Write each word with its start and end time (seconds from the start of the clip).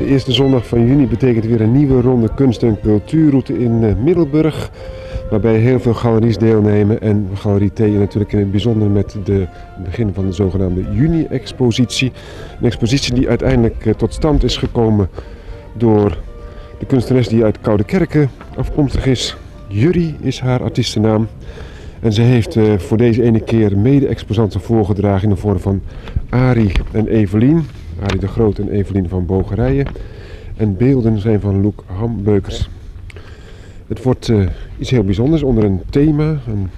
De 0.00 0.06
eerste 0.06 0.32
zondag 0.32 0.66
van 0.66 0.86
juni 0.86 1.06
betekent 1.06 1.44
weer 1.44 1.60
een 1.60 1.72
nieuwe 1.72 2.00
ronde 2.00 2.34
kunst- 2.34 2.62
en 2.62 2.80
cultuurroute 2.82 3.58
in 3.58 3.84
eh, 3.84 3.94
Middelburg. 3.94 4.70
Waarbij 5.30 5.56
heel 5.56 5.80
veel 5.80 5.94
galeries 5.94 6.38
deelnemen. 6.38 7.00
En 7.00 7.28
Galerie 7.34 7.72
T 7.72 7.78
natuurlijk 7.78 8.32
in 8.32 8.38
het 8.38 8.50
bijzonder 8.50 8.90
met 8.90 9.16
de 9.24 9.46
begin 9.84 10.14
van 10.14 10.26
de 10.26 10.32
zogenaamde 10.32 10.84
juni-expositie. 10.92 12.12
Een 12.60 12.66
expositie 12.66 13.14
die 13.14 13.28
uiteindelijk 13.28 13.86
eh, 13.86 13.94
tot 13.94 14.14
stand 14.14 14.44
is 14.44 14.56
gekomen 14.56 15.08
door 15.76 16.18
de 16.78 16.86
kunstenares 16.86 17.28
die 17.28 17.44
uit 17.44 17.60
Koude 17.60 17.84
Kerken 17.84 18.30
afkomstig 18.56 19.06
is. 19.06 19.36
Jury 19.68 20.14
is 20.20 20.40
haar 20.40 20.62
artiestennaam. 20.62 21.28
En 22.00 22.12
ze 22.12 22.22
heeft 22.22 22.56
uh, 22.56 22.78
voor 22.78 22.96
deze 22.96 23.22
ene 23.22 23.40
keer 23.40 23.78
mede-exposanten 23.78 24.60
voorgedragen 24.60 25.28
in 25.28 25.34
de 25.34 25.40
vorm 25.40 25.58
van 25.58 25.82
Arie 26.28 26.72
en 26.92 27.08
Evelien. 27.08 27.64
Arie 28.00 28.20
de 28.20 28.28
Groot 28.28 28.58
en 28.58 28.68
Evelien 28.68 29.08
van 29.08 29.26
Bogerijen. 29.26 29.86
En 30.56 30.76
beelden 30.76 31.18
zijn 31.18 31.40
van 31.40 31.60
Loek 31.60 31.84
Hambeukers. 31.86 32.68
Het 33.86 34.02
wordt 34.02 34.28
uh, 34.28 34.46
iets 34.78 34.90
heel 34.90 35.04
bijzonders 35.04 35.42
onder 35.42 35.64
een 35.64 35.80
thema, 35.90 36.38
een 36.46 36.70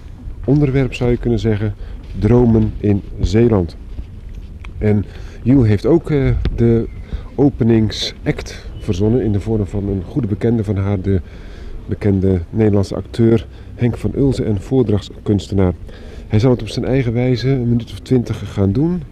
onderwerp 0.44 0.94
zou 0.94 1.10
je 1.10 1.16
kunnen 1.16 1.38
zeggen. 1.38 1.74
Dromen 2.18 2.72
in 2.78 3.02
Zeeland. 3.20 3.76
En 4.78 5.04
Jules 5.42 5.68
heeft 5.68 5.86
ook 5.86 6.10
uh, 6.10 6.30
de 6.56 6.88
openingsact 7.34 8.66
verzonnen 8.78 9.22
in 9.22 9.32
de 9.32 9.40
vorm 9.40 9.66
van 9.66 9.88
een 9.88 10.02
goede 10.06 10.26
bekende 10.26 10.64
van 10.64 10.76
haar, 10.76 11.00
de 11.00 11.20
bekende 11.86 12.40
Nederlandse 12.50 12.94
acteur 12.94 13.46
Henk 13.74 13.96
van 13.96 14.12
Ulzen 14.16 14.46
en 14.46 14.60
voordrachtskunstenaar. 14.60 15.72
Hij 16.28 16.38
zal 16.38 16.50
het 16.50 16.62
op 16.62 16.68
zijn 16.68 16.84
eigen 16.84 17.12
wijze 17.12 17.48
een 17.48 17.68
minuut 17.68 17.92
of 17.92 17.98
twintig 17.98 18.52
gaan 18.52 18.72
doen. 18.72 19.02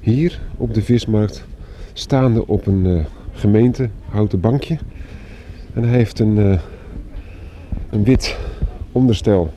Hier 0.00 0.40
op 0.56 0.74
de 0.74 0.82
vismarkt, 0.82 1.44
staande 1.92 2.46
op 2.46 2.66
een 2.66 2.84
uh, 2.84 3.04
gemeente 3.32 3.88
houten 4.08 4.40
bankje. 4.40 4.78
En 5.74 5.82
hij 5.82 5.96
heeft 5.96 6.18
een, 6.18 6.36
uh, 6.36 6.58
een 7.90 8.04
wit 8.04 8.36
onderstel 8.92 9.52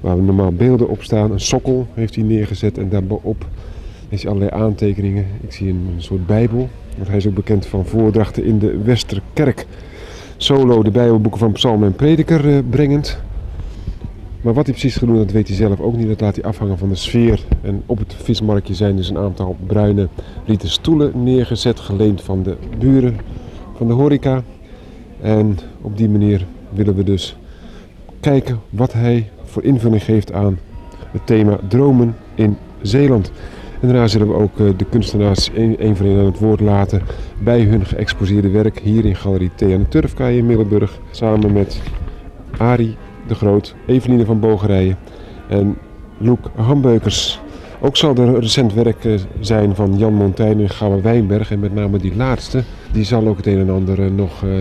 waar 0.00 0.16
normaal 0.16 0.52
beelden 0.52 0.88
op 0.88 1.02
staan. 1.02 1.30
Een 1.30 1.40
sokkel 1.40 1.86
heeft 1.94 2.14
hij 2.14 2.24
neergezet 2.24 2.78
en 2.78 2.88
daarbovenop 2.88 3.46
heeft 4.08 4.22
hij 4.22 4.32
allerlei 4.32 4.62
aantekeningen. 4.62 5.26
Ik 5.40 5.52
zie 5.52 5.68
een, 5.68 5.94
soort 5.96 6.26
bijbel, 6.26 6.68
want 6.96 7.08
hij 7.08 7.16
is 7.16 7.26
ook 7.26 7.34
bekend 7.34 7.66
van 7.66 7.86
voordrachten 7.86 8.44
in 8.44 8.58
de 8.58 8.82
Westerkerk. 8.82 9.66
Solo 10.36 10.82
de 10.82 10.90
bijbelboeken 10.90 11.40
van 11.40 11.52
Psalm 11.52 11.84
en 11.84 11.94
Prediker 11.94 12.44
uh, 12.44 12.58
brengend. 12.70 13.20
Maar 14.40 14.54
wat 14.54 14.66
hij 14.66 14.74
precies 14.74 14.96
gaat 14.96 15.08
doen, 15.08 15.16
dat 15.16 15.30
weet 15.30 15.48
hij 15.48 15.56
zelf 15.56 15.80
ook 15.80 15.96
niet. 15.96 16.08
Dat 16.08 16.20
laat 16.20 16.34
hij 16.34 16.44
afhangen 16.44 16.78
van 16.78 16.88
de 16.88 16.94
sfeer. 16.94 17.44
En 17.62 17.82
op 17.86 17.98
het 17.98 18.14
vismarktje 18.14 18.74
zijn 18.74 18.96
dus 18.96 19.08
een 19.08 19.18
aantal 19.18 19.56
bruine 19.66 20.08
rieten 20.46 20.68
stoelen 20.68 21.22
neergezet, 21.22 21.80
geleend 21.80 22.22
van 22.22 22.42
de 22.42 22.56
buren 22.78 23.16
van 23.76 23.86
de 23.86 23.92
horeca. 23.92 24.42
En 25.20 25.58
op 25.80 25.96
die 25.96 26.08
manier 26.08 26.46
willen 26.70 26.94
we 26.94 27.04
dus 27.04 27.36
kijken 28.20 28.60
wat 28.70 28.92
hij 28.92 29.30
voor 29.44 29.64
invulling 29.64 30.04
geeft 30.04 30.32
aan 30.32 30.58
het 31.10 31.26
thema 31.26 31.58
dromen 31.68 32.16
in 32.34 32.56
Zeeland. 32.82 33.32
En 33.80 33.88
daarna 33.88 34.06
zullen 34.06 34.28
we 34.28 34.34
ook 34.34 34.56
de 34.56 34.84
kunstenaars 34.90 35.50
één 35.52 35.96
voor 35.96 36.06
één 36.06 36.18
aan 36.18 36.24
het 36.24 36.38
woord 36.38 36.60
laten 36.60 37.02
bij 37.42 37.60
hun 37.60 37.86
geëxposeerde 37.86 38.48
werk 38.48 38.78
hier 38.78 39.04
in 39.04 39.16
Galerie 39.16 39.50
T 39.54 39.62
aan 39.62 39.68
de 39.68 39.88
Turfkaai 39.88 40.38
in 40.38 40.46
Middelburg. 40.46 40.98
Samen 41.10 41.52
met 41.52 41.80
Arie 42.58 42.96
de 43.30 43.36
Groot, 43.36 43.74
Eveline 43.86 44.24
van 44.24 44.40
Bogerijen 44.40 44.98
en 45.48 45.76
Loek 46.18 46.50
Hambeukers. 46.54 47.40
Ook 47.80 47.96
zal 47.96 48.16
er 48.16 48.40
recent 48.40 48.74
werk 48.74 49.04
zijn 49.40 49.74
van 49.74 49.98
Jan 49.98 50.14
Montaigne 50.14 50.62
en 50.62 50.70
Gouwe 50.70 51.00
Wijnberg. 51.00 51.50
En 51.50 51.60
met 51.60 51.74
name 51.74 51.98
die 51.98 52.16
laatste, 52.16 52.62
die 52.92 53.04
zal 53.04 53.26
ook 53.26 53.36
het 53.36 53.46
een 53.46 53.58
en 53.58 53.70
ander 53.70 54.12
nog 54.12 54.42
uh, 54.42 54.52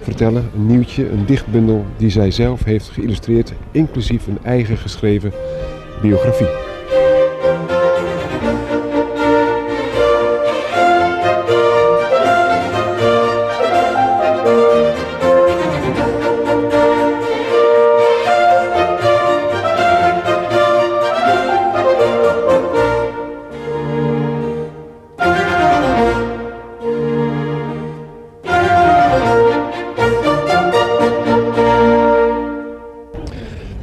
vertellen. 0.00 0.50
Een 0.54 0.66
nieuwtje, 0.66 1.10
een 1.10 1.26
dichtbundel 1.26 1.84
die 1.96 2.10
zij 2.10 2.30
zelf 2.30 2.64
heeft 2.64 2.88
geïllustreerd, 2.88 3.52
inclusief 3.70 4.26
een 4.26 4.38
eigen 4.42 4.76
geschreven 4.76 5.32
biografie. 6.02 6.67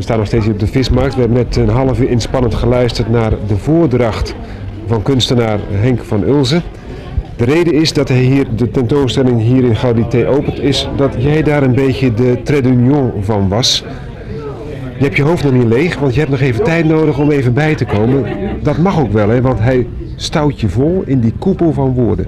Staan 0.05 0.17
nog 0.17 0.27
steeds 0.27 0.45
hier 0.45 0.53
op 0.53 0.59
de 0.59 0.67
vismarkt. 0.67 1.13
We 1.13 1.19
hebben 1.19 1.38
net 1.38 1.55
een 1.55 1.69
half 1.69 1.99
uur 1.99 2.09
inspannend 2.09 2.55
geluisterd 2.55 3.09
naar 3.09 3.31
de 3.47 3.57
voordracht 3.57 4.35
van 4.85 5.01
kunstenaar 5.01 5.59
Henk 5.71 6.03
van 6.03 6.23
Ulzen. 6.23 6.61
De 7.35 7.45
reden 7.45 7.73
is 7.73 7.93
dat 7.93 8.07
hij 8.07 8.21
hier 8.21 8.45
de 8.55 8.71
tentoonstelling 8.71 9.41
hier 9.41 9.63
in 9.63 9.75
Gaudité 9.75 10.27
opent, 10.27 10.59
is 10.59 10.89
dat 10.97 11.16
jij 11.17 11.43
daar 11.43 11.63
een 11.63 11.75
beetje 11.75 12.13
de 12.13 12.41
trait 12.43 12.63
d'union 12.63 13.11
van 13.21 13.47
was. 13.49 13.83
Je 14.97 15.03
hebt 15.03 15.16
je 15.16 15.23
hoofd 15.23 15.43
nog 15.43 15.53
niet 15.53 15.67
leeg, 15.67 15.99
want 15.99 16.13
je 16.13 16.19
hebt 16.19 16.31
nog 16.31 16.41
even 16.41 16.63
tijd 16.63 16.85
nodig 16.85 17.19
om 17.19 17.31
even 17.31 17.53
bij 17.53 17.75
te 17.75 17.85
komen. 17.85 18.25
Dat 18.63 18.77
mag 18.77 18.99
ook 18.99 19.11
wel, 19.11 19.29
hè, 19.29 19.41
want 19.41 19.59
hij 19.59 19.87
stout 20.16 20.59
je 20.59 20.69
vol 20.69 21.03
in 21.05 21.19
die 21.19 21.33
koepel 21.39 21.73
van 21.73 21.93
woorden. 21.93 22.25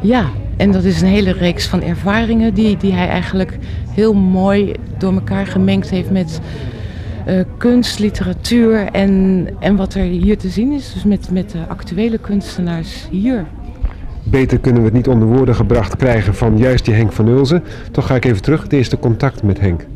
Ja, 0.00 0.24
en 0.56 0.72
dat 0.72 0.84
is 0.84 1.00
een 1.00 1.08
hele 1.08 1.32
reeks 1.32 1.66
van 1.66 1.82
ervaringen 1.82 2.54
die, 2.54 2.76
die 2.76 2.92
hij 2.92 3.08
eigenlijk 3.08 3.58
heel 3.90 4.14
mooi 4.14 4.72
door 4.98 5.12
elkaar 5.12 5.46
gemengd 5.46 5.90
heeft 5.90 6.10
met 6.10 6.40
uh, 7.28 7.40
kunst, 7.56 7.98
literatuur 7.98 8.86
en, 8.92 9.46
en 9.60 9.76
wat 9.76 9.94
er 9.94 10.02
hier 10.02 10.38
te 10.38 10.48
zien 10.48 10.72
is. 10.72 10.92
Dus 10.92 11.04
met, 11.04 11.30
met 11.30 11.50
de 11.50 11.58
actuele 11.68 12.18
kunstenaars 12.18 13.08
hier. 13.10 13.46
Beter 14.22 14.58
kunnen 14.58 14.80
we 14.80 14.86
het 14.86 14.96
niet 14.96 15.08
onder 15.08 15.28
woorden 15.28 15.54
gebracht 15.54 15.96
krijgen 15.96 16.34
van 16.34 16.58
juist 16.58 16.84
die 16.84 16.94
Henk 16.94 17.12
van 17.12 17.28
Ulzen. 17.28 17.62
Toch 17.90 18.06
ga 18.06 18.14
ik 18.14 18.24
even 18.24 18.42
terug, 18.42 18.62
het 18.62 18.72
eerste 18.72 18.98
contact 18.98 19.42
met 19.42 19.60
Henk. 19.60 19.86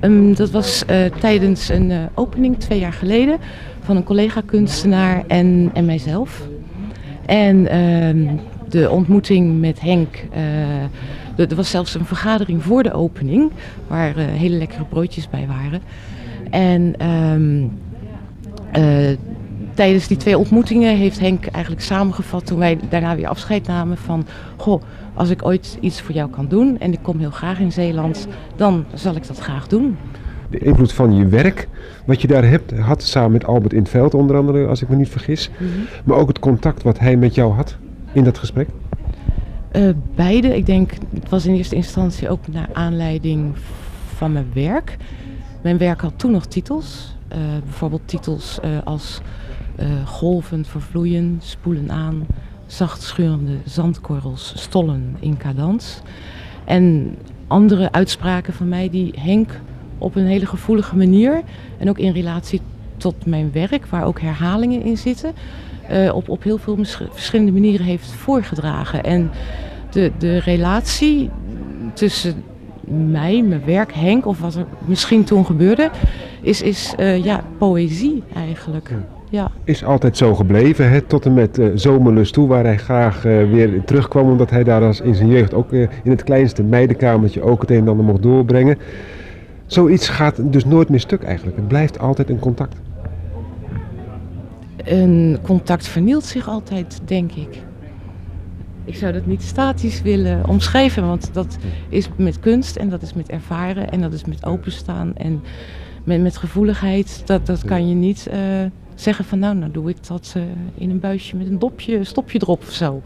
Um, 0.00 0.34
dat 0.34 0.50
was 0.50 0.84
uh, 0.90 0.96
tijdens 1.20 1.68
een 1.68 1.90
uh, 1.90 1.98
opening 2.14 2.58
twee 2.58 2.78
jaar 2.78 2.92
geleden 2.92 3.38
van 3.80 3.96
een 3.96 4.04
collega-kunstenaar 4.04 5.24
en, 5.26 5.70
en 5.72 5.84
mijzelf. 5.84 6.48
En 7.26 7.56
uh, 7.56 8.30
de 8.68 8.90
ontmoeting 8.90 9.60
met 9.60 9.80
Henk, 9.80 10.24
er 11.46 11.56
was 11.56 11.70
zelfs 11.70 11.94
een 11.94 12.04
vergadering 12.04 12.62
voor 12.62 12.82
de 12.82 12.92
opening 12.92 13.50
waar 13.86 14.18
uh, 14.18 14.24
hele 14.24 14.56
lekkere 14.56 14.84
broodjes 14.84 15.30
bij 15.30 15.46
waren. 15.46 15.80
En 16.50 17.08
um, 17.08 17.78
uh, 18.76 19.16
tijdens 19.74 20.06
die 20.06 20.16
twee 20.16 20.38
ontmoetingen 20.38 20.96
heeft 20.96 21.20
Henk 21.20 21.46
eigenlijk 21.46 21.84
samengevat 21.84 22.46
toen 22.46 22.58
wij 22.58 22.78
daarna 22.88 23.16
weer 23.16 23.28
afscheid 23.28 23.66
namen 23.66 23.96
van... 23.96 24.26
Goh, 24.56 24.82
als 25.14 25.30
ik 25.30 25.44
ooit 25.44 25.78
iets 25.80 26.00
voor 26.00 26.14
jou 26.14 26.30
kan 26.30 26.48
doen 26.48 26.78
en 26.78 26.92
ik 26.92 26.98
kom 27.02 27.18
heel 27.18 27.30
graag 27.30 27.58
in 27.58 27.72
Zeeland, 27.72 28.28
dan 28.56 28.84
zal 28.94 29.14
ik 29.16 29.26
dat 29.26 29.38
graag 29.38 29.66
doen. 29.66 29.96
De 30.50 30.58
invloed 30.58 30.92
van 30.92 31.16
je 31.16 31.26
werk, 31.26 31.68
wat 32.06 32.20
je 32.20 32.28
daar 32.28 32.44
hebt, 32.44 32.78
had 32.78 33.02
samen 33.02 33.32
met 33.32 33.46
Albert 33.46 33.72
in 33.72 33.78
het 33.78 33.88
veld 33.88 34.14
onder 34.14 34.36
andere, 34.36 34.66
als 34.66 34.82
ik 34.82 34.88
me 34.88 34.96
niet 34.96 35.08
vergis. 35.08 35.50
Mm 35.58 35.68
-hmm. 35.68 35.86
Maar 36.04 36.16
ook 36.16 36.28
het 36.28 36.38
contact 36.38 36.82
wat 36.82 36.98
hij 36.98 37.16
met 37.16 37.34
jou 37.34 37.52
had 37.52 37.76
in 38.12 38.24
dat 38.24 38.38
gesprek? 38.38 38.68
Uh, 39.72 39.90
beide. 40.14 40.56
Ik 40.56 40.66
denk, 40.66 40.92
het 41.14 41.28
was 41.28 41.46
in 41.46 41.54
eerste 41.54 41.74
instantie 41.74 42.28
ook 42.28 42.48
naar 42.48 42.68
aanleiding 42.72 43.56
van 44.14 44.32
mijn 44.32 44.50
werk. 44.52 44.96
Mijn 45.62 45.78
werk 45.78 46.00
had 46.00 46.12
toen 46.16 46.30
nog 46.30 46.46
titels. 46.46 47.16
Uh, 47.32 47.38
bijvoorbeeld 47.64 48.02
titels 48.04 48.58
uh, 48.64 48.70
als 48.84 49.20
golvend 50.04 50.68
vervloeien, 50.68 51.40
spoelen 51.42 51.90
aan, 51.90 52.26
zacht 52.66 53.02
scheurende 53.02 53.56
zandkorrels, 53.64 54.52
stollen 54.56 55.16
in 55.20 55.36
cadans. 55.36 56.00
En 56.64 57.16
andere 57.46 57.92
uitspraken 57.92 58.52
van 58.52 58.68
mij 58.68 58.90
die 58.90 59.12
Henk 59.18 59.60
op 59.98 60.16
een 60.16 60.26
hele 60.26 60.46
gevoelige 60.46 60.96
manier 60.96 61.42
en 61.78 61.88
ook 61.88 61.98
in 61.98 62.12
relatie 62.12 62.60
tot 62.96 63.26
mijn 63.26 63.52
werk, 63.52 63.86
waar 63.86 64.04
ook 64.04 64.20
herhalingen 64.20 64.82
in 64.82 64.96
zitten, 64.96 65.32
uh, 65.92 66.14
op, 66.14 66.28
op 66.28 66.42
heel 66.42 66.58
veel 66.58 66.78
verschillende 67.12 67.52
manieren 67.52 67.86
heeft 67.86 68.12
voorgedragen. 68.12 69.04
En 69.04 69.30
de, 69.90 70.12
de 70.18 70.38
relatie 70.38 71.30
tussen 71.92 72.34
mij, 73.10 73.42
mijn 73.42 73.62
werk, 73.64 73.92
Henk, 73.92 74.26
of 74.26 74.40
wat 74.40 74.54
er 74.54 74.64
misschien 74.84 75.24
toen 75.24 75.46
gebeurde, 75.46 75.90
is, 76.42 76.62
is 76.62 76.94
uh, 76.98 77.24
ja, 77.24 77.44
poëzie 77.58 78.22
eigenlijk. 78.34 78.90
Ja. 79.30 79.50
Is 79.64 79.84
altijd 79.84 80.16
zo 80.16 80.34
gebleven, 80.34 80.90
hè? 80.90 81.00
tot 81.00 81.26
en 81.26 81.34
met 81.34 81.58
uh, 81.58 81.70
Zomerlust 81.74 82.32
toe, 82.32 82.48
waar 82.48 82.64
hij 82.64 82.78
graag 82.78 83.24
uh, 83.24 83.50
weer 83.50 83.84
terugkwam, 83.84 84.30
omdat 84.30 84.50
hij 84.50 84.64
daar 84.64 84.82
als 84.82 85.00
in 85.00 85.14
zijn 85.14 85.28
jeugd 85.28 85.54
ook 85.54 85.72
uh, 85.72 85.80
in 85.80 86.10
het 86.10 86.22
kleinste 86.22 86.62
meidenkamertje 86.62 87.42
ook 87.42 87.60
het 87.60 87.70
een 87.70 87.76
en 87.76 87.88
ander 87.88 88.04
mocht 88.04 88.22
doorbrengen. 88.22 88.78
Zoiets 89.66 90.08
gaat 90.08 90.52
dus 90.52 90.64
nooit 90.64 90.88
meer 90.88 91.00
stuk 91.00 91.22
eigenlijk. 91.22 91.56
Het 91.56 91.68
blijft 91.68 91.98
altijd 91.98 92.30
een 92.30 92.38
contact. 92.38 92.76
Een 94.88 95.38
contact 95.42 95.86
vernielt 95.86 96.24
zich 96.24 96.48
altijd, 96.48 97.00
denk 97.04 97.32
ik. 97.32 97.62
Ik 98.84 98.94
zou 98.96 99.12
dat 99.12 99.26
niet 99.26 99.42
statisch 99.42 100.02
willen 100.02 100.48
omschrijven, 100.48 101.06
want 101.06 101.30
dat 101.32 101.58
is 101.88 102.08
met 102.16 102.40
kunst 102.40 102.76
en 102.76 102.88
dat 102.88 103.02
is 103.02 103.14
met 103.14 103.28
ervaren 103.28 103.90
en 103.90 104.00
dat 104.00 104.12
is 104.12 104.24
met 104.24 104.44
openstaan 104.46 105.16
en 105.16 105.42
met, 106.04 106.20
met 106.20 106.36
gevoeligheid. 106.36 107.22
Dat, 107.24 107.46
dat 107.46 107.64
kan 107.64 107.88
je 107.88 107.94
niet 107.94 108.26
eh, 108.30 108.38
zeggen 108.94 109.24
van 109.24 109.38
nou, 109.38 109.56
nou 109.56 109.72
doe 109.72 109.88
ik 109.88 110.06
dat 110.06 110.34
uh, 110.36 110.42
in 110.74 110.90
een 110.90 111.00
buisje 111.00 111.36
met 111.36 111.46
een 111.46 111.58
dopje, 111.58 112.04
stopje 112.04 112.38
erop 112.42 112.60
of 112.60 112.70
zo. 112.70 113.02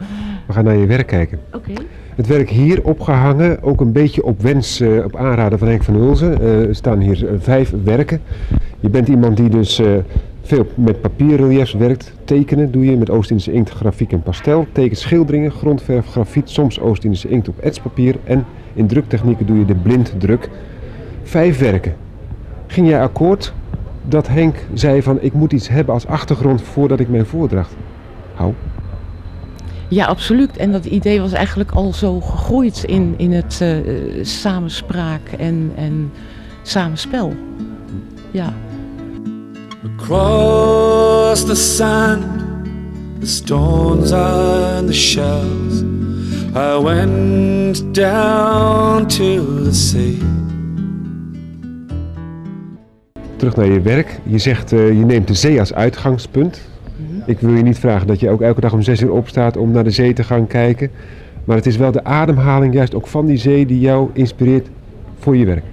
We 0.46 0.52
gaan 0.52 0.64
naar 0.64 0.76
je 0.76 0.86
werk 0.86 1.06
kijken. 1.06 1.38
Oké. 1.52 1.72
Het 2.14 2.26
werk 2.26 2.50
hier 2.50 2.84
opgehangen, 2.84 3.62
ook 3.62 3.80
een 3.80 3.92
beetje 3.92 4.24
op 4.24 4.42
wens, 4.42 4.80
uh, 4.80 5.04
op 5.04 5.16
aanraden 5.16 5.58
van 5.58 5.68
Henk 5.68 5.82
van 5.82 5.94
Hulzen. 5.94 6.40
er 6.40 6.74
staan 6.74 7.00
hier 7.00 7.28
vijf 7.38 7.74
werken. 7.84 8.20
Je 8.80 8.88
bent 8.88 9.08
iemand 9.08 9.36
die 9.36 9.48
dus 9.48 9.80
veel 10.42 10.66
met 10.74 11.00
papierreliefs 11.00 11.72
werkt. 11.72 12.12
Tekenen 12.24 12.70
doe 12.70 12.84
je 12.84 12.96
met 12.96 13.10
Oost-Indische 13.10 13.52
inkt, 13.52 13.70
grafiek 13.70 14.12
en 14.12 14.22
pastel. 14.22 14.66
Teken 14.72 14.96
schilderingen, 14.96 15.50
grondverf, 15.50 16.06
grafiet, 16.06 16.50
soms 16.50 16.80
Oost-Indische 16.80 17.28
inkt 17.28 17.48
op 17.48 17.58
etspapier. 17.58 18.16
En 18.24 18.44
in 18.74 18.86
druktechnieken 18.86 19.46
doe 19.46 19.58
je 19.58 19.64
de 19.64 19.74
blinddruk. 19.74 20.48
Vijf 21.22 21.58
werken. 21.58 21.94
Ging 22.66 22.88
jij 22.88 23.02
akkoord 23.02 23.52
dat 24.08 24.28
Henk 24.28 24.56
zei 24.74 25.02
van 25.02 25.20
ik 25.20 25.32
moet 25.32 25.52
iets 25.52 25.68
hebben 25.68 25.94
als 25.94 26.06
achtergrond 26.06 26.62
voordat 26.62 27.00
ik 27.00 27.08
mijn 27.08 27.26
voordracht 27.26 27.74
hou? 28.34 28.52
Ja, 29.88 30.06
absoluut. 30.06 30.56
En 30.56 30.72
dat 30.72 30.84
idee 30.84 31.20
was 31.20 31.32
eigenlijk 31.32 31.70
al 31.70 31.92
zo 31.92 32.20
gegroeid 32.20 32.84
in, 32.84 33.14
in 33.16 33.32
het 33.32 33.60
uh, 33.62 34.24
samenspraak 34.24 35.20
en, 35.38 35.72
en 35.76 36.10
samenspel. 36.62 37.32
Ja. 38.30 38.52
Across 39.84 41.44
the 41.44 41.54
sand, 41.54 42.22
the 43.20 43.26
stones 43.26 44.12
and 44.12 44.86
the 44.86 44.94
shells, 44.94 45.82
I 46.54 46.76
went 46.76 47.94
down 47.94 49.06
to 49.08 49.64
the 49.64 49.72
sea. 49.72 50.18
Terug 53.36 53.56
naar 53.56 53.66
je 53.66 53.80
werk. 53.80 54.20
Je 54.22 54.38
zegt 54.38 54.72
uh, 54.72 54.88
je 54.88 55.04
neemt 55.04 55.28
de 55.28 55.34
zee 55.34 55.60
als 55.60 55.74
uitgangspunt. 55.74 56.60
-hmm. 56.96 57.22
Ik 57.26 57.38
wil 57.38 57.54
je 57.54 57.62
niet 57.62 57.78
vragen 57.78 58.06
dat 58.06 58.20
je 58.20 58.30
ook 58.30 58.40
elke 58.40 58.60
dag 58.60 58.72
om 58.72 58.82
zes 58.82 59.00
uur 59.00 59.12
opstaat 59.12 59.56
om 59.56 59.70
naar 59.70 59.84
de 59.84 59.90
zee 59.90 60.12
te 60.12 60.24
gaan 60.24 60.46
kijken. 60.46 60.90
Maar 61.44 61.56
het 61.56 61.66
is 61.66 61.76
wel 61.76 61.92
de 61.92 62.04
ademhaling 62.04 62.74
juist 62.74 62.94
ook 62.94 63.06
van 63.06 63.26
die 63.26 63.36
zee 63.36 63.66
die 63.66 63.80
jou 63.80 64.10
inspireert 64.12 64.68
voor 65.18 65.36
je 65.36 65.44
werk. 65.44 65.64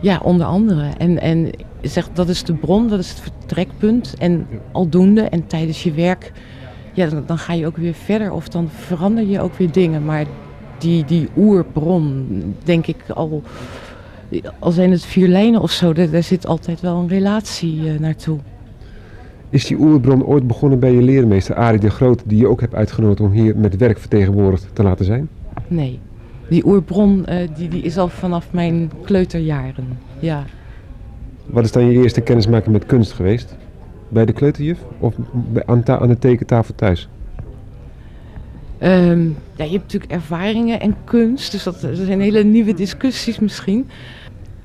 Ja, 0.00 0.20
onder 0.22 0.46
andere. 0.46 0.88
En, 0.98 1.20
en 1.20 1.50
zeg, 1.88 2.08
dat 2.12 2.28
is 2.28 2.44
de 2.44 2.54
bron, 2.54 2.88
dat 2.88 2.98
is 2.98 3.08
het 3.08 3.20
vertrekpunt. 3.20 4.14
En 4.18 4.46
aldoende 4.72 5.22
en 5.22 5.46
tijdens 5.46 5.82
je 5.82 5.92
werk, 5.92 6.32
ja, 6.92 7.06
dan, 7.06 7.22
dan, 7.26 7.38
ga 7.38 7.52
je 7.52 7.66
ook 7.66 7.76
weer 7.76 7.94
verder 7.94 8.32
of 8.32 8.48
dan 8.48 8.68
verander 8.68 9.24
je 9.24 9.40
ook 9.40 9.54
weer 9.54 9.72
dingen. 9.72 10.04
Maar 10.04 10.24
die, 10.78 11.04
die 11.04 11.28
oerbron, 11.36 12.26
denk 12.64 12.86
ik 12.86 12.96
al, 13.14 13.42
al 14.58 14.70
zijn 14.70 14.90
het 14.90 15.04
vier 15.04 15.28
lijnen 15.28 15.60
of 15.60 15.70
zo, 15.70 15.92
daar, 15.92 16.10
daar 16.10 16.22
zit 16.22 16.46
altijd 16.46 16.80
wel 16.80 16.96
een 16.96 17.08
relatie 17.08 17.80
uh, 17.80 17.98
naartoe. 17.98 18.38
Is 19.50 19.66
die 19.66 19.78
oerbron 19.78 20.24
ooit 20.24 20.46
begonnen 20.46 20.78
bij 20.78 20.92
je 20.92 21.02
leermeester 21.02 21.54
Arie 21.54 21.80
de 21.80 21.90
Groot, 21.90 22.22
die 22.24 22.38
je 22.38 22.48
ook 22.48 22.60
hebt 22.60 22.74
uitgenodigd 22.74 23.20
om 23.20 23.30
hier 23.30 23.56
met 23.56 23.76
werk 23.76 23.98
vertegenwoordigd 23.98 24.66
te 24.72 24.82
laten 24.82 25.04
zijn? 25.04 25.28
Nee, 25.68 25.98
die 26.48 26.66
oerbron 26.66 27.24
uh, 27.28 27.48
die, 27.56 27.68
die 27.68 27.82
is 27.82 27.98
al 27.98 28.08
vanaf 28.08 28.46
mijn 28.52 28.90
kleuterjaren, 29.02 29.98
ja. 30.18 30.44
Wat 31.46 31.64
is 31.64 31.72
dan 31.72 31.90
je 31.90 32.02
eerste 32.02 32.20
kennismaking 32.20 32.72
met 32.72 32.86
kunst 32.86 33.12
geweest? 33.12 33.56
Bij 34.08 34.24
de 34.24 34.32
kleuterjuf 34.32 34.78
of 34.98 35.14
aan, 35.66 35.88
aan 35.88 36.08
de 36.08 36.18
tekentafel 36.18 36.74
thuis? 36.74 37.08
Um, 38.82 39.36
ja, 39.56 39.64
je 39.64 39.70
hebt 39.70 39.82
natuurlijk 39.82 40.12
ervaringen 40.12 40.80
en 40.80 40.96
kunst, 41.04 41.52
dus 41.52 41.62
dat, 41.62 41.88
zijn 41.92 42.20
hele 42.20 42.44
nieuwe 42.44 42.74
discussies 42.74 43.38
misschien. 43.38 43.88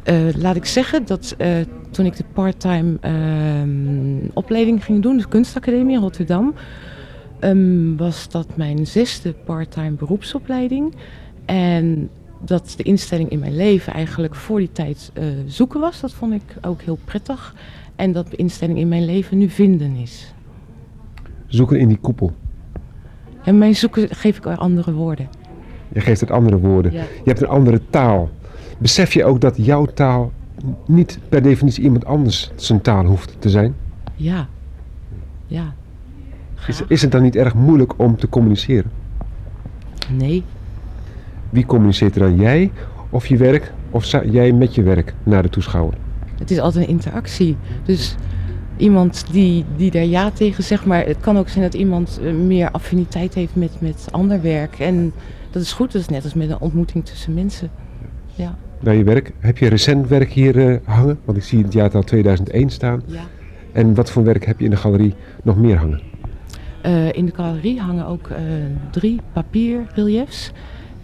Uh, 0.09 0.15
laat 0.35 0.55
ik 0.55 0.65
zeggen 0.65 1.05
dat 1.05 1.35
uh, 1.37 1.47
toen 1.91 2.05
ik 2.05 2.17
de 2.17 2.23
parttime 2.33 2.97
uh, 3.05 4.29
opleiding 4.33 4.85
ging 4.85 5.01
doen, 5.01 5.17
de 5.17 5.27
kunstacademie 5.27 5.95
in 5.95 6.01
Rotterdam, 6.01 6.53
um, 7.39 7.97
was 7.97 8.29
dat 8.29 8.47
mijn 8.55 8.87
zesde 8.87 9.33
parttime 9.33 9.91
beroepsopleiding. 9.91 10.95
En 11.45 12.09
dat 12.45 12.73
de 12.77 12.83
instelling 12.83 13.29
in 13.29 13.39
mijn 13.39 13.55
leven 13.55 13.93
eigenlijk 13.93 14.35
voor 14.35 14.59
die 14.59 14.71
tijd 14.71 15.11
uh, 15.13 15.23
zoeken 15.47 15.79
was. 15.79 15.99
Dat 15.99 16.13
vond 16.13 16.33
ik 16.33 16.41
ook 16.61 16.81
heel 16.81 16.99
prettig. 17.05 17.55
En 17.95 18.11
dat 18.11 18.29
de 18.29 18.35
instelling 18.35 18.77
in 18.77 18.87
mijn 18.87 19.05
leven 19.05 19.37
nu 19.37 19.49
vinden 19.49 19.95
is. 19.95 20.33
Zoeken 21.47 21.79
in 21.79 21.87
die 21.87 21.97
koepel? 21.97 22.31
En 23.43 23.57
mijn 23.57 23.75
zoeken 23.75 24.15
geef 24.15 24.37
ik 24.37 24.45
er 24.45 24.57
andere 24.57 24.93
woorden. 24.93 25.29
Je 25.93 25.99
geeft 25.99 26.21
het 26.21 26.31
andere 26.31 26.59
woorden. 26.59 26.91
Ja. 26.91 27.01
Je 27.01 27.29
hebt 27.29 27.41
een 27.41 27.47
andere 27.47 27.81
taal. 27.89 28.29
Besef 28.77 29.13
je 29.13 29.25
ook 29.25 29.41
dat 29.41 29.65
jouw 29.65 29.85
taal 29.85 30.31
niet 30.85 31.19
per 31.29 31.41
definitie 31.41 31.83
iemand 31.83 32.05
anders 32.05 32.51
zijn 32.55 32.81
taal 32.81 33.05
hoeft 33.05 33.35
te 33.39 33.49
zijn? 33.49 33.75
Ja. 34.15 34.47
Ja. 35.47 35.73
Is, 36.67 36.81
is 36.87 37.01
het 37.01 37.11
dan 37.11 37.21
niet 37.21 37.35
erg 37.35 37.53
moeilijk 37.53 37.99
om 37.99 38.17
te 38.17 38.29
communiceren? 38.29 38.91
Nee. 40.09 40.43
Wie 41.51 41.65
communiceert 41.65 42.15
er 42.15 42.21
dan? 42.21 42.35
Jij 42.35 42.71
of 43.09 43.27
je 43.27 43.37
werk 43.37 43.73
of 43.89 44.05
jij 44.31 44.51
met 44.51 44.75
je 44.75 44.81
werk 44.81 45.13
naar 45.23 45.43
de 45.43 45.49
toeschouwer? 45.49 45.93
Het 46.39 46.51
is 46.51 46.59
altijd 46.59 46.83
een 46.83 46.89
interactie. 46.89 47.57
Dus 47.85 48.15
iemand 48.77 49.25
die, 49.31 49.65
die 49.75 49.91
daar 49.91 50.05
ja 50.05 50.31
tegen 50.31 50.63
zegt, 50.63 50.85
maar 50.85 51.05
het 51.05 51.19
kan 51.19 51.37
ook 51.37 51.49
zijn 51.49 51.63
dat 51.63 51.73
iemand 51.73 52.19
meer 52.45 52.71
affiniteit 52.71 53.33
heeft 53.33 53.55
met, 53.55 53.71
met 53.79 54.07
ander 54.11 54.41
werk. 54.41 54.79
En 54.79 55.13
dat 55.51 55.61
is 55.61 55.71
goed, 55.71 55.91
dat 55.91 56.01
is 56.01 56.07
net 56.07 56.23
als 56.23 56.33
met 56.33 56.49
een 56.49 56.59
ontmoeting 56.59 57.05
tussen 57.05 57.33
mensen. 57.33 57.69
Ja. 58.35 58.55
Bij 58.79 58.97
je 58.97 59.03
werk, 59.03 59.31
heb 59.39 59.57
je 59.57 59.67
recent 59.67 60.07
werk 60.07 60.31
hier 60.31 60.55
uh, 60.55 60.75
hangen? 60.83 61.19
Want 61.25 61.37
ik 61.37 61.43
zie 61.43 61.63
het 61.63 61.73
jaartal 61.73 62.03
2001 62.03 62.69
staan. 62.69 63.01
Ja. 63.05 63.21
En 63.71 63.95
wat 63.95 64.11
voor 64.11 64.23
werk 64.23 64.45
heb 64.45 64.59
je 64.59 64.65
in 64.65 64.71
de 64.71 64.77
galerie 64.77 65.13
nog 65.43 65.57
meer 65.57 65.77
hangen? 65.77 66.01
Uh, 66.85 67.13
in 67.13 67.25
de 67.25 67.31
galerie 67.35 67.79
hangen 67.79 68.05
ook 68.05 68.29
uh, 68.29 68.37
drie 68.91 69.19
papierreliefs 69.33 70.51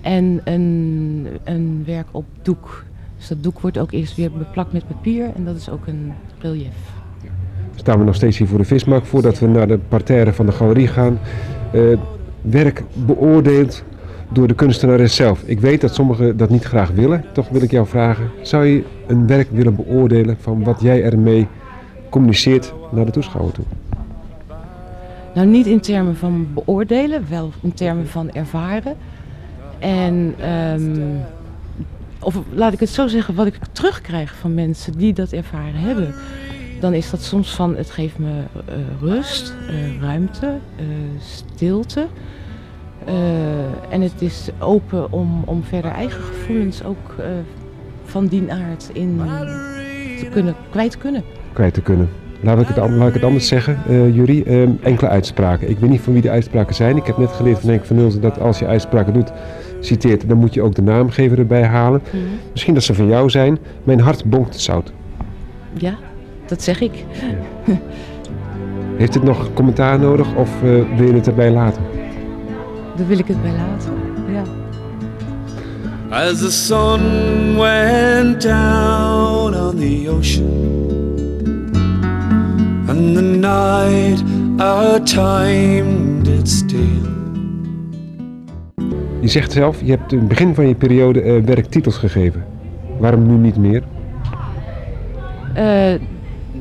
en 0.02 0.42
een, 0.44 1.28
een 1.44 1.84
werk 1.86 2.08
op 2.12 2.26
doek. 2.42 2.86
Dus 3.18 3.28
dat 3.28 3.44
doek 3.44 3.60
wordt 3.60 3.78
ook 3.78 3.92
eerst 3.92 4.16
weer 4.16 4.32
beplakt 4.32 4.74
met 4.74 4.88
papier 4.88 5.30
en 5.36 5.46
dat 5.46 5.56
is 5.56 5.70
ook 5.70 5.88
een 5.88 6.14
relief. 6.40 6.96
Staan 7.76 8.00
we 8.00 8.06
nog 8.06 8.16
steeds 8.16 8.38
hier 8.38 8.48
voor 8.48 8.58
de 8.58 8.64
vismarkt 8.64 9.08
voordat 9.08 9.40
we 9.40 9.48
naar 9.48 9.68
de 9.68 9.78
parterre 9.78 10.34
van 10.34 10.46
de 10.46 10.52
galerie 10.52 10.88
gaan. 10.88 11.20
Uh, 11.74 11.98
werk 12.42 12.84
beoordeeld 12.94 13.84
door 14.30 14.48
de 14.48 14.54
kunstenares 14.54 15.16
zelf. 15.16 15.44
Ik 15.46 15.60
weet 15.60 15.82
dat 15.82 15.96
sommigen 15.96 16.38
dat 16.38 16.50
niet 16.50 16.64
graag 16.64 16.92
willen. 16.92 17.26
Toch 17.34 17.50
wil 17.50 17.62
ik 17.62 17.72
jou 17.72 17.88
vragen, 17.88 18.30
zou 18.42 18.66
je 18.66 18.84
een 19.08 19.28
werk 19.28 19.48
willen 19.52 19.76
beoordelen 19.76 20.38
van 20.40 20.64
wat 20.64 20.82
jij 20.82 21.04
ermee 21.04 21.48
communiceert 22.10 22.74
naar 22.92 23.06
de 23.06 23.12
toeschouwer 23.12 23.54
toe? 23.54 23.66
Nou, 25.34 25.48
niet 25.48 25.66
in 25.66 25.80
termen 25.80 26.16
van 26.16 26.48
beoordelen, 26.54 27.26
wel 27.30 27.52
in 27.62 27.74
termen 27.74 28.08
van 28.08 28.32
ervaren. 28.32 28.96
En, 29.80 30.36
um, 30.52 31.20
of 32.20 32.40
laat 32.54 32.74
ik 32.74 32.80
het 32.80 32.90
zo 32.90 33.08
zeggen, 33.08 33.36
wat 33.36 33.48
ik 33.48 33.58
terugkrijg 33.72 34.36
van 34.36 34.54
mensen 34.54 34.98
die 34.98 35.14
dat 35.14 35.32
ervaren 35.32 35.80
hebben. 35.80 36.14
Dan 36.80 36.94
is 36.94 37.10
dat 37.10 37.22
soms 37.22 37.56
van, 37.56 37.76
het 37.76 37.90
geeft 37.90 38.18
me 38.18 38.30
uh, 38.30 38.76
rust, 39.00 39.54
uh, 39.70 40.02
ruimte, 40.02 40.58
uh, 40.80 40.86
stilte. 41.20 42.08
en 43.90 44.02
het 44.02 44.22
is 44.22 44.50
open 44.60 45.12
om, 45.12 45.44
om 45.46 45.64
verder 45.64 45.92
eigen 45.92 46.22
gevoelens 46.22 46.84
ook 46.84 47.16
van 48.06 48.28
die 48.28 48.52
aard 48.52 48.90
in 48.94 49.22
te 50.20 50.26
kunnen, 50.32 50.56
kwijt 50.70 50.98
kunnen. 50.98 51.24
Kwijt 51.54 51.74
te 51.74 51.82
kunnen. 51.82 52.10
Laat 52.42 52.60
ik 52.60 52.68
het, 52.68 53.14
het 53.14 53.24
anders 53.24 53.48
zeggen, 53.48 53.78
uh, 53.90 54.16
Jury. 54.16 54.44
Uh, 54.46 54.70
enkele 54.82 55.10
uitspraken. 55.10 55.70
Ik 55.70 55.78
weet 55.78 55.90
niet 55.90 56.02
van 56.02 56.14
wie 56.14 56.22
de 56.22 56.30
uitspraken 56.30 56.76
zijn. 56.76 56.98
Ik 56.98 57.06
heb 57.06 57.18
net 57.18 57.32
geleerd 57.32 57.60
van 57.60 57.70
Henk 57.70 57.86
van 57.86 57.96
Nulzen 57.96 58.22
dat 58.22 58.40
als 58.40 58.60
je 58.60 58.66
uitspraken 58.66 59.14
doet, 59.14 59.32
citeert, 59.80 60.30
dan 60.30 60.38
moet 60.38 60.54
je 60.54 60.62
ook 60.62 60.76
de 60.76 60.82
naamgever 60.82 61.40
erbij 61.40 61.64
halen. 61.64 62.02
Mm 62.04 62.20
-hmm. 62.20 62.30
Misschien 62.52 62.74
dat 62.74 62.84
ze 62.84 62.94
van 62.94 63.08
jou 63.08 63.30
zijn. 63.30 63.58
Mijn 63.84 64.00
hart 64.00 64.26
bonkt 64.26 64.60
zout. 64.60 64.92
Ja, 65.74 65.98
dat 66.46 66.64
zeg 66.64 66.82
ik. 66.82 67.06
Ja. 67.66 67.80
Heeft 68.98 69.14
het 69.14 69.24
nog 69.24 69.54
commentaar 69.54 70.00
nodig 70.00 70.36
of 70.36 70.50
uh, 70.64 70.98
wil 70.98 71.08
je 71.08 71.14
het 71.14 71.28
erbij 71.28 71.52
laten? 71.52 71.82
Dan 72.96 73.08
wil 73.08 73.20
ik 73.20 73.28
het 73.28 73.42
bij 73.42 73.52
laten, 73.52 73.94
ja. 74.34 74.44
As 76.10 76.40
the 76.40 76.52
sun 76.52 77.58
went 77.58 78.42
down 78.42 79.54
on 79.54 79.76
the 79.76 80.10
ocean 80.10 80.88
And 82.88 83.16
the 83.16 83.22
night 83.22 84.24
our 84.60 85.00
time 85.04 86.24
did 86.24 86.48
steal 86.48 87.17
je 89.20 89.28
zegt 89.28 89.52
zelf, 89.52 89.82
je 89.84 89.92
hebt 89.92 90.12
in 90.12 90.20
het 90.20 90.28
begin 90.28 90.56
van 90.56 90.68
je 90.68 90.76
periode 90.76 91.24
uh, 91.24 91.44
werktitels 91.44 91.98
gegeven. 91.98 92.46
Waarom 93.00 93.28
nu 93.28 93.34
niet 93.34 93.58
meer? 93.58 93.84
Uh, 95.58 95.94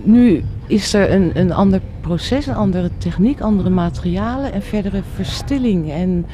nu 0.03 0.43
is 0.67 0.95
er 0.95 1.13
een, 1.13 1.31
een 1.35 1.53
ander 1.53 1.81
proces, 2.01 2.47
een 2.47 2.55
andere 2.55 2.91
techniek, 2.99 3.41
andere 3.41 3.71
materialen 3.71 4.53
en 4.53 4.63
verdere 4.63 5.03
verstilling. 5.15 5.91
En 5.91 6.27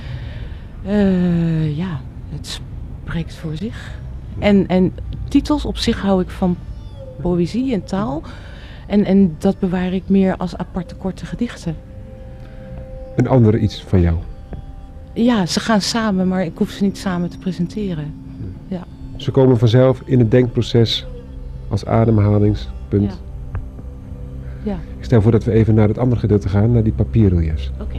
eh, 0.85 1.77
ja, 1.77 2.01
het 2.29 2.61
spreekt 3.05 3.35
voor 3.35 3.57
zich. 3.57 3.99
En, 4.39 4.69
en 4.69 4.95
titels 5.29 5.65
op 5.65 5.77
zich 5.77 6.01
hou 6.01 6.23
ik 6.23 6.31
van 6.31 6.57
poëzie 7.21 7.73
en 7.73 7.85
taal. 7.85 8.23
En, 8.87 9.05
en 9.05 9.35
dat 9.39 9.59
bewaar 9.59 9.93
ik 9.93 10.03
meer 10.07 10.37
als 10.37 10.57
aparte 10.57 10.95
korte 10.95 11.27
gedichten. 11.27 11.77
Een 13.17 13.29
andere 13.29 13.59
iets 13.59 13.83
van 13.83 14.01
jou. 14.01 14.17
Ja, 15.15 15.47
ze 15.47 15.61
gaan 15.61 15.81
samen, 15.81 16.29
maar 16.29 16.45
ik 16.45 16.59
hoef 16.59 16.71
ze 16.71 16.83
niet 16.85 16.99
samen 16.99 17.29
te 17.31 17.39
presenteren. 17.39 18.15
Ze 19.17 19.31
komen 19.31 19.59
vanzelf 19.59 20.03
in 20.05 20.19
het 20.19 20.31
denkproces 20.31 21.07
als 21.69 21.87
ademhalingspunt. 21.87 23.19
Ja. 23.53 23.61
Ja, 24.63 24.79
Ik 24.99 25.05
stel 25.05 25.23
voor 25.23 25.31
dat 25.31 25.45
we 25.45 25.53
even 25.53 25.75
naar 25.75 25.89
het 25.89 25.99
andere 25.99 26.21
gedeelte 26.21 26.49
gaan, 26.49 26.73
naar 26.73 26.83
die 26.83 26.93
papierreliefs. 26.93 27.71
oké. 27.81 27.97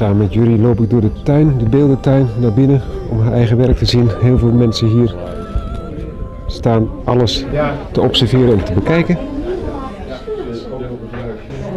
Samen 0.00 0.16
met 0.16 0.34
jullie 0.34 0.58
loop 0.58 0.80
ik 0.80 0.90
door 0.90 1.00
de 1.00 1.10
tuin, 1.22 1.54
de 1.58 1.68
beeldentuin, 1.68 2.26
naar 2.38 2.52
binnen 2.52 2.80
om 3.10 3.20
haar 3.20 3.32
eigen 3.32 3.56
werk 3.56 3.76
te 3.76 3.84
zien. 3.84 4.08
Heel 4.20 4.38
veel 4.38 4.52
mensen 4.52 4.88
hier 4.88 5.14
staan 6.46 6.88
alles 7.04 7.44
te 7.92 8.00
observeren 8.00 8.52
en 8.52 8.64
te 8.64 8.72
bekijken. 8.72 9.18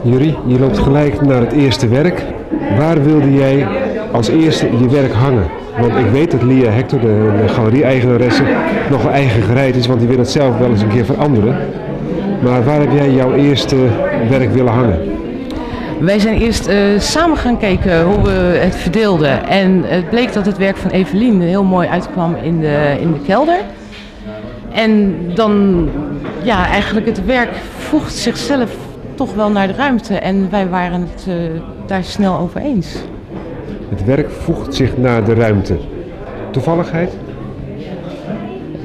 Jury, 0.02 0.36
je 0.46 0.60
loopt 0.60 0.78
gelijk 0.78 1.22
naar 1.22 1.42
het 1.42 1.52
eerste 1.52 1.88
werk. 1.88 2.26
Waar 2.78 3.04
wilde 3.04 3.34
jij 3.34 3.68
als 4.12 4.28
eerste 4.28 4.78
je 4.78 4.90
werk 4.90 5.14
hangen? 5.14 5.48
Want 5.80 5.96
ik 5.96 6.12
weet 6.12 6.32
dat 6.32 6.44
Lia 6.44 6.70
Hector, 6.70 7.00
de, 7.00 7.42
de 7.42 7.54
galerie-eigenaresse, 7.54 8.44
nog 8.90 9.04
wel 9.04 9.12
eigen 9.12 9.42
gereid 9.42 9.76
is, 9.76 9.88
want 9.88 10.00
die 10.00 10.10
wil 10.10 10.18
het 10.18 10.30
zelf 10.30 10.58
wel 10.58 10.70
eens 10.70 10.82
een 10.82 10.90
keer 10.90 11.06
veranderen. 11.06 11.56
Maar 12.44 12.64
waar 12.64 12.80
heb 12.80 12.92
jij 12.92 13.12
jouw 13.12 13.34
eerste 13.34 13.76
werk 14.30 14.54
willen 14.54 14.74
hangen? 14.74 15.00
Wij 16.00 16.20
zijn 16.20 16.42
eerst 16.42 16.68
eh, 16.68 16.78
samen 16.98 17.38
gaan 17.38 17.58
kijken 17.58 18.04
hoe 18.04 18.22
we 18.22 18.58
het 18.60 18.76
verdeelden. 18.76 19.48
En 19.48 19.84
het 19.84 20.10
bleek 20.10 20.34
dat 20.34 20.46
het 20.46 20.58
werk 20.58 20.78
van 20.78 20.92
Evelien 20.92 21.42
heel 21.42 21.64
mooi 21.64 21.88
uitkwam 21.88 22.36
in 22.36 22.60
de, 22.60 22.98
in 23.00 23.14
de 23.14 23.20
kelder. 23.20 23.60
En 24.72 25.16
dan, 25.36 25.90
ja, 26.44 26.68
eigenlijk 26.68 27.06
het 27.06 27.26
werk 27.26 27.56
voegt 27.78 28.14
zichzelf 28.14 28.76
toch 29.16 29.34
wel 29.34 29.50
naar 29.50 29.68
de 29.68 29.74
ruimte. 29.74 30.16
En 30.16 30.50
wij 30.50 30.70
waren 30.70 31.02
het 31.02 31.26
eh, 31.28 31.36
daar 31.86 32.04
snel 32.04 32.38
over 32.38 32.62
eens. 32.62 32.96
Het 33.90 34.06
werk 34.06 34.32
voegt 34.32 34.76
zich 34.76 34.98
naar 34.98 35.24
de 35.24 35.34
ruimte. 35.34 35.78
Toevalligheid? 36.52 37.12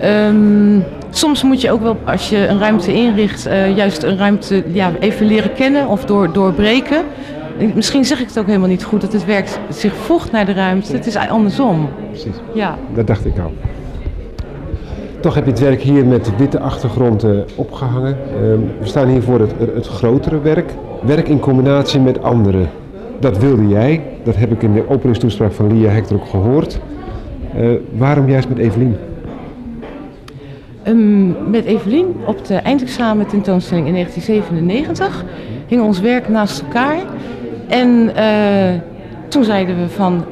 Ehm, 0.00 0.80
soms 1.10 1.42
moet 1.42 1.60
je 1.60 1.70
ook 1.70 1.82
wel, 1.82 1.96
als 2.04 2.28
je 2.28 2.46
een 2.48 2.58
ruimte 2.58 2.92
inricht, 2.92 3.46
eh, 3.46 3.76
juist 3.76 4.02
een 4.02 4.16
ruimte 4.18 4.62
ja, 4.72 4.92
even 5.00 5.26
leren 5.26 5.52
kennen 5.52 5.88
of 5.88 6.04
door, 6.04 6.32
doorbreken. 6.32 7.02
En 7.58 7.72
Misschien 7.74 8.04
zeg 8.04 8.20
ik 8.20 8.26
het 8.26 8.38
ook 8.38 8.46
helemaal 8.46 8.68
niet 8.68 8.84
goed, 8.84 9.00
dat 9.00 9.12
het 9.12 9.24
werk 9.24 9.48
zich 9.68 9.94
voegt 9.94 10.32
naar 10.32 10.46
de 10.46 10.52
ruimte. 10.52 10.92
Het 10.92 11.06
is 11.06 11.16
andersom. 11.16 11.88
Precies, 12.10 12.36
Ja. 12.54 12.78
dat 12.94 13.06
dacht 13.06 13.26
ik 13.26 13.38
al. 13.38 13.52
Toch 15.20 15.34
heb 15.34 15.44
je 15.44 15.50
het 15.50 15.60
werk 15.60 15.80
hier 15.80 16.06
met 16.06 16.36
witte 16.36 16.60
achtergrond 16.60 17.24
eh, 17.24 17.30
opgehangen. 17.54 18.16
Ehm, 18.34 18.58
we 18.80 18.86
staan 18.86 19.08
hier 19.08 19.22
voor 19.22 19.40
het, 19.40 19.52
het 19.74 19.86
grotere 19.86 20.40
werk. 20.40 20.70
Werk 21.02 21.28
in 21.28 21.40
combinatie 21.40 22.00
met 22.00 22.22
anderen. 22.22 22.68
Dat 23.20 23.38
wilde 23.38 23.68
jij. 23.68 24.02
Dat 24.24 24.36
heb 24.36 24.52
ik 24.52 24.62
in 24.62 24.72
de 24.72 24.88
openingstoespraak 24.88 25.52
van 25.52 25.72
Lia 25.78 25.90
Hector 25.90 26.16
ook 26.16 26.26
gehoord. 26.28 26.80
Eh, 27.54 27.66
waarom 27.96 28.28
juist 28.28 28.48
met 28.48 28.58
Evelien? 28.58 28.96
Ehm, 30.88 31.50
met 31.50 31.64
Evelien 31.64 32.16
op 32.26 32.46
de 32.46 32.54
eindexamen 32.54 33.26
tentoonstelling 33.26 33.86
in 33.86 33.92
1997 33.92 35.24
hing 35.66 35.82
ons 35.82 36.00
werk 36.00 36.28
naast 36.28 36.60
elkaar. 36.60 36.98
En 37.68 38.14
eh, 38.14 38.80
toen 39.28 39.44
zeiden 39.44 39.80
we 39.80 39.88
van, 39.88 40.24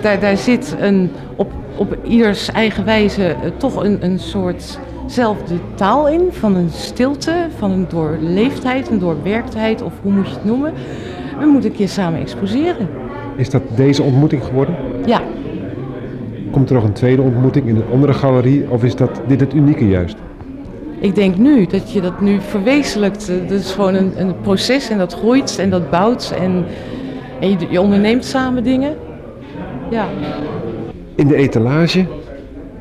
daar, 0.00 0.20
daar 0.20 0.36
zit 0.36 0.76
een, 0.80 1.10
op, 1.36 1.52
op 1.76 1.96
ieders 2.02 2.50
eigen 2.50 2.84
wijze 2.84 3.26
eh, 3.26 3.50
toch 3.56 3.84
een, 3.84 4.04
een 4.04 4.18
soortzelfde 4.18 5.54
taal 5.74 6.08
in. 6.08 6.28
Van 6.30 6.56
een 6.56 6.70
stilte, 6.70 7.46
van 7.56 7.70
een 7.70 7.86
doorleefdheid, 7.88 8.90
een 8.90 8.98
doorwerktheid 8.98 9.82
of 9.82 9.92
hoe 10.02 10.12
moet 10.12 10.28
je 10.28 10.34
het 10.34 10.44
noemen. 10.44 10.72
We 11.38 11.46
moeten 11.46 11.70
een 11.70 11.76
keer 11.76 11.88
samen 11.88 12.20
exposeren. 12.20 12.88
Is 13.36 13.50
dat 13.50 13.62
deze 13.76 14.02
ontmoeting 14.02 14.44
geworden? 14.44 14.76
Ja, 15.06 15.20
Komt 16.54 16.68
er 16.68 16.74
nog 16.74 16.84
een 16.84 16.92
tweede 16.92 17.22
ontmoeting 17.22 17.66
in 17.66 17.76
een 17.76 17.92
andere 17.92 18.12
galerie? 18.12 18.70
Of 18.70 18.84
is 18.84 18.96
dat 18.96 19.20
dit 19.26 19.40
het 19.40 19.54
unieke 19.54 19.88
juist? 19.88 20.16
Ik 21.00 21.14
denk 21.14 21.36
nu 21.36 21.66
dat 21.66 21.92
je 21.92 22.00
dat 22.00 22.20
nu 22.20 22.40
verwezenlijkt. 22.40 23.26
Dat 23.48 23.60
is 23.60 23.72
gewoon 23.72 23.94
een, 23.94 24.12
een 24.16 24.40
proces 24.40 24.90
en 24.90 24.98
dat 24.98 25.14
groeit 25.14 25.58
en 25.58 25.70
dat 25.70 25.90
bouwt 25.90 26.34
en, 26.40 26.64
en 27.40 27.50
je, 27.50 27.56
je 27.70 27.80
onderneemt 27.80 28.24
samen 28.24 28.62
dingen. 28.62 28.96
Ja, 29.90 30.06
In 31.14 31.26
de 31.26 31.36
etalage 31.36 32.06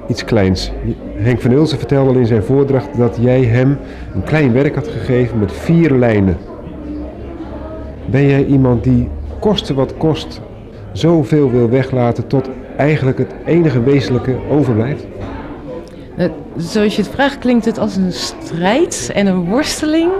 iets 0.07 0.25
kleins. 0.25 0.71
Henk 1.15 1.41
van 1.41 1.51
Ulsen 1.51 1.77
vertelde 1.77 2.09
al 2.09 2.17
in 2.17 2.25
zijn 2.25 2.43
voordracht 2.43 2.97
dat 2.97 3.17
jij 3.21 3.43
hem 3.43 3.77
een 4.13 4.23
klein 4.23 4.53
werk 4.53 4.75
had 4.75 4.87
gegeven 4.87 5.39
met 5.39 5.51
vier 5.51 5.91
lijnen. 5.91 6.37
Ben 8.05 8.27
jij 8.27 8.45
iemand 8.45 8.83
die 8.83 9.09
koste 9.39 9.73
wat 9.73 9.97
kost 9.97 10.41
zoveel 10.91 11.51
wil 11.51 11.69
weglaten 11.69 12.27
tot 12.27 12.49
eigenlijk 12.77 13.17
het 13.17 13.31
enige 13.45 13.83
wezenlijke 13.83 14.35
overblijft? 14.49 15.05
Eh, 16.17 16.29
zoals 16.57 16.95
je 16.95 17.01
het 17.01 17.11
vraagt 17.11 17.37
klinkt 17.37 17.65
het 17.65 17.79
als 17.79 17.95
een 17.95 18.13
strijd 18.13 19.11
en 19.13 19.27
een 19.27 19.45
worsteling. 19.45 20.11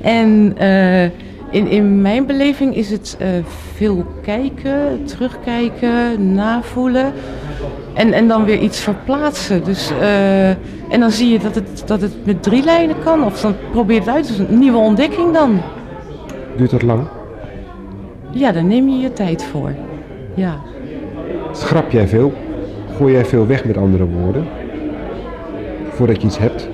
En 0.00 0.54
eh, 0.56 1.04
in, 1.50 1.68
in 1.68 2.00
mijn 2.02 2.26
beleving 2.26 2.74
is 2.74 2.90
het 2.90 3.16
eh, 3.18 3.28
veel 3.74 4.04
kijken, 4.22 5.04
terugkijken, 5.04 6.34
navoelen. 6.34 7.12
En, 7.94 8.12
en 8.12 8.28
dan 8.28 8.44
weer 8.44 8.58
iets 8.58 8.80
verplaatsen. 8.80 9.64
Dus, 9.64 9.92
en 10.90 11.00
dan 11.00 11.10
zie 11.10 11.28
je 11.28 11.38
dat 11.38 11.54
het, 11.54 11.82
dat 11.86 12.00
het 12.00 12.26
met 12.26 12.42
drie 12.42 12.64
lijnen 12.64 12.96
kan. 13.04 13.24
Of 13.24 13.40
dan 13.40 13.54
probeer 13.70 13.98
het 13.98 14.08
uit. 14.08 14.26
Dus 14.26 14.38
een 14.38 14.58
nieuwe 14.58 14.78
ontdekking 14.78 15.32
dan. 15.32 15.60
Duurt 16.56 16.70
dat 16.70 16.82
lang? 16.82 17.06
Ja, 18.30 18.52
daar 18.52 18.64
neem 18.64 18.88
je 18.88 18.98
je 18.98 19.12
tijd 19.12 19.44
voor. 19.44 19.74
Ja. 20.34 20.60
Schrap 21.58 21.90
jij 21.90 22.08
veel? 22.08 22.32
Gooi 22.96 23.12
jij 23.12 23.24
veel 23.24 23.46
weg 23.46 23.64
met 23.64 23.76
andere 23.76 24.06
woorden? 24.06 24.46
Voordat 25.90 26.20
je 26.20 26.26
iets 26.26 26.38
hebt? 26.38 26.68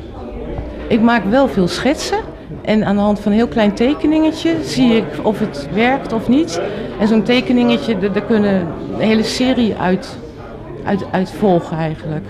Ik 0.88 1.00
maak 1.00 1.24
wel 1.24 1.48
veel 1.48 1.68
schetsen. 1.68 2.18
En 2.62 2.84
aan 2.84 2.94
de 2.96 3.02
hand 3.02 3.20
van 3.20 3.32
een 3.32 3.38
heel 3.38 3.48
klein 3.48 3.74
tekeningetje 3.74 4.54
zie 4.62 4.96
ik 4.96 5.04
of 5.22 5.38
het 5.38 5.68
werkt 5.74 6.12
of 6.12 6.28
niet. 6.28 6.60
En 7.00 7.08
zo'n 7.08 7.22
tekeningetje, 7.22 7.98
daar 7.98 8.22
kunnen 8.22 8.66
een 8.94 9.00
hele 9.00 9.22
serie 9.22 9.74
uit, 9.76 10.18
uit, 10.84 11.04
uit 11.10 11.30
volgen 11.30 11.76
eigenlijk. 11.76 12.24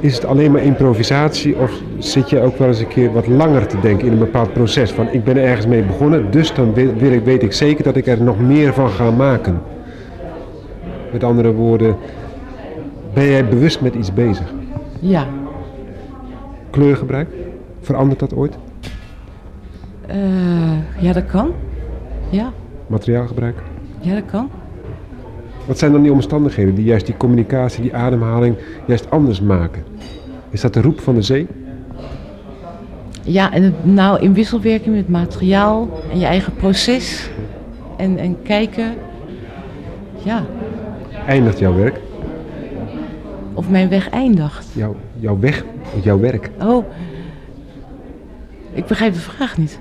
Is 0.00 0.14
het 0.14 0.24
alleen 0.24 0.52
maar 0.52 0.62
improvisatie 0.62 1.56
of 1.56 1.72
zit 1.98 2.30
je 2.30 2.40
ook 2.40 2.58
wel 2.58 2.68
eens 2.68 2.80
een 2.80 2.88
keer 2.88 3.12
wat 3.12 3.26
langer 3.26 3.66
te 3.66 3.80
denken 3.80 4.06
in 4.06 4.12
een 4.12 4.18
bepaald 4.18 4.52
proces? 4.52 4.90
Van 4.90 5.08
ik 5.10 5.24
ben 5.24 5.36
er 5.36 5.44
ergens 5.44 5.66
mee 5.66 5.82
begonnen, 5.82 6.30
dus 6.30 6.54
dan 6.54 6.74
wil, 6.74 6.94
wil 6.94 7.12
ik, 7.12 7.24
weet 7.24 7.42
ik 7.42 7.52
zeker 7.52 7.84
dat 7.84 7.96
ik 7.96 8.06
er 8.06 8.22
nog 8.22 8.40
meer 8.40 8.72
van 8.72 8.90
ga 8.90 9.10
maken. 9.10 9.71
Met 11.12 11.24
andere 11.24 11.52
woorden, 11.52 11.96
ben 13.14 13.24
jij 13.24 13.48
bewust 13.48 13.80
met 13.80 13.94
iets 13.94 14.12
bezig? 14.12 14.52
Ja. 15.00 15.26
Kleurgebruik, 16.70 17.28
verandert 17.80 18.20
dat 18.20 18.34
ooit? 18.34 18.56
Eh, 20.06 21.02
ja, 21.02 21.12
dat 21.12 21.26
kan. 21.26 21.50
Ja, 22.30 22.52
Materiaalgebruik? 22.86 23.56
ja, 24.00 24.14
dat 24.14 24.24
kan. 24.30 24.50
Wat 25.66 25.78
zijn 25.78 25.92
dan 25.92 26.02
die 26.02 26.12
omstandigheden 26.12 26.74
die 26.74 26.84
juist 26.84 27.06
die 27.06 27.16
communicatie, 27.16 27.82
die 27.82 27.94
ademhaling 27.94 28.56
juist 28.86 29.10
anders 29.10 29.40
maken? 29.40 29.82
Is 30.50 30.60
dat 30.60 30.74
de 30.74 30.80
roep 30.80 31.00
van 31.00 31.14
de 31.14 31.22
zee? 31.22 31.46
Ja, 33.22 33.52
en 33.52 33.62
het, 33.62 33.84
nou 33.84 34.20
in 34.20 34.34
wisselwerking 34.34 34.94
met 34.94 35.08
materiaal 35.08 35.88
en 36.10 36.18
je 36.18 36.26
eigen 36.26 36.54
proces. 36.54 37.30
En, 37.96 38.18
en 38.18 38.42
kijken. 38.42 38.94
Ja, 40.24 40.44
eindigt 41.26 41.58
jouw 41.58 41.74
werk? 41.74 42.00
Of 43.54 43.70
mijn 43.70 43.88
weg 43.88 44.10
eindigt. 44.10 44.66
Jouw, 44.74 44.96
jouw 45.18 45.38
weg, 45.38 45.64
jouw 46.02 46.20
werk. 46.20 46.50
Oh, 46.60 46.84
ik 48.72 48.86
begrijp 48.86 49.12
de 49.12 49.18
vraag 49.18 49.58
niet. 49.58 49.80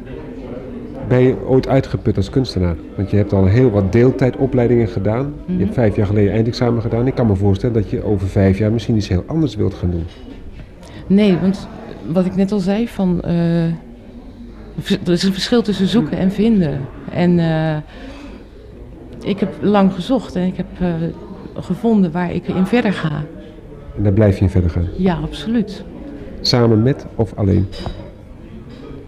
Ben 1.07 1.19
je 1.19 1.45
ooit 1.45 1.67
uitgeput 1.67 2.17
als 2.17 2.29
kunstenaar? 2.29 2.75
Want 2.95 3.09
je 3.09 3.17
hebt 3.17 3.33
al 3.33 3.45
heel 3.45 3.71
wat 3.71 3.91
deeltijdopleidingen 3.91 4.87
gedaan. 4.87 5.33
Je 5.45 5.63
hebt 5.63 5.73
vijf 5.73 5.95
jaar 5.95 6.05
geleden 6.05 6.33
eindexamen 6.33 6.81
gedaan. 6.81 7.07
Ik 7.07 7.15
kan 7.15 7.27
me 7.27 7.35
voorstellen 7.35 7.75
dat 7.75 7.89
je 7.89 8.03
over 8.03 8.27
vijf 8.27 8.57
jaar 8.57 8.71
misschien 8.71 8.95
iets 8.95 9.07
heel 9.07 9.23
anders 9.27 9.55
wilt 9.55 9.73
gaan 9.73 9.91
doen. 9.91 10.05
Nee, 11.07 11.37
want 11.37 11.67
wat 12.07 12.25
ik 12.25 12.35
net 12.35 12.51
al 12.51 12.59
zei, 12.59 12.87
van, 12.87 13.21
eh, 13.21 13.65
er 14.85 15.11
is 15.11 15.23
een 15.23 15.33
verschil 15.33 15.61
tussen 15.61 15.87
zoeken 15.87 16.17
en 16.17 16.31
vinden. 16.31 16.79
En 17.11 17.39
eh, 17.39 17.77
ik 19.23 19.39
heb 19.39 19.53
lang 19.61 19.93
gezocht 19.93 20.35
en 20.35 20.47
ik 20.47 20.57
heb 20.57 20.67
eh, 20.79 20.93
gevonden 21.55 22.11
waar 22.11 22.31
ik 22.33 22.47
in 22.47 22.65
verder 22.65 22.93
ga. 22.93 23.11
En 23.97 24.03
daar 24.03 24.13
blijf 24.13 24.35
je 24.37 24.43
in 24.43 24.49
verder 24.49 24.69
gaan. 24.69 24.87
Ja, 24.97 25.19
absoluut. 25.23 25.83
Samen 26.41 26.81
met 26.83 27.05
of 27.15 27.33
alleen? 27.35 27.67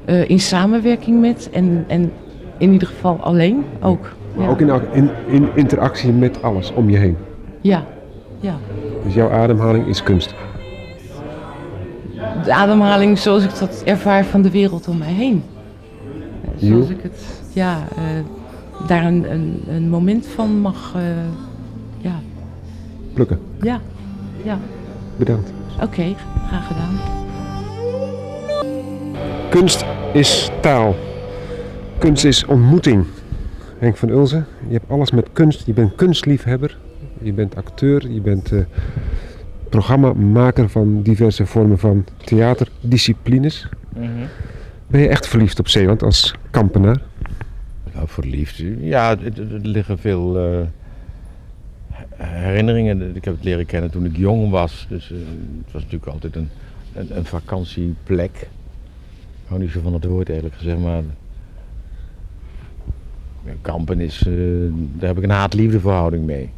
Eh, 0.06 0.30
in 0.30 0.40
samenwerking 0.40 1.20
met 1.22 1.50
en, 1.52 1.84
en 1.88 2.12
in 2.58 2.72
ieder 2.72 2.88
geval 2.88 3.18
alleen 3.20 3.64
ook. 3.82 4.12
Maar 4.36 4.46
Ja. 4.46 4.52
ook 4.52 4.60
in, 4.60 4.70
in, 4.94 5.10
in 5.28 5.48
interactie 5.56 6.12
met 6.12 6.42
alles 6.44 6.74
om 6.74 6.90
je 6.90 6.98
heen. 6.98 7.18
Ja, 7.62 7.86
ja. 8.40 8.56
Dus 9.04 9.14
jouw 9.14 9.30
ademhaling 9.32 9.88
is 9.88 10.04
kunst. 10.04 10.36
De 12.44 12.54
ademhaling 12.54 13.18
zoals 13.18 13.44
ik 13.44 13.60
dat 13.60 13.82
ervaar 13.86 14.26
van 14.26 14.42
de 14.42 14.52
wereld 14.52 14.88
om 14.88 14.98
mij 14.98 15.12
heen. 15.14 15.44
Zoals 16.58 16.90
ik 16.90 17.02
het, 17.02 17.44
ja, 17.54 17.78
eh, 17.96 18.04
daar 18.88 19.06
een, 19.06 19.32
een, 19.32 19.62
een 19.68 19.90
moment 19.90 20.26
van 20.28 20.60
mag, 20.60 20.94
eh, 20.96 21.02
ja, 21.98 22.20
Plukken. 23.14 23.40
ja, 23.62 23.82
ja. 24.44 24.60
Bedankt. 25.18 25.54
Oké, 25.82 26.16
graag 26.48 26.68
gedaan. 26.68 27.22
Kunst 29.50 29.86
is 30.14 30.52
taal. 30.62 30.96
Kunst 31.98 32.26
is 32.26 32.46
ontmoeting. 32.46 33.06
Henk 33.78 33.98
van 33.98 34.10
Ulzen, 34.10 34.46
je 34.68 34.74
hebt 34.74 34.90
alles 34.90 35.12
met 35.12 35.28
kunst. 35.34 35.66
Je 35.66 35.74
bent 35.74 35.96
kunstliefhebber. 35.96 36.78
Je 37.22 37.34
bent 37.34 37.56
acteur. 37.56 38.12
Je 38.12 38.22
bent 38.22 38.52
eh, 38.52 38.60
programmamaker 39.70 40.70
van 40.70 41.02
diverse 41.02 41.46
vormen 41.46 41.80
van 41.80 42.06
theaterdisciplines. 42.26 43.68
Ben 44.88 45.02
je 45.02 45.08
echt 45.08 45.28
verliefd 45.28 45.60
op 45.60 45.68
Zeeland 45.68 46.04
als 46.04 46.36
kampenaar? 46.52 47.02
Nou, 47.94 48.08
verliefd. 48.08 48.64
Ja, 48.80 49.10
er 49.10 49.60
liggen 49.62 49.98
veel 50.00 50.38
eh, 50.38 50.60
herinneringen. 52.26 53.16
Ik 53.16 53.26
heb 53.26 53.36
het 53.36 53.44
leren 53.44 53.66
kennen 53.66 53.92
toen 53.92 54.06
ik 54.06 54.18
jong 54.18 54.50
was. 54.50 54.86
Dus 54.90 55.12
eh, 55.12 55.18
het 55.64 55.72
was 55.74 55.82
natuurlijk 55.84 56.12
altijd 56.12 56.36
een, 56.36 56.50
een, 56.94 57.26
vakantieplek. 57.26 58.38
Ik 59.44 59.50
hou 59.50 59.62
niet 59.62 59.72
zo 59.72 59.82
van 59.82 59.94
het 59.94 60.06
woord 60.06 60.30
eigenlijk 60.30 60.58
gezegd, 60.58 60.80
maar... 60.80 61.04
Kampen 63.62 64.00
is, 64.00 64.28
eh, 64.28 64.34
daar 64.72 65.08
heb 65.08 65.18
ik 65.18 65.24
een 65.24 65.30
haat-liefde 65.30 65.80
verhouding 65.80 66.26
mee. 66.26 66.50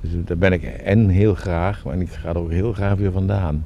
Dus 0.00 0.10
daar 0.24 0.38
ben 0.38 0.52
ik 0.52 0.62
en 0.62 1.08
heel 1.08 1.34
graag, 1.34 1.84
maar 1.84 1.98
ik 1.98 2.10
ga 2.10 2.28
er 2.28 2.38
ook 2.38 2.50
heel 2.50 2.72
graag 2.72 2.94
weer 2.94 3.12
vandaan. 3.12 3.64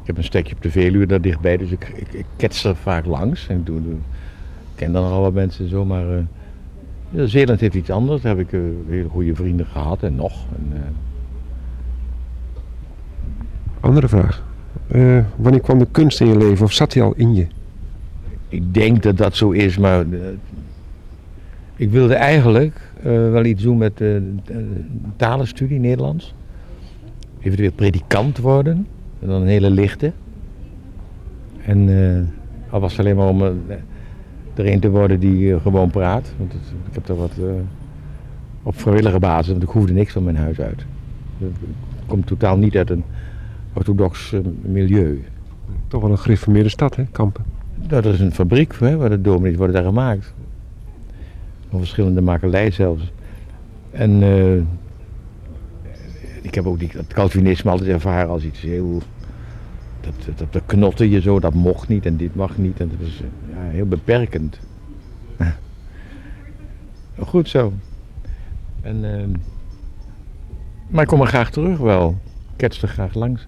Ik 0.00 0.06
heb 0.06 0.16
een 0.16 0.24
stekje 0.24 0.54
op 0.54 0.62
de 0.62 0.70
Veluwe 0.70 1.06
daar 1.06 1.20
dichtbij, 1.20 1.56
dus 1.56 1.70
ik, 1.70 1.92
ik, 1.94 2.12
ik 2.12 2.24
kets 2.36 2.64
er 2.64 2.76
vaak 2.76 3.06
langs. 3.06 3.48
En 3.48 3.58
ik 3.58 3.66
doe, 3.66 3.78
ik 3.78 3.96
ken 4.74 4.92
dan 4.92 5.04
al 5.04 5.20
wat 5.20 5.32
mensen 5.32 5.64
en 5.64 5.70
zo, 5.70 5.84
maar 5.84 6.16
eh, 6.16 6.22
ja, 7.10 7.26
Zeeland 7.26 7.60
heeft 7.60 7.74
iets 7.74 7.90
anders. 7.90 8.22
Daar 8.22 8.36
heb 8.36 8.46
ik 8.46 8.52
eh, 8.52 8.60
hele 8.88 9.08
goede 9.08 9.34
vrienden 9.34 9.66
gehad 9.66 10.02
en 10.02 10.14
nog. 10.14 10.44
En, 10.56 10.72
eh, 10.72 10.80
Andere 13.80 14.08
vraag. 14.08 14.44
Eh, 14.88 15.24
wanneer 15.36 15.60
kwam 15.60 15.78
de 15.78 15.86
kunst 15.90 16.20
in 16.20 16.26
je 16.26 16.36
leven 16.36 16.64
of 16.64 16.72
zat 16.72 16.92
die 16.92 17.02
al 17.02 17.14
in 17.16 17.34
je? 17.34 17.46
ik 18.48 18.74
denk 18.74 19.02
dat 19.02 19.16
dat 19.16 19.36
zo 19.36 19.50
is, 19.50 19.78
maar 19.78 20.04
ik 21.76 21.90
wilde 21.90 22.14
eigenlijk 22.14 22.80
wel 23.02 23.44
iets 23.44 23.62
doen 23.62 23.76
met 23.76 24.02
talenstudie 25.16 25.78
Nederlands. 25.78 26.34
Eventueel 27.40 27.72
predikant 27.72 28.38
worden, 28.38 28.86
en 29.20 29.28
dan 29.28 29.40
een 29.40 29.48
hele 29.48 29.70
lichte. 29.70 30.12
En 31.64 31.88
al 32.70 32.80
was 32.80 32.90
het 32.90 33.00
alleen 33.00 33.16
maar 33.16 33.28
om 33.28 33.42
eh, 34.58 34.64
er 34.66 34.72
een 34.72 34.80
te 34.80 34.90
worden 34.90 35.20
die 35.20 35.54
eh, 35.54 35.60
gewoon 35.62 35.90
praat. 35.90 36.32
Want 36.38 36.52
het- 36.52 36.72
ik 36.88 36.94
heb 36.94 37.06
daar 37.06 37.16
wat 37.16 37.32
eh, 37.38 37.44
op 38.62 38.80
vrijwillige 38.80 39.18
basis, 39.18 39.50
want 39.50 39.62
ik 39.62 39.68
hoefde 39.68 39.92
niks 39.92 40.12
van 40.12 40.24
mijn 40.24 40.36
huis 40.36 40.60
uit. 40.60 40.84
Ik 41.38 41.46
kom 42.06 42.24
totaal 42.24 42.56
niet 42.56 42.76
uit 42.76 42.90
een 42.90 43.04
orthodox 43.72 44.32
eh, 44.32 44.40
milieu. 44.62 45.24
Toch 45.88 46.00
wel 46.02 46.10
een 46.10 46.18
gereformeerde 46.18 46.68
stad, 46.68 46.96
hè, 46.96 47.04
Kampen? 47.12 47.44
Nou, 47.88 48.02
dat 48.02 48.14
is 48.14 48.20
een 48.20 48.32
fabriek 48.34 48.74
hè, 48.78 48.96
waar 48.96 49.10
de 49.10 49.20
dominees 49.20 49.56
worden 49.56 49.74
daar 49.76 49.84
gemaakt. 49.84 50.32
Van 51.70 51.78
verschillende 51.78 52.20
makelij 52.20 52.70
zelfs. 52.70 53.12
En 53.90 54.22
eh, 54.22 54.56
ik 56.42 56.54
heb 56.54 56.66
ook 56.66 56.78
die, 56.78 56.90
dat 56.94 57.06
Calvinisme 57.06 57.70
altijd 57.70 57.88
ervaren 57.90 58.28
als 58.28 58.42
iets 58.44 58.60
heel... 58.60 59.00
Dat, 60.06 60.38
dat, 60.38 60.52
dat, 60.52 60.62
knotte 60.66 61.10
je 61.10 61.20
zo, 61.20 61.40
dat 61.40 61.54
mocht 61.54 61.88
niet 61.88 62.06
en 62.06 62.16
dit 62.16 62.34
mag 62.34 62.58
niet. 62.58 62.80
En 62.80 62.90
dat 62.98 63.06
is 63.06 63.22
ja, 63.50 63.70
heel 63.70 63.86
beperkend. 63.86 64.58
Goed 67.18 67.48
zo. 67.48 67.72
En, 68.82 69.04
eh, 69.04 69.24
maar 70.88 71.02
ik 71.02 71.08
kom 71.08 71.20
er 71.20 71.26
graag 71.26 71.50
terug 71.50 71.78
wel. 71.78 72.18
Ik 72.56 72.62
er 72.62 72.88
graag 72.88 73.14
langs. 73.14 73.46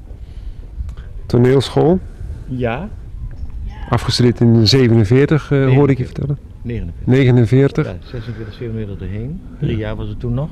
Toneelschool, 1.26 1.98
Ja? 2.46 2.88
afgestudeerd 3.88 4.40
in 4.40 4.66
47, 4.66 5.50
eh, 5.50 5.74
hoorde 5.74 5.92
ik 5.92 5.98
je 5.98 6.04
49. 6.04 6.06
vertellen. 6.06 6.38
49. 6.62 7.06
49. 7.06 7.86
Ja, 7.86 7.96
46, 8.00 8.54
47 8.54 9.00
erheen. 9.06 9.40
Drie 9.58 9.76
jaar 9.76 9.96
was 9.96 10.08
het 10.08 10.20
toen 10.20 10.34
nog. 10.34 10.48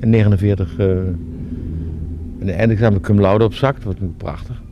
En 0.00 0.10
49 0.10 0.76
eh 0.78 0.86
en 2.38 2.54
eindexamen 2.54 3.00
cum 3.00 3.20
laude 3.20 3.44
op 3.44 3.54
zak. 3.54 3.82
Dat 3.82 3.98
was 3.98 4.10
prachtig. 4.16 4.62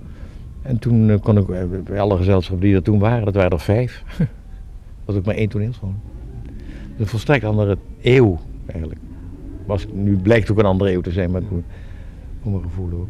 En 0.63 0.79
toen 0.79 1.11
eh, 1.11 1.21
kon 1.21 1.39
ik 1.39 1.49
eh, 1.49 1.63
bij 1.85 2.01
alle 2.01 2.17
gezelschappen 2.17 2.67
die 2.67 2.75
er 2.77 2.83
toen 2.83 2.99
waren, 2.99 3.25
dat 3.25 3.35
waren 3.35 3.51
er 3.51 3.61
vijf. 3.61 4.03
was 5.05 5.17
ook 5.17 5.25
maar 5.25 5.35
één 5.35 5.49
toneelschool. 5.49 5.95
Dus 6.45 6.99
een 6.99 7.07
volstrekt 7.07 7.45
andere 7.45 7.79
eeuw 8.03 8.39
eigenlijk. 8.67 9.01
Was, 9.67 9.87
nu 9.93 10.17
blijkt 10.17 10.51
ook 10.51 10.59
een 10.59 10.65
andere 10.65 10.93
eeuw 10.93 11.01
te 11.01 11.11
zijn, 11.13 11.31
maar 11.31 11.43
voor, 11.49 11.63
voor 12.43 12.51
mijn 12.53 12.63
gevoel 12.65 12.91
ook. 12.93 13.09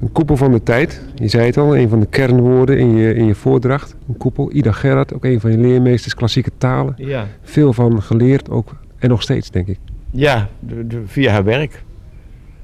Een 0.00 0.12
koepel 0.12 0.36
van 0.36 0.52
de 0.52 0.62
tijd. 0.62 1.02
Je 1.14 1.28
zei 1.28 1.46
het 1.46 1.56
al, 1.56 1.76
een 1.76 1.88
van 1.88 2.00
de 2.00 2.06
kernwoorden 2.06 2.78
in 2.78 2.96
je, 2.96 3.14
in 3.14 3.24
je 3.24 3.34
voordracht. 3.34 3.96
Een 4.08 4.16
koepel. 4.16 4.52
Ida 4.52 4.72
Gerhard, 4.72 5.14
ook 5.14 5.24
een 5.24 5.40
van 5.40 5.50
je 5.50 5.58
leermeesters, 5.58 6.14
klassieke 6.14 6.50
talen. 6.58 6.94
Ja, 6.96 7.26
Veel 7.42 7.72
van 7.72 8.02
geleerd 8.02 8.50
ook. 8.50 8.76
En 8.98 9.08
nog 9.08 9.22
steeds, 9.22 9.50
denk 9.50 9.66
ik. 9.66 9.78
Ja, 10.10 10.48
de- 10.60 10.86
de- 10.86 11.02
via 11.06 11.32
haar 11.32 11.44
werk. 11.44 11.84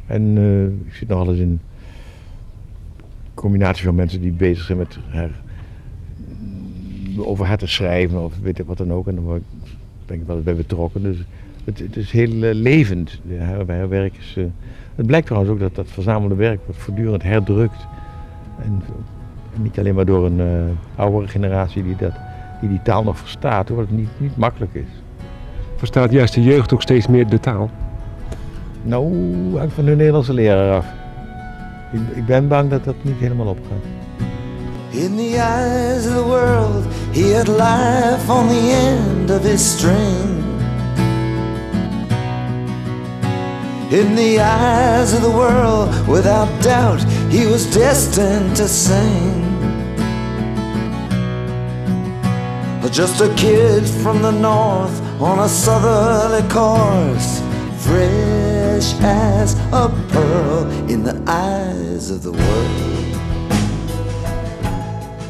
En 0.07 0.33
eh, 0.37 0.65
ik 0.87 0.95
zit 0.95 1.09
nog 1.09 1.29
eens 1.29 1.38
in 1.38 1.61
combinatie 3.43 3.85
van 3.85 3.95
mensen 3.95 4.21
die 4.21 4.33
bezig 4.33 4.65
zijn 4.65 4.79
met 4.79 4.99
haar, 5.11 5.31
over 7.19 7.47
haar 7.47 7.59
te 7.59 7.67
schrijven 7.67 8.25
of 8.25 8.33
weet 8.43 8.59
ik 8.59 8.67
wat 8.67 8.79
dan 8.79 8.93
ook. 8.93 9.07
En 9.07 9.15
dan 9.15 9.43
ben 10.07 10.17
ik 10.17 10.27
wel 10.27 10.37
eens 10.37 10.45
bij 10.45 10.55
betrokken. 10.55 11.03
Dus 11.03 11.17
het, 11.65 11.79
het 11.79 11.97
is 11.97 12.11
heel 12.11 12.43
eh, 12.43 12.55
levend. 12.55 13.21
Haar, 13.39 13.69
haar 13.69 13.89
werk 13.89 14.15
is. 14.19 14.35
eh, 14.37 14.45
het 14.95 15.07
blijkt 15.07 15.27
trouwens 15.27 15.53
ook 15.53 15.61
dat 15.61 15.75
dat 15.75 15.91
verzamelde 15.91 16.35
werk 16.35 16.61
wordt 16.65 16.81
voortdurend 16.81 17.23
herdrukt. 17.23 17.87
En, 18.65 18.83
en 19.55 19.63
niet 19.63 19.79
alleen 19.79 19.95
maar 19.95 20.07
door 20.07 20.27
een 20.27 20.41
eh 20.41 21.01
oudere 21.01 21.29
generatie 21.29 21.83
die, 21.83 21.97
dat, 21.97 22.13
die 22.61 22.69
die 22.69 22.83
taal 22.83 23.03
nog 23.03 23.19
verstaat, 23.19 23.69
hoewel 23.69 23.87
het 23.87 23.97
niet, 23.97 24.09
niet 24.17 24.37
makkelijk 24.37 24.75
is. 24.75 25.03
Verstaat 25.77 26.13
juist 26.13 26.35
de 26.35 26.43
jeugd 26.43 26.73
ook 26.73 26.83
steeds 26.83 27.07
meer 27.07 27.27
de 27.29 27.41
taal. 27.41 27.71
Nou, 28.83 29.13
hangt 29.59 29.75
van 29.75 29.85
de 29.85 29.97
Nederlandse 29.97 30.33
leraar 30.33 30.77
af. 30.77 30.87
Ik, 31.93 32.17
ik 32.17 32.27
ben 32.27 32.49
bang 32.49 32.71
dat 32.71 32.85
dat 32.85 32.95
niet 33.03 33.19
helemaal 33.19 33.47
opgaat. 33.47 33.85
In 34.91 35.17
the 35.17 35.37
eyes 35.37 36.07
of 36.07 36.15
the 36.15 36.25
world, 36.25 36.85
he 37.13 37.35
had 37.35 37.49
life 37.49 38.31
on 38.31 38.49
the 38.49 38.71
end 38.71 39.31
of 39.31 39.43
his 39.43 39.73
string. 39.73 40.41
In 43.89 44.15
the 44.15 44.41
eyes 44.41 45.13
of 45.13 45.21
the 45.21 45.31
world, 45.31 45.89
without 46.07 46.49
doubt, 46.63 47.03
he 47.31 47.47
was 47.47 47.67
destined 47.75 48.57
to 48.57 48.67
sing. 48.67 49.51
Just 52.91 53.23
a 53.23 53.29
kid 53.37 53.89
from 54.03 54.21
the 54.21 54.31
north 54.33 55.01
on 55.19 55.39
a 55.39 55.49
southerly 55.49 56.43
course, 56.51 57.41
fresh 58.83 59.05
as 59.05 59.55
a 59.73 59.88
pearl 60.09 60.66
in 60.88 61.03
the 61.03 61.21
eyes 61.27 62.11
of 62.11 62.23
the 62.23 62.33
world. 62.33 63.16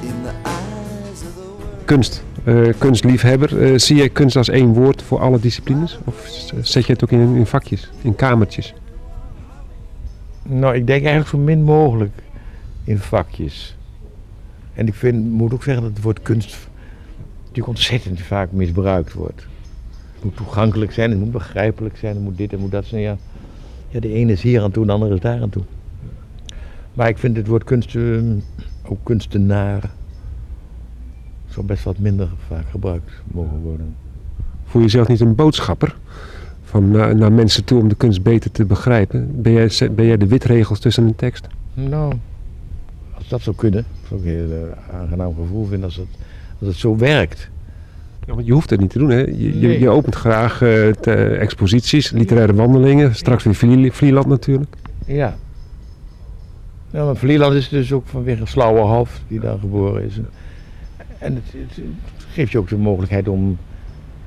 In 0.02 0.22
the 0.22 0.34
eyes 0.44 1.22
of 1.22 1.34
the 1.34 1.42
world. 1.42 1.84
Kunst 1.84 2.24
eh, 2.44 2.68
kunstliefhebber. 2.78 3.62
Eh, 3.62 3.78
zie 3.78 3.96
jij 3.96 4.08
kunst 4.08 4.36
als 4.36 4.48
één 4.48 4.72
woord 4.72 5.02
voor 5.02 5.20
alle 5.20 5.40
disciplines? 5.40 5.98
Of 6.04 6.28
zet 6.62 6.86
je 6.86 6.92
het 6.92 7.04
ook 7.04 7.10
in, 7.10 7.34
in 7.34 7.46
vakjes, 7.46 7.90
in 8.02 8.14
kamertjes? 8.14 8.74
Nou, 10.42 10.74
ik 10.74 10.86
denk 10.86 11.00
eigenlijk 11.00 11.28
zo 11.28 11.38
min 11.38 11.62
mogelijk 11.62 12.22
in 12.84 12.98
vakjes. 12.98 13.76
En 14.74 14.86
ik 14.86 14.94
vind, 14.94 15.30
moet 15.30 15.52
ook 15.52 15.62
zeggen 15.62 15.82
dat 15.82 15.92
het 15.92 16.02
woord 16.02 16.22
kunst 16.22 16.68
natuurlijk 17.38 17.66
ontzettend 17.66 18.20
vaak 18.20 18.52
misbruikt 18.52 19.12
wordt. 19.12 19.46
Het 20.14 20.24
moet 20.24 20.36
toegankelijk 20.36 20.92
zijn, 20.92 21.10
het 21.10 21.18
moet 21.18 21.32
begrijpelijk 21.32 21.96
zijn, 21.96 22.14
het 22.14 22.24
moet 22.24 22.36
dit 22.36 22.52
en 22.52 22.58
moet 22.58 22.70
dat 22.70 22.84
zijn. 22.84 23.02
Ja, 23.02 23.16
ja 23.92 24.00
de 24.00 24.12
ene 24.12 24.33
is 24.33 24.42
hier 24.42 24.62
aan 24.62 24.70
toe, 24.70 24.87
de 24.87 24.92
andere 24.92 25.14
is 25.14 25.20
daar 25.20 25.40
aan 25.40 25.50
toe. 25.50 25.62
Maar 26.94 27.09
ik 27.09 27.18
vind 27.18 27.37
het 27.37 27.46
woord 27.46 27.64
kunst, 27.64 27.96
eh, 27.96 28.02
ook 28.85 28.98
kunstenaar, 29.02 29.90
zou 31.48 31.66
best 31.66 31.85
wat 31.85 31.98
minder 31.98 32.28
vaak 32.46 32.64
gebruikt 32.70 33.12
mogen 33.24 33.59
worden. 33.59 33.94
Voel 34.64 34.81
je 34.81 34.87
jezelf 34.87 35.09
niet 35.09 35.20
een 35.20 35.35
boodschapper? 35.35 35.96
Van 36.62 36.90
naar, 36.90 37.16
naar 37.16 37.33
mensen 37.33 37.64
toe 37.64 37.81
om 37.81 37.88
de 37.88 37.94
kunst 37.94 38.22
beter 38.22 38.50
te 38.50 38.64
begrijpen? 38.64 39.42
Ben 39.42 39.52
jij, 39.52 39.90
ben 39.94 40.07
jij 40.07 40.16
de 40.16 40.26
witregels 40.26 40.81
tussen 40.81 41.07
een 41.07 41.16
tekst? 41.16 41.46
Nou, 41.74 42.12
als 43.14 43.28
dat 43.28 43.40
zou 43.40 43.57
kunnen, 43.57 43.85
zou 44.09 44.20
ik 44.20 44.26
een 44.26 44.33
heel 44.33 44.50
eh, 44.50 45.00
aangenaam 45.00 45.35
gevoel 45.35 45.64
vinden 45.64 45.85
als 45.85 45.96
het, 45.96 46.09
als 46.59 46.68
het 46.68 46.76
zo 46.78 46.96
werkt. 46.96 47.50
Ja, 48.26 48.35
want 48.35 48.46
je 48.46 48.52
hoeft 48.52 48.70
het 48.70 48.80
niet 48.80 48.90
te 48.90 48.98
doen. 48.98 49.11
Hè? 49.11 49.18
Je, 49.18 49.78
je, 49.80 49.88
opent 49.88 50.14
graag 50.14 50.62
eh, 50.62 50.88
te- 50.88 51.12
exposities, 51.24 52.11
literaire 52.11 52.54
wandelingen. 52.54 53.14
Straks 53.14 53.44
weer 53.44 53.54
Vlie- 53.54 53.92
Vlieland 53.92 54.26
natuurlijk. 54.26 54.74
Ja. 55.06 55.37
Ja, 56.90 57.04
maar 57.04 57.16
Vlieland 57.16 57.54
is 57.54 57.68
dus 57.68 57.92
ook 57.92 58.06
vanwege 58.06 58.46
Slauwerhof, 58.46 59.20
die 59.28 59.40
daar 59.40 59.58
geboren 59.58 60.04
is. 60.04 60.16
En 61.18 61.35
het, 61.35 61.44
het- 61.52 61.76
het 61.76 62.24
geeft 62.32 62.52
je 62.52 62.58
ook 62.58 62.68
de 62.68 62.76
mogelijkheid 62.76 63.28
om 63.28 63.58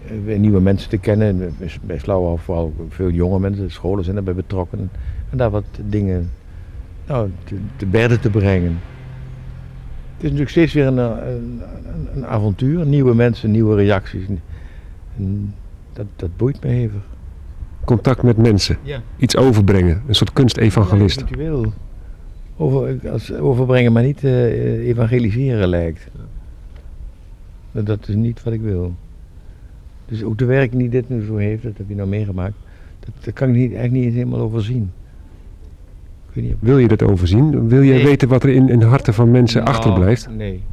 eh, 0.05 0.11
weer 0.25 0.39
nieuwe 0.39 0.61
mensen 0.61 0.89
te 0.89 0.97
kennen. 0.97 1.27
En 1.27 1.53
bij- 1.81 1.97
Slauwerhof 1.99 2.41
vooral 2.41 2.73
veel 2.89 3.09
jonge 3.09 3.39
mensen, 3.39 3.63
de 3.65 3.69
scholen 3.71 4.03
zijn 4.03 4.15
erbij 4.15 4.33
betrokken. 4.35 4.89
En 5.29 5.37
daar 5.37 5.49
wat 5.49 5.65
dingen 5.89 6.31
nou, 7.07 7.29
te, 7.43 7.55
te 7.75 7.85
berden 7.85 8.19
te 8.19 8.29
brengen. 8.29 8.79
Het 10.25 10.33
is 10.33 10.39
natuurlijk 10.39 10.69
steeds 10.69 10.73
weer 10.73 11.03
een, 11.03 11.19
eh, 11.19 11.33
een, 11.33 11.61
een, 11.93 12.07
een 12.15 12.25
avontuur, 12.25 12.85
nieuwe 12.85 13.15
mensen, 13.15 13.51
nieuwe 13.51 13.75
reacties. 13.75 14.27
En 15.17 15.53
dat, 15.93 16.05
dat 16.15 16.37
boeit 16.37 16.63
me 16.63 16.69
hevig. 16.69 17.01
Contact 17.83 18.23
met 18.23 18.37
mensen. 18.37 18.77
Ja. 18.83 19.01
Iets 19.17 19.37
overbrengen. 19.37 20.01
Een 20.07 20.15
soort 20.15 20.33
kunstevangelist. 20.33 21.19
Ja, 21.19 21.25
wat 21.25 21.29
je 21.29 21.37
wil. 21.37 21.73
Over, 22.57 23.09
als 23.09 23.33
overbrengen, 23.33 23.91
maar 23.91 24.03
niet 24.03 24.23
eh, 24.23 24.87
evangeliseren 24.87 25.67
lijkt. 25.67 26.07
Dat, 27.71 27.85
dat 27.85 28.07
is 28.07 28.15
niet 28.15 28.43
wat 28.43 28.53
ik 28.53 28.61
wil. 28.61 28.95
Dus 30.05 30.23
ook 30.23 30.37
de 30.37 30.45
werking 30.45 30.81
die 30.81 30.89
dit 30.89 31.09
nu 31.09 31.25
zo 31.25 31.35
heeft, 31.35 31.63
dat 31.63 31.77
heb 31.77 31.89
je 31.89 31.95
nou 31.95 32.09
meegemaakt, 32.09 32.55
dat, 32.99 33.09
dat 33.23 33.33
kan 33.33 33.49
ik 33.49 33.55
niet, 33.55 33.73
eigenlijk 33.73 33.93
niet 33.93 34.05
eens 34.05 34.15
helemaal 34.15 34.39
overzien. 34.39 34.91
Ik 36.35 36.41
weet 36.41 36.49
niet. 36.49 36.55
Wil 36.59 36.77
je 36.77 36.87
dat 36.87 37.03
overzien? 37.03 37.67
Wil 37.67 37.83
jij 37.83 37.95
Nee. 37.95 38.03
weten 38.05 38.27
wat 38.27 38.43
er 38.43 38.49
in, 38.49 38.69
in 38.69 38.81
harten 38.81 39.13
van 39.13 39.31
mensen 39.31 39.63
Nou, 39.63 39.75
achterblijft? 39.75 40.29
Nee. 40.29 40.63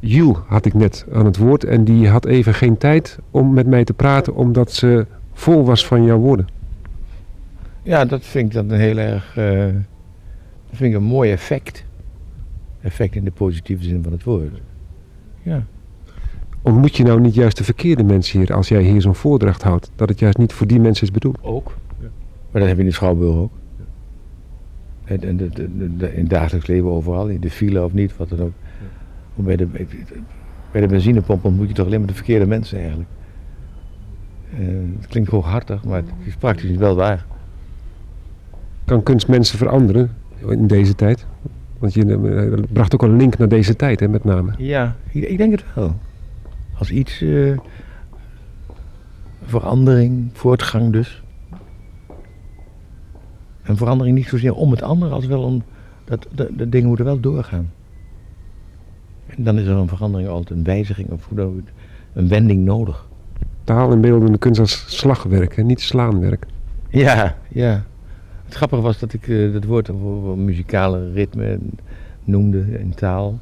Jules 0.00 0.38
had 0.46 0.64
ik 0.64 0.74
net 0.74 1.06
aan 1.12 1.24
het 1.24 1.36
woord 1.36 1.64
en 1.64 1.84
die 1.84 2.08
had 2.08 2.26
even 2.26 2.54
geen 2.54 2.78
tijd 2.78 3.18
om 3.30 3.52
met 3.54 3.66
mij 3.66 3.84
te 3.84 3.92
praten 3.92 4.34
omdat 4.34 4.72
ze 4.72 5.06
vol 5.32 5.64
was 5.64 5.86
van 5.86 6.04
jouw 6.04 6.18
woorden. 6.18 6.46
ja, 7.82 8.04
dat 8.04 8.24
vind 8.24 8.46
ik 8.46 8.52
dan 8.54 8.70
een 8.70 8.80
heel 8.80 8.96
erg, 8.98 9.36
eh, 9.36 9.58
dat 10.68 10.76
vind 10.78 10.90
ik 10.94 11.00
een 11.00 11.06
mooi 11.06 11.30
effect. 11.32 11.84
Effect 12.82 13.14
in 13.14 13.24
de 13.24 13.30
positieve 13.30 13.82
zin 13.84 14.02
van 14.02 14.12
het 14.12 14.22
woord. 14.24 14.60
Ja. 15.42 15.62
Ontmoet 16.62 16.96
je 16.96 17.02
nou 17.04 17.20
niet 17.20 17.34
juist 17.34 17.56
de 17.56 17.64
verkeerde 17.64 18.04
mensen 18.04 18.38
hier 18.38 18.54
als 18.54 18.68
jij 18.68 18.82
hier 18.82 19.00
zo'n 19.00 19.14
voordracht 19.14 19.62
houdt? 19.62 19.90
Dat 19.96 20.08
het 20.08 20.18
juist 20.18 20.38
niet 20.38 20.52
voor 20.52 20.66
die 20.66 20.80
mensen 20.80 21.04
is 21.06 21.12
bedoeld? 21.12 21.38
Ook. 21.42 21.76
Maar 22.54 22.62
dat 22.62 22.70
heb 22.72 22.76
je 22.76 22.84
in 22.84 22.88
de 22.88 22.94
Schouwburg 22.96 23.36
ook. 23.36 23.52
En, 25.04 25.22
en 25.22 25.36
de, 25.36 25.48
de, 25.48 25.76
de- 25.78 25.96
de- 25.96 26.12
in 26.14 26.20
het 26.20 26.30
dagelijks 26.30 26.66
leven 26.66 26.90
overal, 26.90 27.28
in 27.28 27.40
de 27.40 27.50
file 27.50 27.84
of 27.84 27.92
niet, 27.92 28.16
wat 28.16 28.28
dan 28.28 28.40
ook. 28.40 28.52
Maar 29.34 29.46
Bij 29.46 29.56
de, 29.56 29.66
bij 30.72 30.80
de 30.80 30.86
benzinepomp 30.86 31.44
ontmoet 31.44 31.68
je 31.68 31.74
toch 31.74 31.86
alleen 31.86 31.98
maar 31.98 32.08
de 32.08 32.14
verkeerde 32.14 32.46
mensen 32.46 32.78
eigenlijk. 32.78 33.08
Eh, 34.58 34.58
het 34.98 35.06
klinkt 35.06 35.30
hooghartig, 35.30 35.84
maar 35.84 35.96
het 35.96 36.10
is 36.24 36.34
praktisch 36.36 36.76
wel 36.76 36.94
waar. 36.96 37.26
Kan 38.84 39.02
kunst 39.02 39.28
mensen 39.28 39.58
veranderen 39.58 40.10
in 40.48 40.66
deze 40.66 40.94
tijd? 40.94 41.26
Want 41.78 41.94
je 41.94 42.04
eh, 42.56 42.62
bracht 42.72 42.94
ook 42.94 43.02
een 43.02 43.16
link 43.16 43.38
naar 43.38 43.48
deze 43.48 43.76
tijd, 43.76 44.00
hè, 44.00 44.08
met 44.08 44.24
name. 44.24 44.52
Ja, 44.58 44.96
ik, 45.10 45.22
ik 45.28 45.36
denk 45.38 45.52
het 45.52 45.64
wel. 45.74 45.96
Als 46.78 46.90
iets, 46.90 47.20
eh, 47.22 47.58
verandering, 49.44 50.28
voortgang 50.32 50.92
dus. 50.92 51.22
En 53.64 53.76
verandering 53.76 54.16
niet 54.16 54.28
zozeer 54.28 54.54
om 54.54 54.70
het 54.70 54.82
andere, 54.82 55.14
als 55.14 55.26
wel 55.26 55.42
om, 55.42 55.62
dat 56.04 56.26
de, 56.34 56.50
de 56.56 56.68
dingen 56.68 56.88
moeten 56.88 57.04
wel 57.04 57.20
doorgaan. 57.20 57.70
En 59.26 59.44
dan 59.44 59.58
is 59.58 59.66
er 59.66 59.76
een 59.76 59.88
verandering 59.88 60.28
altijd, 60.28 60.58
een 60.58 60.64
wijziging 60.64 61.10
of 61.10 61.26
hoe 61.28 61.36
dan 61.36 61.46
ook, 61.46 61.60
een 62.12 62.28
wending 62.28 62.64
nodig. 62.64 63.06
Taal 63.64 63.92
en 63.92 64.00
beeldende 64.00 64.38
kunst 64.38 64.60
als 64.60 64.84
slagwerk, 64.96 65.56
hè, 65.56 65.62
niet 65.62 65.80
slaanwerk. 65.80 66.46
Ja, 66.88 67.36
ja. 67.48 67.84
Het 68.44 68.54
grappige 68.54 68.82
was 68.82 68.98
dat 68.98 69.12
ik 69.12 69.28
eh, 69.28 69.52
dat 69.52 69.64
woord 69.64 69.86
voor, 69.86 70.38
muzikale 70.38 71.12
ritme 71.12 71.58
noemde 72.24 72.78
in 72.78 72.94
taal. 72.94 73.38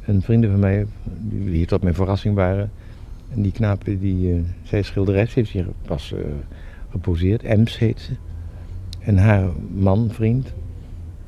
En 0.00 0.22
vrienden 0.22 0.50
van 0.50 0.60
mij, 0.60 0.86
die 1.04 1.56
hier 1.56 1.66
tot 1.66 1.82
mijn 1.82 1.94
verrassing 1.94 2.34
waren, 2.34 2.70
en 3.34 3.42
die 3.42 3.52
knaap, 3.52 3.84
die, 3.84 4.32
eh 4.32 4.40
zij 4.62 4.78
is 4.78 4.86
schilderes, 4.86 5.34
heeft 5.34 5.50
hier 5.50 5.66
pas 5.86 6.12
eh, 6.12 6.20
geposeerd, 6.90 7.42
Ems 7.42 7.78
heet 7.78 8.00
ze. 8.00 8.12
En 9.08 9.18
haar 9.18 9.48
man, 9.74 10.08
vriend, 10.12 10.52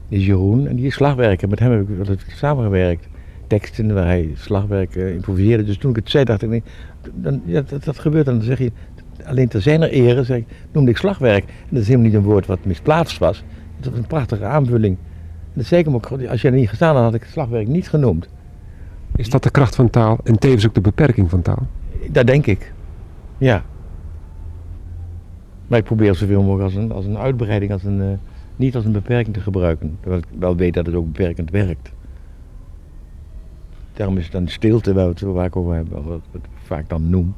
is 0.09 0.27
Jeroen, 0.27 0.67
en 0.67 0.77
die 0.77 0.87
is 0.87 0.95
slagwerker. 0.95 1.49
Met 1.49 1.59
hem 1.59 1.71
heb 1.71 1.89
ik 1.89 1.99
altijd 1.99 2.25
samengewerkt. 2.29 3.09
Teksten 3.47 3.95
waar 3.95 4.05
hij 4.05 4.31
slagwerk 4.35 4.97
eh, 4.97 5.15
improviseerde. 5.15 5.65
Dus 5.65 5.77
toen 5.77 5.91
ik 5.91 5.97
het 5.97 6.11
zei, 6.11 6.25
dacht 6.25 6.43
ik, 6.43 6.49
nee, 6.49 6.63
dan, 7.15 7.43
ja, 7.45 7.63
dat, 7.67 7.85
dat 7.85 7.99
gebeurt 7.99 8.25
dan. 8.25 8.35
Dan 8.35 8.45
zeg 8.45 8.59
je, 8.59 8.73
alleen 9.25 9.49
ter 9.49 9.63
zijner 9.63 9.91
ere, 9.91 10.25
zeg 10.25 10.37
ik, 10.37 10.45
noemde 10.73 10.91
ik 10.91 10.97
slagwerk. 10.97 11.45
En 11.45 11.69
dat 11.69 11.81
is 11.81 11.87
helemaal 11.87 12.07
niet 12.07 12.17
een 12.17 12.23
woord 12.23 12.47
wat 12.47 12.65
misplaatst 12.65 13.19
was. 13.19 13.45
Het 13.77 13.91
was 13.91 13.99
een 13.99 14.07
prachtige 14.07 14.45
aanvulling. 14.45 14.97
En 15.45 15.53
dat 15.53 15.67
zei 15.67 15.81
ik 15.81 15.87
hem 15.87 15.95
ook, 15.95 16.11
als 16.29 16.43
jij 16.43 16.51
er 16.51 16.57
niet 16.57 16.69
gestaan 16.69 16.95
had, 16.95 17.05
had 17.05 17.15
ik 17.15 17.23
het 17.23 17.31
slagwerk 17.31 17.69
niet 17.69 17.89
genoemd. 17.89 18.29
Is 19.17 19.31
dat 19.31 19.43
de 19.43 19.51
kracht 19.51 19.75
van 19.75 19.91
taal 19.91 20.19
en 20.25 20.39
tevens 20.39 20.67
ook 20.67 20.75
de 20.75 20.81
beperking 20.81 21.31
van 21.31 21.43
taal? 21.43 21.67
Dat 22.11 22.27
denk 22.27 22.47
ik. 22.47 22.73
Ja. 23.39 23.65
Maar 25.71 25.79
ik 25.79 25.85
probeer 25.85 26.15
zoveel 26.15 26.43
mogelijk 26.43 26.65
als 26.65 26.75
een, 26.75 26.93
als 26.93 27.05
een 27.05 27.19
uitbreiding, 27.19 27.73
als 27.73 27.85
een, 27.85 28.01
eh, 28.01 28.07
niet 28.57 28.75
als 28.77 28.85
een 28.85 28.93
beperking 28.93 29.35
te 29.35 29.41
gebruiken. 29.41 29.97
Terwijl 30.01 30.23
ik 30.23 30.39
wel 30.39 30.57
weet 30.57 30.75
dat 30.75 30.87
het 30.87 30.95
ook 30.95 31.07
beperkend 31.13 31.51
werkt. 31.51 31.93
Daarom 33.93 34.17
is 34.17 34.23
het 34.23 34.33
dan 34.33 34.49
stilte 34.49 34.95
waar, 34.95 35.05
we 35.05 35.11
het, 35.11 35.21
waar 35.21 35.47
ik 35.47 35.57
over 35.57 35.75
heb, 35.75 35.89
wat, 35.89 36.05
wat 36.05 36.21
ik 36.33 36.41
vaak 36.63 36.89
dan 36.89 37.11
noem. 37.11 37.35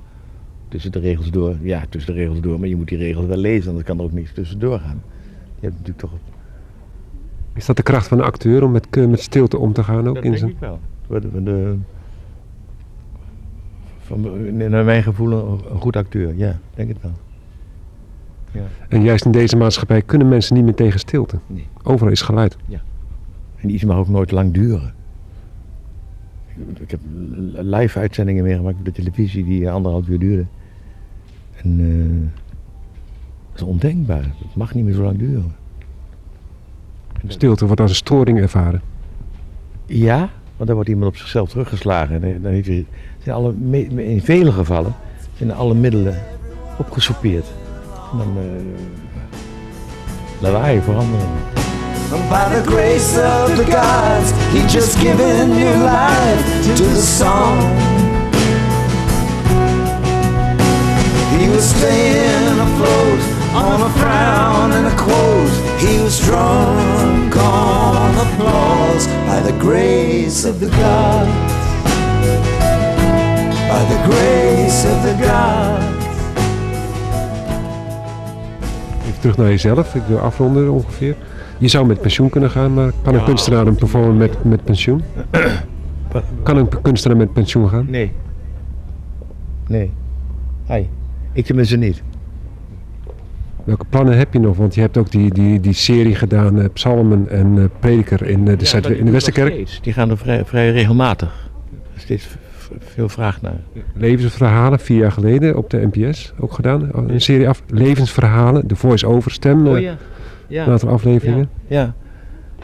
Tussen 0.68 0.92
de 0.92 0.98
regels 0.98 1.30
door. 1.30 1.56
Ja, 1.60 1.84
tussen 1.88 2.14
de 2.14 2.20
regels 2.20 2.40
door, 2.40 2.58
maar 2.58 2.68
je 2.68 2.76
moet 2.76 2.88
die 2.88 2.98
regels 2.98 3.26
wel 3.26 3.36
lezen, 3.36 3.68
anders 3.68 3.86
kan 3.86 3.98
er 3.98 4.04
ook 4.04 4.12
niets 4.12 4.32
tussendoor 4.32 4.78
gaan. 4.78 5.02
Je 5.60 5.66
hebt 5.66 5.72
natuurlijk 5.72 5.98
toch... 5.98 6.12
Is 7.54 7.66
dat 7.66 7.76
de 7.76 7.82
kracht 7.82 8.08
van 8.08 8.18
een 8.18 8.24
acteur 8.24 8.62
om 8.64 8.70
met, 8.70 8.90
k- 8.90 9.06
met 9.06 9.20
stilte 9.20 9.58
om 9.58 9.72
te 9.72 9.84
gaan 9.84 10.08
ook? 10.08 10.14
dat 10.14 10.24
in 10.24 10.30
denk 10.30 10.36
zijn... 10.36 10.50
ik 10.50 10.58
wel. 10.58 10.80
De, 11.08 11.42
de, 11.42 11.76
van, 14.00 14.20
naar 14.68 14.84
mijn 14.84 15.02
gevoel 15.02 15.32
een, 15.32 15.60
een 15.72 15.80
goed 15.80 15.96
acteur, 15.96 16.34
ja, 16.36 16.58
denk 16.74 16.88
het 16.88 17.02
wel. 17.02 17.12
Ja. 18.52 18.60
En 18.88 19.02
juist 19.02 19.24
in 19.24 19.32
deze 19.32 19.56
maatschappij 19.56 20.02
kunnen 20.02 20.28
mensen 20.28 20.54
niet 20.54 20.64
meer 20.64 20.74
tegen 20.74 20.98
stilte. 20.98 21.38
Nee. 21.46 21.66
Overal 21.82 22.12
is 22.12 22.22
geluid. 22.22 22.56
En 23.56 23.70
iets 23.70 23.84
mag 23.84 23.96
ook 23.96 24.08
nooit 24.08 24.30
lang 24.30 24.52
duren. 24.52 24.94
Ik 26.80 26.90
heb 26.90 27.00
live 27.52 27.98
uitzendingen 27.98 28.44
meegemaakt 28.44 28.78
op 28.78 28.84
de 28.84 28.92
televisie 28.92 29.44
die 29.44 29.70
anderhalf 29.70 30.08
uur 30.08 30.18
duurden. 30.18 30.48
En 31.62 31.78
eh, 31.80 32.40
dat 33.52 33.60
is 33.60 33.62
ondenkbaar. 33.62 34.22
Het 34.22 34.54
mag 34.54 34.74
niet 34.74 34.84
meer 34.84 34.94
zo 34.94 35.02
lang 35.02 35.18
duren. 35.18 35.54
Stilte 37.26 37.66
wordt 37.66 37.80
als 37.80 37.90
een 37.90 37.96
storing 37.96 38.38
ervaren. 38.40 38.80
Ja, 39.86 40.18
want 40.56 40.66
dan 40.66 40.74
wordt 40.74 40.88
iemand 40.88 41.06
op 41.06 41.16
zichzelf 41.16 41.48
teruggeslagen. 41.50 42.22
En 42.22 42.42
dan- 42.42 42.52
heeft 42.52 42.66
hij, 42.66 42.86
in 44.04 44.20
vele 44.22 44.52
gevallen 44.52 44.94
zijn 45.36 45.52
alle 45.52 45.74
middelen 45.74 46.14
opgesoupeerd. 46.78 47.52
Eh. 48.14 48.18
By 52.28 52.48
the 52.54 52.62
grace 52.66 53.16
of 53.16 53.56
the 53.56 53.64
gods, 53.64 54.32
he 54.52 54.60
just 54.68 55.00
given 55.00 55.48
new 55.48 55.74
life 55.82 56.44
to 56.76 56.84
the 56.84 57.00
song. 57.00 57.56
He 61.38 61.48
was 61.48 61.64
staying 61.64 62.58
afloat 62.60 63.20
on 63.54 63.80
a 63.80 63.90
frown 63.98 64.72
and 64.72 64.86
a 64.88 64.96
quote. 64.96 65.80
He 65.80 65.98
was 66.02 66.20
drunk 66.20 67.34
on 67.34 68.14
applause 68.26 69.06
by 69.26 69.40
the 69.40 69.56
grace 69.58 70.44
of 70.44 70.60
the 70.60 70.68
gods. 70.68 71.30
by 73.72 73.82
the 73.84 74.00
grace 74.04 74.84
of 74.84 75.02
the 75.02 75.14
gods. 75.24 76.01
Terug 79.22 79.36
naar 79.36 79.48
jezelf. 79.48 79.94
Ik 79.94 80.02
wil 80.08 80.18
afronden 80.18 80.70
ongeveer. 80.70 81.16
Je 81.58 81.68
zou 81.68 81.86
met 81.86 82.00
pensioen 82.00 82.28
kunnen 82.28 82.50
gaan, 82.50 82.74
maar 82.74 82.92
kan 83.02 83.14
een 83.14 83.20
Ja. 83.20 83.26
kunstenaar 83.26 83.66
een 83.66 83.74
performer 83.74 84.14
met, 84.14 84.44
met 84.44 84.64
pensioen? 84.64 85.02
Kan 86.42 86.56
een 86.56 86.68
kunstenaar 86.82 87.16
met 87.16 87.32
pensioen 87.32 87.68
gaan? 87.68 87.86
Nee. 87.90 88.12
Nee. 89.66 89.90
Hai. 90.66 90.88
Ik 91.32 91.44
tenminste 91.44 91.76
niet. 91.76 92.02
Welke 93.64 93.84
plannen 93.88 94.18
heb 94.18 94.32
je 94.32 94.40
nog? 94.40 94.56
Want 94.56 94.74
je 94.74 94.80
hebt 94.80 94.96
ook 94.96 95.10
die, 95.10 95.34
die, 95.34 95.60
die 95.60 95.72
serie 95.72 96.14
gedaan, 96.14 96.60
eh, 96.60 96.68
Psalmen 96.72 97.28
en 97.30 97.58
eh, 97.58 97.64
Prediker 97.78 98.26
in, 98.26 98.48
eh, 98.48 98.58
de, 98.58 98.80
Ja, 98.82 98.96
in 98.96 99.04
de 99.04 99.10
Westerkerk. 99.10 99.78
Die 99.82 99.92
gaan 99.92 100.10
er 100.10 100.18
vrij, 100.18 100.44
vrij 100.44 100.70
regelmatig. 100.70 101.50
Steeds 101.96 102.28
veel 102.78 103.08
vraag 103.08 103.42
naar. 103.42 103.60
Levensverhalen, 103.94 104.78
vier 104.78 104.98
jaar 104.98 105.12
geleden 105.12 105.56
op 105.56 105.70
de 105.70 105.88
NPS 105.92 106.32
ook 106.40 106.52
gedaan. 106.52 106.88
Een 106.92 107.20
serie 107.20 107.48
af, 107.48 107.62
Levensverhalen, 107.68 108.68
de 108.68 108.76
voice-over 108.76 109.30
stem. 109.30 109.66
eh, 109.66 109.72
Oh 109.72 109.80
ja. 109.80 109.96
Ja. 110.48 110.64
Een 110.66 110.72
aantal 110.72 110.88
afleveringen. 110.88 111.48
Ja. 111.66 111.94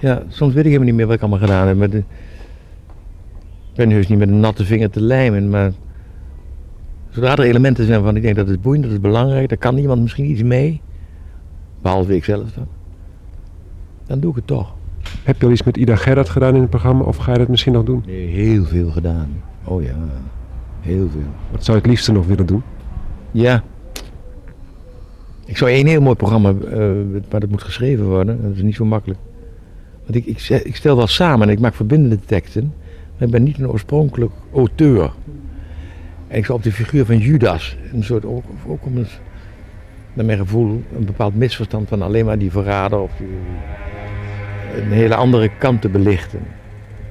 ja, 0.01 0.23
soms 0.29 0.53
weet 0.55 0.65
ik 0.65 0.71
helemaal 0.71 0.87
niet 0.87 0.95
meer 0.97 1.07
wat 1.07 1.15
ik 1.15 1.21
allemaal 1.21 1.39
gedaan 1.41 1.67
heb. 1.67 1.77
Met 1.77 1.91
de... 1.93 1.99
Ik 1.99 3.85
ben 3.85 3.91
heus 3.91 4.09
niet 4.09 4.19
met 4.19 4.29
een 4.29 4.41
natte 4.41 4.65
vinger 4.65 4.91
te 4.91 5.01
lijmen, 5.01 5.51
maar 5.51 5.73
zodra 7.11 7.33
er 7.33 7.41
elementen 7.41 7.87
zijn 7.87 8.03
van 8.03 8.17
ik 8.17 8.23
denk 8.23 8.37
dat 8.37 8.49
het 8.49 8.63
boeiend, 8.63 8.85
dat 8.85 8.93
is 8.93 9.01
belangrijk, 9.01 9.49
daar 9.49 9.59
kan 9.59 9.77
iemand 9.79 10.01
misschien 10.03 10.31
iets 10.31 10.43
mee, 10.43 10.81
behalve 11.83 12.17
ik 12.17 12.25
zelf 12.25 12.53
dan, 12.53 12.67
dan 14.07 14.21
doe 14.21 14.31
ik 14.31 14.37
het 14.37 14.47
toch. 14.47 14.75
Heb 15.25 15.41
je 15.41 15.47
al 15.47 15.53
iets 15.53 15.63
met 15.63 15.77
Ida 15.77 15.97
Gerard 15.97 16.29
gedaan 16.29 16.55
in 16.55 16.61
het 16.61 16.71
programma 16.71 17.05
of 17.05 17.17
ga 17.17 17.33
je 17.33 17.39
dat 17.39 17.49
misschien 17.49 17.73
nog 17.73 17.85
doen? 17.85 18.03
Nee, 18.07 18.27
heel 18.27 18.65
veel 18.65 18.91
gedaan. 18.91 19.29
Oh 19.69 19.83
ja, 19.83 19.95
heel 20.81 21.09
veel. 21.11 21.31
Wat 21.51 21.65
zou 21.65 21.77
je 21.77 21.83
het 21.83 21.93
liefste 21.93 22.13
nog 22.13 22.27
willen 22.27 22.47
doen? 22.47 22.63
Ja. 23.31 23.63
Ik 25.45 25.57
zou 25.57 25.71
één 25.71 25.87
heel 25.87 26.01
mooi 26.01 26.17
programma, 26.17 26.49
eh, 26.49 26.79
maar 27.31 27.41
dat 27.41 27.51
moet 27.51 27.63
geschreven 27.63 28.05
worden. 28.05 28.43
Dat 28.43 28.55
is 28.55 28.63
niet 28.63 28.75
zo 28.75 28.85
makkelijk. 28.85 29.21
Want 30.05 30.15
ik, 30.15 30.27
ik, 30.27 30.49
ik 30.65 30.77
stel 30.77 30.97
wel 30.97 31.07
samen 31.07 31.47
en 31.47 31.53
ik 31.53 31.61
maak 31.61 31.75
verbindende 31.75 32.19
teksten. 32.25 32.73
Maar 33.17 33.27
ik 33.27 33.31
ben 33.31 33.43
niet 33.43 33.59
een 33.59 33.69
oorspronkelijk 33.69 34.33
auteur. 34.55 35.13
En 36.29 36.39
ik 36.39 36.45
zou 36.45 36.59
op 36.59 36.65
de 36.65 36.73
figuur 36.73 37.05
van 37.05 37.19
Judas, 37.19 37.77
een 37.93 38.05
soort, 38.05 38.25
ook, 38.25 38.45
ook 38.67 38.85
om 38.85 38.95
naar 40.13 40.25
mijn 40.25 40.39
gevoel, 40.39 40.83
een 40.97 41.05
bepaald 41.05 41.35
misverstand 41.35 41.89
van 41.89 42.03
alleen 42.03 42.25
maar 42.25 42.39
die 42.39 42.51
verrader 42.51 42.99
of 42.99 43.11
die, 43.17 43.27
een 44.83 44.93
hele 44.93 45.15
andere 45.15 45.51
kant 45.59 45.81
te 45.81 45.89
belichten. 45.89 46.41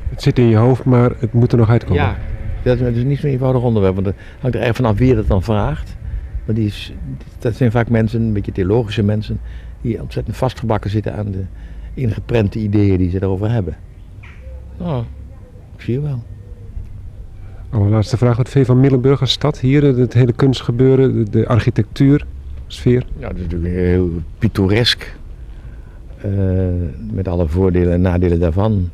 Het 0.09 0.21
zit 0.21 0.39
in 0.39 0.47
je 0.47 0.55
hoofd, 0.55 0.83
maar 0.83 1.11
het 1.19 1.33
moet 1.33 1.51
er 1.51 1.57
nog 1.57 1.69
uitkomen. 1.69 2.03
Ja, 2.03 2.17
dat 2.67 2.79
is, 2.79 2.95
dat 2.95 3.05
niet 3.05 3.19
zo'n 3.19 3.29
eenvoudig 3.29 3.61
onderwerp, 3.61 3.95
want 3.95 4.07
het 4.07 4.15
hangt 4.39 4.55
er 4.55 4.61
erg 4.61 4.75
vanaf 4.75 4.97
wie 4.97 5.07
je 5.07 5.15
dat 5.15 5.27
dan 5.27 5.43
vraagt. 5.43 5.95
Maar 6.45 6.55
die 6.55 6.65
is, 6.65 6.93
dat 7.39 7.55
zijn 7.55 7.71
vaak 7.71 7.89
mensen, 7.89 8.21
een 8.21 8.33
beetje 8.33 8.51
theologische 8.51 9.03
mensen, 9.03 9.39
die 9.81 10.01
ontzettend 10.01 10.37
vastgebakken 10.37 10.89
zitten 10.89 11.15
aan 11.15 11.31
de 11.31 11.43
ingeprente 11.93 12.59
ideeën 12.59 12.97
die 12.97 13.09
ze 13.09 13.21
erover 13.21 13.51
hebben. 13.51 13.75
Nou, 14.79 15.03
ik 15.75 15.81
zie 15.81 15.93
je 15.93 16.01
wel. 16.01 16.23
Allerlaatste 17.69 18.17
vraag. 18.17 18.37
Wat 18.37 18.49
vind 18.49 18.65
je 18.65 18.71
van 18.71 18.81
Middelburg 18.81 19.21
als 19.21 19.31
stad? 19.31 19.59
Hier, 19.59 19.83
het 19.83 20.13
hele 20.13 20.33
kunstgebeuren, 20.33 21.13
de, 21.15 21.29
de 21.29 21.47
architectuur, 21.47 22.25
sfeer. 22.67 23.05
Ja, 23.19 23.27
dat 23.27 23.35
is 23.35 23.41
natuurlijk 23.41 23.73
heel 23.73 24.09
pittoresk. 24.37 25.15
eh, 26.21 26.31
met 27.11 27.27
alle 27.27 27.47
voordelen 27.47 27.93
en 27.93 28.01
nadelen 28.01 28.39
daarvan. 28.39 28.89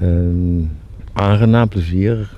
Ehm, 0.00 0.62
aangenaam, 1.12 1.68
plezier. 1.68 2.36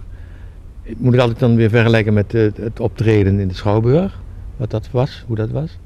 Moet 0.97 1.15
ik 1.15 1.21
altijd 1.21 1.39
dan 1.39 1.57
weer 1.57 1.71
vergelijken 1.71 2.13
met 2.15 2.35
eh, 2.35 2.49
het 2.55 2.81
optreden 2.81 3.39
in 3.41 3.49
de 3.49 3.55
Schouwburg. 3.55 4.21
Wat 4.57 4.71
dat 4.71 4.91
was, 4.91 5.25
hoe 5.27 5.37
dat 5.37 5.51
was. 5.51 5.79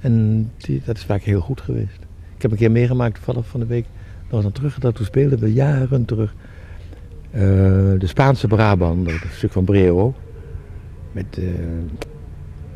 En 0.00 0.44
die, 0.56 0.82
dat 0.84 0.96
is 0.96 1.04
vaak 1.04 1.22
heel 1.22 1.40
goed 1.40 1.60
geweest. 1.60 1.98
Ik 2.36 2.42
heb 2.42 2.50
een 2.50 2.56
keer 2.56 2.70
meegemaakt, 2.70 3.14
toevallig 3.14 3.46
van 3.46 3.60
de 3.60 3.66
week, 3.66 3.84
nog 4.22 4.32
eens 4.36 4.44
aan 4.44 4.52
terug, 4.52 4.78
dat 4.78 4.94
toen 4.94 5.04
speelden 5.06 5.38
we 5.38 5.52
jaren 5.52 6.04
terug. 6.04 6.34
eh, 7.30 7.40
de 7.98 8.06
Spaanse 8.06 8.46
Brabant, 8.46 9.04
dat 9.04 9.14
stuk 9.32 9.52
van 9.52 9.64
Brero. 9.64 10.14
Met 11.12 11.38
eh, 11.38 11.44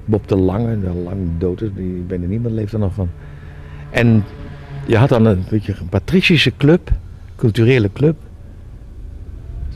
Bob 0.04 0.28
de 0.28 0.36
Lange, 0.36 0.80
de 0.80 0.90
lang 1.04 1.18
dood 1.38 1.60
is, 1.62 1.68
die 1.74 2.02
bijna 2.06 2.26
niemand 2.26 2.54
leeft 2.54 2.72
er 2.72 2.78
nog 2.78 2.94
van. 2.94 3.08
En 3.90 4.24
je 4.86 4.96
had 4.96 5.08
dan 5.08 5.24
een, 5.24 5.44
beetje 5.50 5.74
een 5.80 5.88
patricische 5.88 6.52
club, 6.56 6.90
culturele 7.36 7.92
club. 7.92 8.16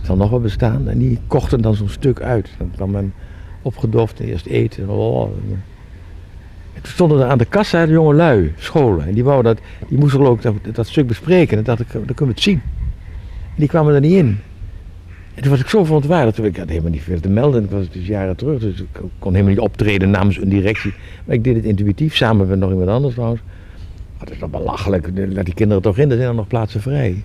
Zal 0.07 0.17
nog 0.17 0.31
wel 0.31 0.41
bestaan. 0.41 0.89
En 0.89 0.99
die 0.99 1.19
kochten 1.27 1.61
dan 1.61 1.75
zo'n 1.75 1.89
stuk 1.89 2.21
uit. 2.21 2.49
Dan 2.59 2.71
kwam 2.75 2.91
men 2.91 3.13
en 3.63 4.25
eerst 4.25 4.47
eten. 4.47 4.89
Oh. 4.89 5.31
En 6.75 6.83
toen 6.83 6.93
stonden 6.93 7.21
er 7.21 7.27
aan 7.27 7.39
de 7.39 7.45
kassa 7.45 7.87
de 7.87 7.93
jonge 7.93 8.15
lui, 8.15 8.53
scholen. 8.57 9.07
En 9.07 9.15
die, 9.15 9.25
wouden 9.25 9.55
dat, 9.55 9.65
die 9.89 9.99
moesten 9.99 10.33
ik 10.33 10.43
dat, 10.43 10.55
dat 10.73 10.87
stuk 10.87 11.07
bespreken. 11.07 11.59
En 11.59 11.65
dan 11.65 11.77
dacht 11.77 11.89
ik, 11.89 11.93
dan 11.93 12.15
kunnen 12.15 12.27
we 12.35 12.41
het 12.41 12.43
zien. 12.43 12.63
En 13.41 13.57
die 13.57 13.69
kwamen 13.69 13.95
er 13.95 14.01
niet 14.01 14.13
in. 14.13 14.39
En 15.35 15.43
toen 15.43 15.51
was 15.51 15.61
ik 15.61 15.69
zo 15.69 15.85
verontwaardigd. 15.85 16.45
Ik 16.45 16.57
had 16.57 16.69
helemaal 16.69 16.91
niet 16.91 17.03
veel 17.03 17.21
te 17.21 17.29
melden. 17.29 17.65
Ik 17.65 17.71
was 17.71 17.91
dus 17.91 18.07
jaren 18.07 18.37
terug. 18.37 18.61
Dus 18.61 18.81
ik 18.81 19.01
kon 19.19 19.33
helemaal 19.33 19.55
niet 19.55 19.63
optreden 19.63 20.11
namens 20.11 20.37
een 20.41 20.49
directie. 20.49 20.95
Maar 21.25 21.35
ik 21.35 21.45
deed 21.45 21.55
het 21.55 21.65
intuïtief, 21.65 22.17
samen 22.17 22.49
met 22.49 22.59
nog 22.59 22.71
iemand 22.71 22.89
anders 22.89 23.15
trouwens. 23.15 23.43
Dat 24.19 24.31
is 24.31 24.39
toch 24.39 24.51
belachelijk. 24.51 25.11
Laat 25.29 25.45
die 25.45 25.55
kinderen 25.55 25.83
toch 25.83 25.99
in, 25.99 26.11
er 26.11 26.17
zijn 26.17 26.29
er 26.29 26.35
nog 26.35 26.47
plaatsen 26.47 26.81
vrij. 26.81 27.25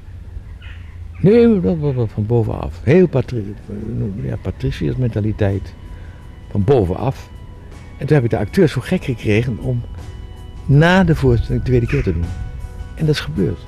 Nee, 1.22 1.60
dat 1.60 1.78
van 2.14 2.26
bovenaf. 2.26 2.80
Heel 2.84 3.08
patri 3.08 3.56
ja, 4.22 4.36
patriciërs 4.42 4.96
mentaliteit. 4.96 5.74
Van 6.52 6.64
bovenaf. 6.64 7.30
En 7.98 8.08
toen 8.08 8.16
heb 8.16 8.24
ik 8.24 8.30
de 8.30 8.38
acteurs 8.38 8.72
zo 8.72 8.82
gek 8.82 9.04
gekregen 9.04 9.58
om 9.60 9.82
na 10.66 11.04
de 11.04 11.16
voorstelling 11.16 11.64
de 11.64 11.70
tweede 11.70 11.86
keer 11.86 12.04
te 12.04 12.14
doen. 12.14 12.26
En 12.96 13.06
dat 13.06 13.16
is 13.16 13.22
gebeurd. 13.22 13.60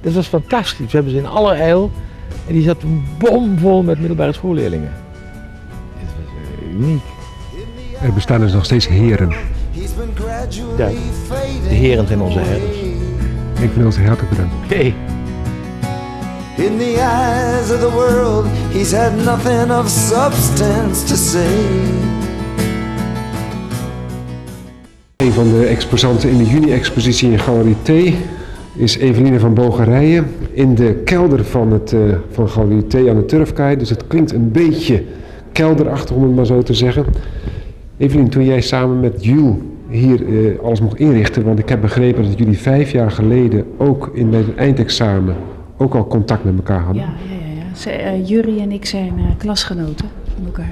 Dat 0.00 0.12
was 0.12 0.26
fantastisch. 0.26 0.86
We 0.86 0.96
hebben 0.96 1.12
ze 1.12 1.18
in 1.18 1.26
allerijl. 1.26 1.90
En 2.46 2.52
die 2.52 2.62
zat 2.62 2.84
bomvol 3.18 3.82
met 3.82 3.98
middelbare 3.98 4.32
schoolleerlingen. 4.32 4.92
Dit 5.98 6.08
was 6.16 6.32
eh, 6.62 6.80
uniek. 6.80 7.02
Er 8.02 8.12
bestaan 8.12 8.40
dus 8.40 8.52
nog 8.52 8.64
steeds 8.64 8.88
heren. 8.88 9.28
Ja, 10.76 10.88
de 11.68 11.74
heren 11.74 12.06
zijn 12.06 12.20
onze 12.20 12.38
herders. 12.38 12.78
Ik 13.60 13.70
wil 13.70 13.92
ze 13.92 14.02
hartelijk 14.02 14.30
bedanken. 14.30 14.58
Hey. 14.68 15.17
In 16.58 16.76
the 16.78 17.00
eyes 17.00 17.70
of 17.70 17.80
the 17.80 17.90
world, 17.90 18.46
he's 18.72 18.92
had 18.92 19.12
nothing 19.24 19.70
of 19.70 19.88
substance 19.88 21.04
to 21.06 21.14
say. 21.14 21.56
Een 25.16 25.32
van 25.32 25.50
de 25.50 25.66
exposanten 25.66 26.30
in 26.30 26.38
de 26.38 26.44
juni-expositie 26.44 27.30
in 27.30 27.38
Galerie 27.38 27.76
T 27.82 27.90
is 28.76 28.96
Eveline 28.96 29.38
van 29.38 29.54
Bogerijen 29.54 30.26
in 30.52 30.74
de 30.74 30.94
kelder 31.04 31.44
van, 31.44 31.72
het, 31.72 31.92
eh, 31.92 32.00
van 32.30 32.48
Galerie 32.48 32.86
T 32.86 32.94
aan 32.94 33.16
de 33.16 33.24
Turfkaai. 33.24 33.76
Dus 33.76 33.90
het 33.90 34.06
klinkt 34.06 34.32
een 34.32 34.52
beetje 34.52 35.04
kelderachtig 35.52 36.16
om 36.16 36.22
het 36.22 36.34
maar 36.34 36.46
zo 36.46 36.62
te 36.62 36.74
zeggen. 36.74 37.04
Evelien, 37.96 38.28
toen 38.28 38.44
jij 38.44 38.60
samen 38.60 39.00
met 39.00 39.24
Jules 39.24 39.56
hier 39.88 40.26
eh, 40.26 40.58
alles 40.62 40.80
mocht 40.80 40.98
inrichten, 40.98 41.44
want 41.44 41.58
ik 41.58 41.68
heb 41.68 41.80
begrepen 41.80 42.22
dat 42.22 42.38
jullie 42.38 42.58
vijf 42.58 42.92
jaar 42.92 43.10
geleden 43.10 43.64
ook 43.76 44.10
in 44.14 44.34
het 44.34 44.54
eindexamen 44.54 45.36
ook 45.78 45.94
al 45.94 46.06
contact 46.06 46.44
met 46.44 46.56
elkaar 46.56 46.80
hadden. 46.80 47.02
Ja, 47.02 47.08
ja, 47.28 47.34
ja. 47.34 47.90
ja. 47.90 47.90
Eh, 47.90 48.28
Jury 48.28 48.60
en 48.60 48.72
ik 48.72 48.84
zijn 48.84 49.12
eh, 49.18 49.24
klasgenoten 49.36 50.08
van 50.34 50.46
elkaar. 50.46 50.70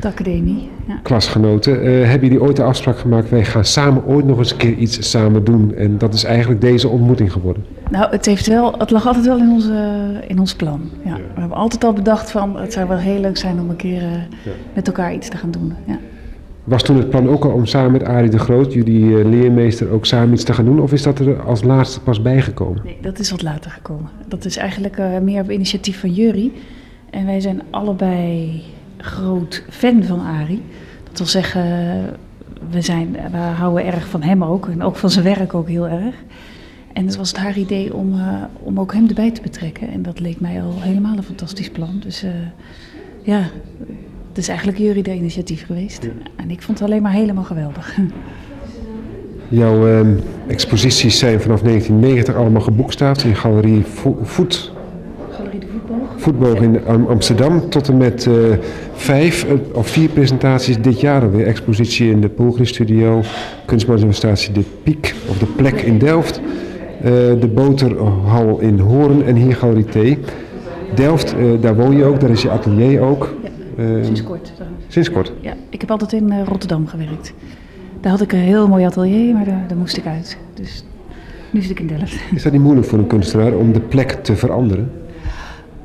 De 0.00 0.08
academie. 0.08 0.70
Ja. 0.86 0.98
Klasgenoten, 1.02 1.82
eh, 1.82 2.08
hebben 2.08 2.28
jullie 2.28 2.42
ooit 2.42 2.56
de 2.56 2.62
afspraak 2.62 2.98
gemaakt, 2.98 3.30
wij 3.30 3.44
gaan 3.44 3.64
samen 3.64 4.06
ooit 4.06 4.26
nog 4.26 4.38
eens 4.38 4.50
een 4.50 4.56
keer 4.56 4.74
iets 4.74 5.10
samen 5.10 5.44
doen. 5.44 5.74
En 5.74 5.98
dat 5.98 6.14
is 6.14 6.24
eigenlijk 6.24 6.60
deze 6.60 6.88
ontmoeting 6.88 7.32
geworden. 7.32 7.64
Nou, 7.90 8.10
het, 8.10 8.26
heeft 8.26 8.46
wel, 8.46 8.74
het 8.78 8.90
lag 8.90 9.06
altijd 9.06 9.26
wel 9.26 9.38
in, 9.38 9.50
onze, 9.50 10.00
in 10.26 10.38
ons 10.38 10.54
plan. 10.54 10.90
Ja. 11.04 11.14
We 11.14 11.40
hebben 11.40 11.56
altijd 11.56 11.84
al 11.84 11.92
bedacht 11.92 12.30
van 12.30 12.56
het 12.56 12.72
zou 12.72 12.88
wel 12.88 12.96
heel 12.96 13.20
leuk 13.20 13.36
zijn 13.36 13.60
om 13.60 13.70
een 13.70 13.76
keer 13.76 14.02
met 14.74 14.86
elkaar 14.86 15.14
iets 15.14 15.28
te 15.28 15.36
gaan 15.36 15.50
doen. 15.50 15.72
Ja. 15.84 15.98
Was 16.64 16.82
toen 16.82 16.96
het 16.96 17.10
plan 17.10 17.28
ook 17.28 17.44
al 17.44 17.50
om 17.50 17.66
samen 17.66 17.92
met 17.92 18.04
Arie 18.04 18.30
de 18.30 18.38
Groot, 18.38 18.72
jullie 18.72 19.18
eh, 19.18 19.24
leermeester, 19.24 19.90
ook 19.90 20.06
samen 20.06 20.34
iets 20.34 20.44
te 20.44 20.52
gaan 20.52 20.64
doen? 20.64 20.80
Of 20.80 20.92
is 20.92 21.02
dat 21.02 21.18
er 21.18 21.42
als 21.42 21.62
laatste 21.62 22.00
pas 22.00 22.22
bijgekomen? 22.22 22.80
Nee, 22.84 22.98
dat 23.00 23.18
is 23.18 23.30
wat 23.30 23.42
later 23.42 23.70
gekomen. 23.70 24.10
Dat 24.28 24.44
is 24.44 24.56
eigenlijk 24.56 24.98
eh, 24.98 25.18
meer 25.18 25.42
op 25.42 25.50
initiatief 25.50 26.00
van 26.00 26.12
Jury. 26.12 26.52
En 27.10 27.26
wij 27.26 27.40
zijn 27.40 27.62
allebei 27.70 28.62
groot 28.98 29.64
fan 29.70 30.02
van 30.02 30.20
Arie. 30.20 30.62
Dat 31.08 31.18
wil 31.18 31.26
zeggen, 31.26 31.64
we, 32.70 32.80
zijn, 32.80 33.12
we 33.30 33.36
houden 33.36 33.86
erg 33.86 34.06
van 34.06 34.22
hem 34.22 34.44
ook. 34.44 34.68
En 34.68 34.82
ook 34.82 34.96
van 34.96 35.10
zijn 35.10 35.24
werk 35.24 35.54
ook 35.54 35.68
heel 35.68 35.88
erg. 35.88 36.14
En 36.92 37.06
het 37.06 37.16
was 37.16 37.28
het 37.28 37.38
haar 37.38 37.58
idee 37.58 37.94
om, 37.94 38.14
eh, 38.14 38.42
om 38.62 38.80
ook 38.80 38.92
hem 38.92 39.08
erbij 39.08 39.30
te 39.30 39.42
betrekken. 39.42 39.88
En 39.88 40.02
dat 40.02 40.20
leek 40.20 40.40
mij 40.40 40.62
al 40.62 40.74
helemaal 40.80 41.16
een 41.16 41.22
fantastisch 41.22 41.70
plan. 41.70 42.00
Dus 42.04 42.24
ja, 43.22 43.42
het 44.34 44.42
is 44.42 44.48
eigenlijk 44.48 44.78
Jury 44.78 45.02
de 45.02 45.14
initiatief 45.14 45.66
geweest. 45.66 46.08
En 46.36 46.50
ik 46.50 46.62
vond 46.62 46.78
het 46.78 46.88
alleen 46.88 47.02
maar 47.02 47.12
helemaal 47.12 47.44
geweldig. 47.44 47.96
Jouw 49.48 49.86
eh, 49.88 50.06
exposities 50.46 51.18
zijn 51.18 51.40
vanaf 51.40 51.60
1990 51.62 52.34
allemaal 52.34 52.60
geboekstaafd 52.62 53.24
in 53.24 53.34
Galerie 53.36 53.82
Vo- 53.84 54.18
Voet. 54.22 54.72
Galerie 55.30 55.58
de 55.58 55.66
Voet. 55.86 56.22
Voetboog 56.22 56.54
in 56.60 56.78
Am- 56.86 57.06
Amsterdam 57.06 57.68
tot 57.68 57.88
en 57.88 57.96
met 57.96 58.26
eh, 58.26 58.32
vijf 58.94 59.44
eh, 59.44 59.52
of 59.72 59.88
vier 59.88 60.08
presentaties 60.08 60.78
dit 60.80 61.00
jaar 61.00 61.22
alweer. 61.22 61.46
Expositie 61.46 62.10
in 62.10 62.20
de 62.20 62.28
Polgris 62.28 62.68
Studio, 62.68 63.22
kunstmanifestatie 63.64 64.52
De 64.52 64.64
Piek 64.82 65.14
of 65.28 65.38
De 65.38 65.46
Plek 65.46 65.80
in 65.80 65.98
Delft, 65.98 66.40
eh, 67.02 67.10
de 67.40 67.50
Boterhal 67.54 68.58
in 68.60 68.78
Hoorn 68.78 69.24
en 69.24 69.36
hier 69.36 69.56
Galerie 69.56 69.84
T. 69.84 70.18
Delft, 70.94 71.34
eh, 71.34 71.40
daar 71.60 71.76
woon 71.76 71.96
je 71.96 72.04
ook, 72.04 72.20
daar 72.20 72.30
is 72.30 72.42
je 72.42 72.50
atelier 72.50 73.00
ook. 73.00 73.34
Ja, 73.76 73.82
Eh, 73.82 74.04
sinds 74.04 74.22
kort. 74.22 74.52
sinds 74.88 75.10
kort. 75.10 75.32
Ja, 75.40 75.54
ik 75.68 75.80
heb 75.80 75.90
altijd 75.90 76.12
in 76.12 76.30
eh, 76.32 76.42
Rotterdam 76.46 76.86
gewerkt. 76.86 77.32
Daar 78.00 78.12
had 78.12 78.20
ik 78.20 78.32
een 78.32 78.38
heel 78.38 78.68
mooi 78.68 78.84
atelier, 78.84 79.34
maar 79.34 79.44
daar, 79.44 79.64
daar 79.68 79.76
moest 79.76 79.96
ik 79.96 80.06
uit. 80.06 80.38
Dus 80.54 80.84
nu 81.50 81.60
zit 81.60 81.70
ik 81.70 81.80
in 81.80 81.86
Delft. 81.86 82.16
Is 82.34 82.42
dat 82.42 82.52
niet 82.52 82.60
moeilijk 82.62 82.86
voor 82.86 82.98
een 82.98 83.06
kunstenaar 83.06 83.52
om 83.54 83.72
de 83.72 83.80
plek 83.80 84.10
te 84.10 84.36
veranderen? 84.36 84.90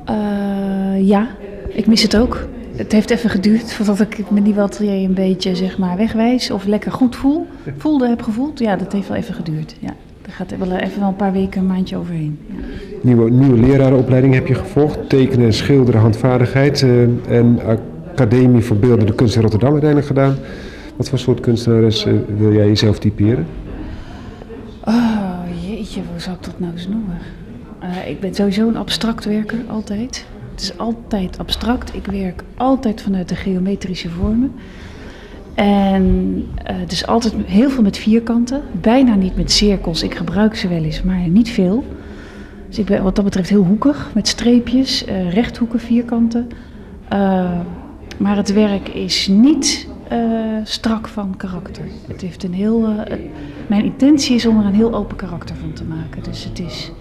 Eh, 0.04 1.06
ja, 1.08 1.28
ik 1.68 1.86
mis 1.86 2.02
het 2.02 2.16
ook. 2.16 2.46
Het 2.76 2.92
heeft 2.92 3.10
even 3.10 3.30
geduurd 3.30 3.72
voordat 3.72 4.00
ik 4.00 4.30
mijn 4.30 4.42
nieuwe 4.44 4.60
atelier 4.60 5.04
een 5.04 5.14
beetje 5.14 5.54
zeg 5.54 5.78
maar, 5.78 5.96
wegwijs 5.96 6.50
of 6.50 6.64
lekker 6.64 6.92
goed 6.92 7.16
voel. 7.16 7.46
Voelde, 7.76 8.08
heb 8.08 8.22
gevoeld. 8.22 8.58
Ja, 8.58 8.76
dat 8.76 8.92
heeft 8.92 9.08
wel 9.08 9.16
even 9.16 9.34
geduurd. 9.34 9.76
Ja. 9.78 9.90
Er 10.26 10.32
gaat 10.32 10.56
wel 10.58 10.72
even 10.76 11.00
wel 11.00 11.08
een 11.08 11.16
paar 11.16 11.32
weken, 11.32 11.60
een 11.60 11.66
maandje 11.66 11.96
overheen. 11.96 12.38
Ja. 12.46 12.54
Nieuwe, 13.02 13.30
nieuwe 13.30 13.58
lerarenopleiding 13.58 14.34
heb 14.34 14.46
je 14.46 14.54
gevolgd, 14.54 15.08
tekenen 15.08 15.46
en 15.46 15.52
schilderen, 15.52 16.00
handvaardigheid 16.00 16.82
eh, 16.82 17.02
en 17.38 17.58
Academie 18.10 18.62
voor 18.62 18.76
Beeldende 18.76 19.14
Kunst 19.14 19.34
in 19.34 19.40
Rotterdam 19.40 19.70
uiteindelijk 19.70 20.08
gedaan. 20.08 20.36
Wat 20.96 21.08
voor 21.08 21.18
soort 21.18 21.40
kunstenares 21.40 22.04
eh, 22.04 22.12
wil 22.36 22.52
jij 22.52 22.66
jezelf 22.66 22.98
typeren? 22.98 23.46
Oh 24.84 25.40
jeetje, 25.68 26.00
hoe 26.10 26.20
zou 26.20 26.36
ik 26.36 26.44
dat 26.44 26.58
nou 26.58 26.72
eens 26.72 26.88
noemen? 26.88 27.18
Eh, 27.78 28.10
ik 28.10 28.20
ben 28.20 28.34
sowieso 28.34 28.68
een 28.68 28.76
abstract 28.76 29.24
werker, 29.24 29.58
altijd. 29.66 30.26
Het 30.50 30.60
is 30.60 30.78
altijd 30.78 31.38
abstract. 31.38 31.94
Ik 31.94 32.06
werk 32.06 32.42
altijd 32.56 33.02
vanuit 33.02 33.28
de 33.28 33.36
geometrische 33.36 34.08
vormen. 34.08 34.52
En 35.54 36.44
het 36.62 36.92
is 36.92 37.06
altijd 37.06 37.34
heel 37.46 37.70
veel 37.70 37.82
met 37.82 37.98
vierkanten. 37.98 38.62
Bijna 38.80 39.14
niet 39.14 39.36
met 39.36 39.50
cirkels. 39.50 40.02
Ik 40.02 40.14
gebruik 40.14 40.54
ze 40.54 40.68
wel 40.68 40.84
eens, 40.84 41.02
maar 41.02 41.28
niet 41.28 41.50
veel. 41.50 41.84
Dus 42.70 42.78
ik 42.78 42.86
ben 42.86 43.02
wat 43.02 43.16
dat 43.16 43.24
betreft 43.24 43.48
heel 43.48 43.64
hoekig, 43.64 44.10
met 44.14 44.28
streepjes, 44.28 45.04
eh, 45.04 45.32
rechthoeken, 45.32 45.80
vierkanten. 45.80 46.48
Eh, 47.08 47.60
maar 48.18 48.36
het 48.36 48.52
werk 48.52 48.88
is 48.88 49.28
niet 49.28 49.88
eh, 50.08 50.18
strak 50.64 51.08
van 51.08 51.36
karakter. 51.36 51.84
Het 52.08 52.20
heeft 52.20 52.44
een 52.44 52.52
heel, 52.52 52.88
mijn 53.66 53.84
intentie 53.84 54.34
is 54.34 54.46
om 54.46 54.58
er 54.58 54.64
een 54.64 54.74
heel 54.74 54.94
open 54.94 55.16
karakter 55.16 55.56
van 55.56 55.72
te 55.72 55.84
maken. 55.84 56.22
Dus 56.22 56.44
het 56.44 56.58
is, 56.58 56.92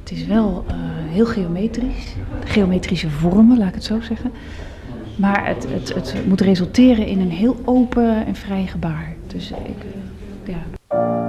het 0.00 0.10
is 0.10 0.26
wel 0.26 0.64
heel 1.08 1.26
geometrisch. 1.26 2.14
Geometrische 2.44 3.10
vormen, 3.10 3.58
laat 3.58 3.68
ik 3.68 3.74
het 3.74 3.84
zo 3.84 4.00
zeggen. 4.00 4.30
Maar 5.16 5.46
het, 5.46 5.66
het, 5.68 5.94
het 5.94 6.26
moet 6.28 6.40
resulteren 6.40 7.06
in 7.06 7.20
een 7.20 7.30
heel 7.30 7.56
open 7.64 8.26
en 8.26 8.34
vrij 8.34 8.66
gebaar. 8.66 9.14
Dus 9.26 9.50
ik, 9.50 9.84
ja. 10.44 11.19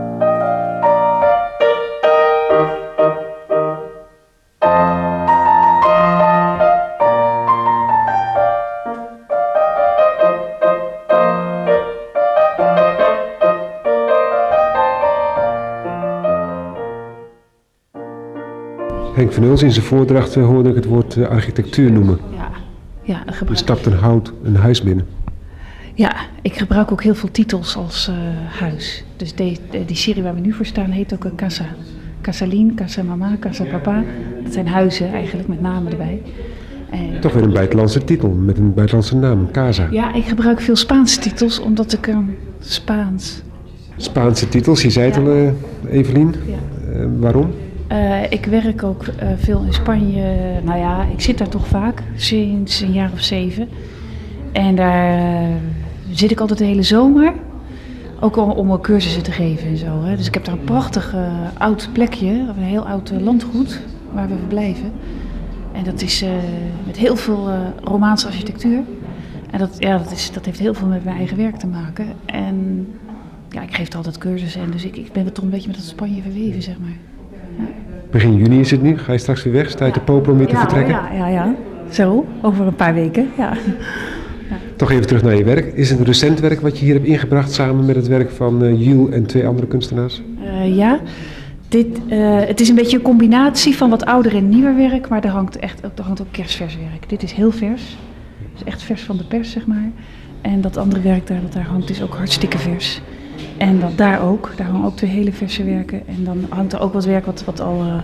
Henk 19.22 19.34
van 19.34 19.44
Uls 19.44 19.64
in 19.64 19.72
zijn 19.72 19.86
voordracht 19.86 20.36
eh, 20.36 20.46
hoorde 20.46 20.70
ik 20.70 20.76
het 20.76 20.86
woord 20.86 21.16
eh, 21.18 21.28
architectuur 21.28 21.92
noemen. 21.92 22.18
Ja, 22.36 22.50
ja, 23.04 23.18
dat 23.18 23.26
Je 23.30 23.34
gebruik 23.34 23.60
stapt 23.60 23.86
een, 23.86 23.94
hout, 23.94 24.34
een 24.44 24.56
huis 24.56 24.82
binnen. 24.84 25.06
Ja, 25.94 26.12
ik 26.42 26.54
gebruik 26.54 26.92
ook 26.92 27.04
heel 27.04 27.16
veel 27.16 27.32
titels 27.32 27.76
als 27.76 28.08
eh, 28.08 28.16
huis. 28.60 29.04
Dus 29.16 29.36
de, 29.36 29.58
de- 29.70 29.86
die 29.86 29.96
serie 29.96 30.24
waar 30.24 30.34
we 30.36 30.40
nu 30.40 30.54
voor 30.54 30.66
staan 30.66 30.90
heet 30.90 31.14
ook 31.14 31.24
een 31.24 31.36
Casa. 31.36 31.66
Casalien, 32.22 32.76
Casa 32.76 33.04
Mama, 33.04 33.36
Casa 33.40 33.64
Papa. 33.64 34.04
Dat 34.44 34.54
zijn 34.54 34.68
huizen 34.68 35.12
eigenlijk, 35.14 35.48
met 35.48 35.62
namen 35.62 35.92
erbij. 35.92 36.22
En, 36.90 37.20
Toch 37.20 37.34
weer 37.34 37.44
een 37.44 37.54
buitenlandse 37.54 38.04
titel 38.04 38.30
met 38.30 38.58
een 38.58 38.74
buitenlandse 38.74 39.16
naam, 39.16 39.52
Casa. 39.52 39.88
ja, 39.92 40.14
ik 40.14 40.26
gebruik 40.26 40.62
veel 40.62 40.76
Spaanse 40.76 41.20
titels 41.20 41.60
omdat 41.60 41.94
ik 41.94 42.08
een 42.08 42.36
Spaans. 42.60 43.42
Spaanse 43.98 44.50
titels, 44.50 44.82
je 44.82 44.90
zei 44.90 45.06
het 45.12 45.18
al, 45.18 45.54
Evelien. 45.90 46.36
Ja. 46.48 47.08
Waarom? 47.20 47.52
Eh, 47.92 48.32
ik 48.32 48.46
werk 48.46 48.84
ook 48.84 49.04
eh, 49.04 49.28
veel 49.38 49.64
in 49.66 49.74
Spanje. 49.74 50.36
Nou 50.64 50.80
ja, 50.80 51.04
ik 51.04 51.22
zit 51.22 51.38
daar 51.38 51.50
toch 51.50 51.68
vaak, 51.68 52.04
sinds 52.16 52.82
een 52.82 52.92
jaar 52.92 53.12
of 53.14 53.22
zeven. 53.22 53.70
En 54.52 54.76
daar 54.76 55.18
eh, 55.18 55.56
zit 56.12 56.32
ik 56.32 56.40
altijd 56.40 56.60
de 56.60 56.66
hele 56.66 56.84
zomer. 56.84 57.34
Ook 58.20 58.38
om, 58.38 58.50
om 58.50 58.82
cursussen 58.82 59.24
te 59.24 59.32
geven 59.32 59.68
en 59.68 59.78
zo. 59.78 60.04
Hè. 60.04 60.16
Dus 60.16 60.28
ik 60.28 60.34
heb 60.34 60.46
daar 60.46 60.54
een 60.54 60.64
prachtig 60.64 61.16
oud 61.58 61.90
plekje, 61.94 62.46
of 62.50 62.58
een 62.58 62.64
heel 62.64 62.88
oud 62.88 63.12
landgoed 63.20 63.82
waar 64.14 64.28
we 64.28 64.38
verblijven. 64.38 64.92
En 65.72 65.84
dat 65.84 66.02
is 66.02 66.26
met 66.86 66.98
heel 66.98 67.16
veel 67.16 67.50
Romaanse 67.84 68.28
architectuur. 68.28 68.84
En 69.52 69.60
dat, 69.60 69.76
ja, 69.78 69.98
dat, 69.98 70.12
is, 70.12 70.32
dat 70.32 70.46
heeft 70.46 70.60
heel 70.60 70.74
veel 70.74 70.88
met 70.88 71.04
mijn 71.04 71.18
eigen 71.18 71.38
werk 71.38 71.56
te 71.56 71.68
maken. 71.68 72.06
En 72.26 72.88
ja, 73.50 73.62
ik 73.62 73.76
geef 73.76 73.96
altijd 73.96 74.18
cursussen 74.18 74.62
en 74.62 74.72
dus 74.72 74.86
ik, 74.86 74.98
ik 74.98 75.12
ben 75.12 75.26
er 75.26 75.32
toch 75.32 75.44
een 75.44 75.50
beetje 75.50 75.68
met 75.68 75.78
dat 75.78 75.86
Spanje 75.86 76.22
verweven, 76.22 76.62
zeg 76.62 76.80
maar. 76.80 77.11
Begin 78.12 78.36
juni 78.36 78.60
is 78.60 78.72
het 78.72 78.82
nu. 78.82 78.98
Ga 78.98 79.12
je 79.12 79.18
straks 79.18 79.44
weer 79.44 79.54
weg? 79.54 79.70
Sta 79.70 79.86
je 79.86 79.92
te 79.92 80.00
popelen 80.00 80.32
om 80.32 80.38
weer 80.38 80.48
te 80.48 80.56
vertrekken? 80.56 80.94
Ja, 80.94 81.10
ja, 81.14 81.28
ja. 81.28 81.56
Zo, 81.90 82.26
over 82.42 82.68
een 82.68 82.76
paar 82.76 82.94
weken, 82.94 83.28
ja. 83.38 83.54
Toch 84.76 84.92
even 84.92 85.08
terug 85.08 85.24
naar 85.24 85.36
je 85.36 85.44
werk. 85.44 85.74
Is 85.74 85.90
het 85.90 86.00
een 86.00 86.06
recent 86.06 86.40
werk 86.40 86.62
wat 86.62 86.80
je 86.80 86.86
hier 86.86 86.94
hebt 86.94 87.06
ingebracht 87.06 87.52
samen 87.52 87.86
met 87.86 87.96
het 87.96 88.08
werk 88.08 88.30
van 88.32 88.78
Jules 88.78 89.14
en 89.16 89.26
twee 89.26 89.48
andere 89.48 89.68
kunstenaars? 89.68 90.22
Eh, 90.44 90.76
ja, 90.76 91.00
dit, 91.68 92.00
eh, 92.08 92.40
het 92.40 92.60
is 92.60 92.70
een 92.70 92.76
beetje 92.76 92.98
een 92.98 93.04
combinatie 93.04 93.76
van 93.76 93.90
wat 93.90 94.06
ouder 94.06 94.36
en 94.36 94.50
nieuwer 94.50 94.76
werk, 94.76 95.10
maar 95.10 95.24
er 95.24 95.30
hangt, 95.30 95.60
echt, 95.60 95.82
er 95.84 96.04
hangt 96.04 96.22
ook 96.22 96.32
kerstvers 96.32 96.78
werk. 96.78 97.10
Dit 97.10 97.24
is 97.24 97.32
heel 97.32 97.52
vers, 97.52 97.98
dus 98.54 98.64
echt 98.64 98.82
vers 98.82 99.02
van 99.02 99.18
de 99.18 99.24
pers, 99.24 99.52
zeg 99.52 99.66
maar. 99.66 99.92
En 100.42 100.62
dat 100.62 100.78
andere 100.78 101.02
werk 101.02 101.28
daar, 101.28 101.42
dat 101.42 101.54
daar 101.54 101.68
hangt, 101.68 101.90
is 101.90 102.02
ook 102.02 102.16
hartstikke 102.16 102.58
vers. 102.58 103.02
En 103.62 103.80
dat 103.80 103.98
daar 103.98 104.22
ook, 104.22 104.52
daar 104.56 104.68
hangen 104.68 104.86
ook 104.86 104.96
twee 104.96 105.10
hele 105.10 105.32
verse 105.32 105.64
werken. 105.64 106.08
En 106.08 106.24
dan 106.24 106.46
hangt 106.50 106.74
er 106.74 106.80
ook 106.80 106.94
wat 106.94 107.06
werk 107.06 107.26
wat, 107.26 107.44
wat 107.46 107.60
al, 107.60 107.82
eh, 107.82 107.96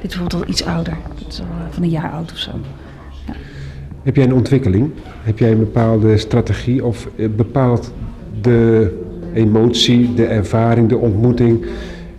dit 0.00 0.10
is 0.10 0.16
bijvoorbeeld 0.16 0.42
al 0.42 0.48
iets 0.48 0.64
ouder. 0.64 0.96
Dat 1.18 1.32
is 1.32 1.40
al 1.40 1.46
eh, 1.46 1.72
van 1.72 1.82
een 1.82 1.88
jaar 1.88 2.10
oud 2.10 2.32
of 2.32 2.38
zo. 2.38 2.50
Heb 4.02 4.16
jij 4.16 4.24
een 4.24 4.34
ontwikkeling? 4.34 4.90
Heb 5.22 5.38
jij 5.38 5.50
een 5.50 5.58
bepaalde 5.58 6.16
strategie 6.16 6.84
of 6.84 7.08
eh, 7.16 7.28
bepaalt 7.36 7.92
de 8.40 8.92
emotie, 9.34 10.14
de 10.14 10.26
ervaring, 10.26 10.88
de 10.88 10.96
ontmoeting 10.96 11.66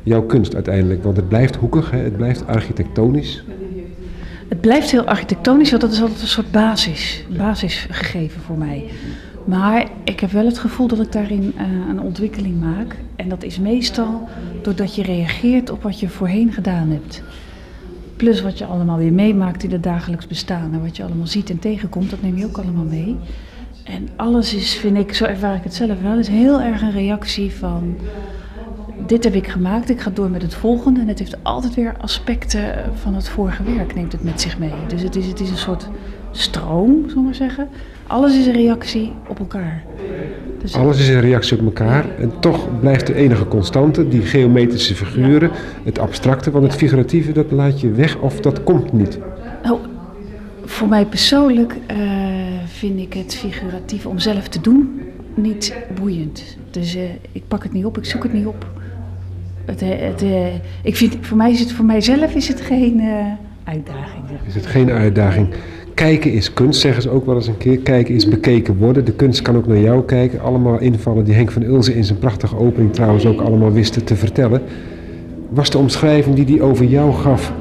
jouw 0.03 0.21
kunst 0.21 0.55
uiteindelijk? 0.55 1.03
Want 1.03 1.17
het 1.17 1.27
blijft 1.27 1.55
hoekig, 1.55 1.91
hè? 1.91 1.97
het 1.97 2.17
blijft 2.17 2.47
architectonisch. 2.47 3.43
Het 4.47 4.61
blijft 4.61 4.91
heel 4.91 5.03
architectonisch, 5.03 5.69
want 5.69 5.81
dat 5.81 5.91
is 5.91 6.01
altijd 6.01 6.21
een 6.21 6.27
soort 6.27 6.51
basis, 6.51 7.25
basisgegeven 7.37 8.41
voor 8.41 8.57
mij. 8.57 8.85
Maar 9.49 9.89
ik 10.03 10.19
heb 10.19 10.31
wel 10.31 10.45
het 10.45 10.59
gevoel 10.59 10.87
dat 10.87 10.99
ik 10.99 11.11
daarin 11.11 11.53
eh, 11.57 11.65
een 11.89 12.01
ontwikkeling 12.01 12.59
maak. 12.59 12.95
En 13.15 13.29
dat 13.29 13.43
is 13.43 13.59
meestal 13.59 14.27
doordat 14.61 14.95
je 14.95 15.03
reageert 15.03 15.69
op 15.69 15.83
wat 15.83 15.99
je 15.99 16.09
voorheen 16.09 16.53
gedaan 16.53 16.89
hebt. 16.89 17.23
Plus 18.15 18.41
wat 18.41 18.57
je 18.57 18.65
allemaal 18.65 18.97
weer 18.97 19.13
meemaakt 19.13 19.63
in 19.63 19.71
het 19.71 19.83
dagelijks 19.83 20.27
bestaan. 20.27 20.73
En 20.73 20.81
wat 20.81 20.97
je 20.97 21.03
allemaal 21.03 21.27
ziet 21.27 21.49
en 21.49 21.59
tegenkomt, 21.59 22.09
dat 22.09 22.21
neem 22.21 22.37
je 22.37 22.45
ook 22.45 22.57
allemaal 22.57 22.83
mee. 22.83 23.15
En 23.83 24.09
alles 24.15 24.53
is, 24.53 24.73
vind 24.73 24.97
ik, 24.97 25.13
zo 25.13 25.25
ervaar 25.25 25.55
ik 25.55 25.63
het 25.63 25.73
zelf 25.73 26.01
wel, 26.01 26.17
is 26.17 26.27
heel 26.27 26.61
erg 26.61 26.81
een 26.81 26.91
reactie 26.91 27.51
van... 27.51 27.95
Dit 29.07 29.23
heb 29.23 29.33
ik 29.33 29.47
gemaakt, 29.47 29.89
ik 29.89 30.01
ga 30.01 30.09
door 30.09 30.29
met 30.29 30.41
het 30.41 30.53
volgende. 30.53 30.99
En 30.99 31.07
het 31.07 31.19
heeft 31.19 31.43
altijd 31.43 31.75
weer 31.75 31.95
aspecten 31.97 32.73
van 32.93 33.15
het 33.15 33.29
vorige 33.29 33.63
werk, 33.63 33.95
neemt 33.95 34.11
het 34.11 34.23
met 34.23 34.41
zich 34.41 34.59
mee. 34.59 34.73
Dus 34.87 35.01
het 35.01 35.15
is, 35.15 35.25
het 35.25 35.39
is 35.39 35.49
een 35.49 35.57
soort 35.57 35.87
stroom, 36.31 37.03
zullen 37.07 37.23
maar 37.23 37.35
zeggen. 37.35 37.67
Alles 38.09 38.37
is 38.37 38.45
een 38.45 38.53
reactie 38.53 39.11
op 39.27 39.39
elkaar. 39.39 39.83
Dus 40.61 40.75
Alles 40.75 40.99
is 40.99 41.07
een 41.07 41.21
reactie 41.21 41.59
op 41.59 41.65
elkaar 41.65 42.05
en 42.17 42.31
toch 42.39 42.79
blijft 42.79 43.07
de 43.07 43.13
enige 43.13 43.47
constante 43.47 44.07
die 44.07 44.21
geometrische 44.21 44.95
figuren, 44.95 45.51
het 45.83 45.99
abstracte, 45.99 46.51
want 46.51 46.63
het 46.63 46.75
figuratieve 46.75 47.31
dat 47.31 47.51
laat 47.51 47.81
je 47.81 47.91
weg 47.91 48.17
of 48.17 48.39
dat 48.39 48.63
komt 48.63 48.93
niet. 48.93 49.19
Nou, 49.63 49.79
voor 50.65 50.87
mij 50.87 51.05
persoonlijk 51.05 51.75
eh, 51.85 51.97
vind 52.65 52.99
ik 52.99 53.13
het 53.13 53.35
figuratief 53.35 54.05
om 54.05 54.19
zelf 54.19 54.47
te 54.47 54.61
doen 54.61 55.01
niet 55.33 55.75
boeiend. 55.99 56.57
Dus 56.71 56.95
eh, 56.95 57.03
ik 57.31 57.43
pak 57.47 57.63
het 57.63 57.73
niet 57.73 57.85
op, 57.85 57.97
ik 57.97 58.05
zoek 58.05 58.23
het 58.23 58.33
niet 58.33 58.45
op. 58.45 58.67
Het, 59.65 59.81
eh, 59.81 59.89
het, 59.89 60.23
ik 60.83 60.95
vind, 60.95 61.17
voor, 61.21 61.37
mij 61.37 61.51
is 61.51 61.59
het, 61.59 61.71
voor 61.71 61.85
mijzelf 61.85 62.35
is 62.35 62.47
het 62.47 62.61
geen 62.61 63.01
uitdaging. 63.63 64.23
Is 64.47 64.55
het 64.55 64.65
geen 64.65 64.89
uitdaging? 64.89 65.47
Kijken 65.99 66.31
is 66.33 66.53
kunst, 66.53 66.79
zeggen 66.81 67.01
ze 67.01 67.09
ook 67.09 67.25
wel 67.25 67.35
eens 67.35 67.47
een 67.47 67.57
keer. 67.57 67.77
Kijken 67.79 68.15
is 68.15 68.27
bekeken 68.27 68.77
worden. 68.77 69.05
De 69.05 69.11
kunst 69.11 69.41
kan 69.41 69.55
ook 69.55 69.67
naar 69.67 69.77
jou 69.79 70.03
kijken. 70.03 70.41
Allemaal 70.41 70.79
invallen 70.79 71.23
die 71.25 71.33
Henk 71.33 71.51
van 71.51 71.63
Ulzen 71.63 71.95
in 71.95 72.03
zijn 72.03 72.19
prachtige 72.19 72.57
opening 72.57 72.93
trouwens 72.93 73.25
ook 73.25 73.41
allemaal 73.41 73.71
wisten 73.71 74.03
te 74.03 74.15
vertellen. 74.15 74.61
Was 75.49 75.69
de 75.69 75.77
omschrijving 75.77 76.35
die 76.35 76.45
hij 76.57 76.61
over 76.67 76.85
jou 76.85 77.13
gaf 77.13 77.53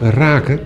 raken? 0.00 0.58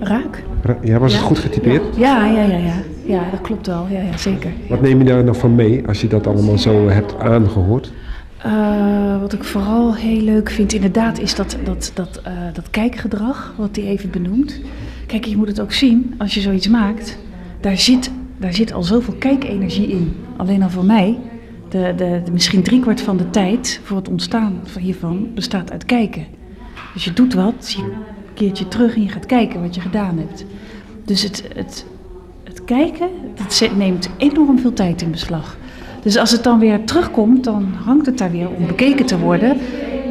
Raak. 0.00 0.42
Ra- 0.62 0.78
Ja, 0.82 0.98
was 0.98 1.12
het 1.12 1.22
goed 1.22 1.38
getypeerd? 1.38 1.82
Ja, 1.96 2.26
ja, 2.26 2.42
ja, 2.42 2.56
ja. 2.56 2.74
Ja, 3.04 3.22
dat 3.30 3.40
klopt 3.40 3.66
wel. 3.66 3.86
Ja, 3.90 4.00
ja 4.00 4.16
zeker. 4.16 4.50
Wat 4.68 4.80
neem 4.80 4.98
je 4.98 5.04
daar 5.04 5.24
nog 5.24 5.36
van 5.36 5.54
mee 5.54 5.82
als 5.86 6.00
je 6.00 6.06
dat 6.08 6.26
allemaal 6.26 6.58
zo 6.58 6.88
hebt 6.88 7.14
aangehoord? 7.18 7.92
Eh, 8.42 9.20
wat 9.20 9.32
ik 9.32 9.44
vooral 9.44 9.94
heel 9.94 10.20
leuk 10.20 10.50
vind, 10.50 10.72
inderdaad, 10.72 11.18
is 11.18 11.34
dat, 11.34 11.56
dat, 11.64 11.90
dat, 11.94 12.20
eh, 12.24 12.32
dat 12.52 12.70
kijkgedrag, 12.70 13.54
wat 13.56 13.76
hij 13.76 13.84
even 13.84 14.10
benoemt. 14.10 14.60
Kijk, 15.06 15.24
je 15.24 15.36
moet 15.36 15.48
het 15.48 15.60
ook 15.60 15.72
zien, 15.72 16.14
als 16.18 16.34
je 16.34 16.40
zoiets 16.40 16.68
maakt, 16.68 17.18
daar 17.60 17.76
zit, 17.76 18.10
daar 18.36 18.54
zit 18.54 18.72
al 18.72 18.82
zoveel 18.82 19.14
kijkenergie 19.14 19.88
in. 19.88 20.16
Alleen 20.36 20.62
al 20.62 20.70
voor 20.70 20.84
mij, 20.84 21.18
de, 21.68 21.92
de, 21.96 22.22
misschien 22.32 22.62
driekwart 22.62 23.00
van 23.00 23.16
de 23.16 23.30
tijd 23.30 23.80
voor 23.82 23.96
het 23.96 24.08
ontstaan 24.08 24.60
van 24.64 24.82
hiervan 24.82 25.28
bestaat 25.34 25.70
uit 25.70 25.84
kijken. 25.84 26.26
Dus 26.94 27.04
je 27.04 27.12
doet 27.12 27.34
wat, 27.34 27.74
je 27.76 27.92
keert 28.34 28.58
je 28.58 28.68
terug 28.68 28.94
en 28.94 29.02
je 29.02 29.08
gaat 29.08 29.26
kijken 29.26 29.60
wat 29.60 29.74
je 29.74 29.80
gedaan 29.80 30.18
hebt. 30.18 30.44
Dus 31.04 31.22
het, 31.22 31.48
het, 31.54 31.86
het 32.44 32.64
kijken, 32.64 33.08
dat 33.34 33.70
neemt 33.76 34.08
enorm 34.16 34.58
veel 34.58 34.72
tijd 34.72 35.02
in 35.02 35.10
beslag. 35.10 35.56
Dus 36.02 36.16
als 36.16 36.30
het 36.30 36.42
dan 36.42 36.58
weer 36.58 36.84
terugkomt, 36.84 37.44
dan 37.44 37.64
hangt 37.84 38.06
het 38.06 38.18
daar 38.18 38.30
weer 38.30 38.48
om 38.48 38.66
bekeken 38.66 39.06
te 39.06 39.18
worden. 39.18 39.56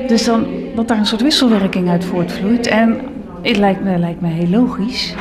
Dus 0.08 0.26
dan 0.26 0.46
dat 0.76 0.88
daar 0.88 0.98
een 0.98 1.06
soort 1.06 1.22
wisselwerking 1.22 1.90
uit 1.90 2.04
voortvloeit. 2.04 2.68
En 2.68 2.98
het 3.42 3.58
lijkt 3.58 3.84
me, 3.84 3.98
lijkt 3.98 4.22
me 4.22 4.28
heel 4.28 4.50
logisch. 4.50 5.16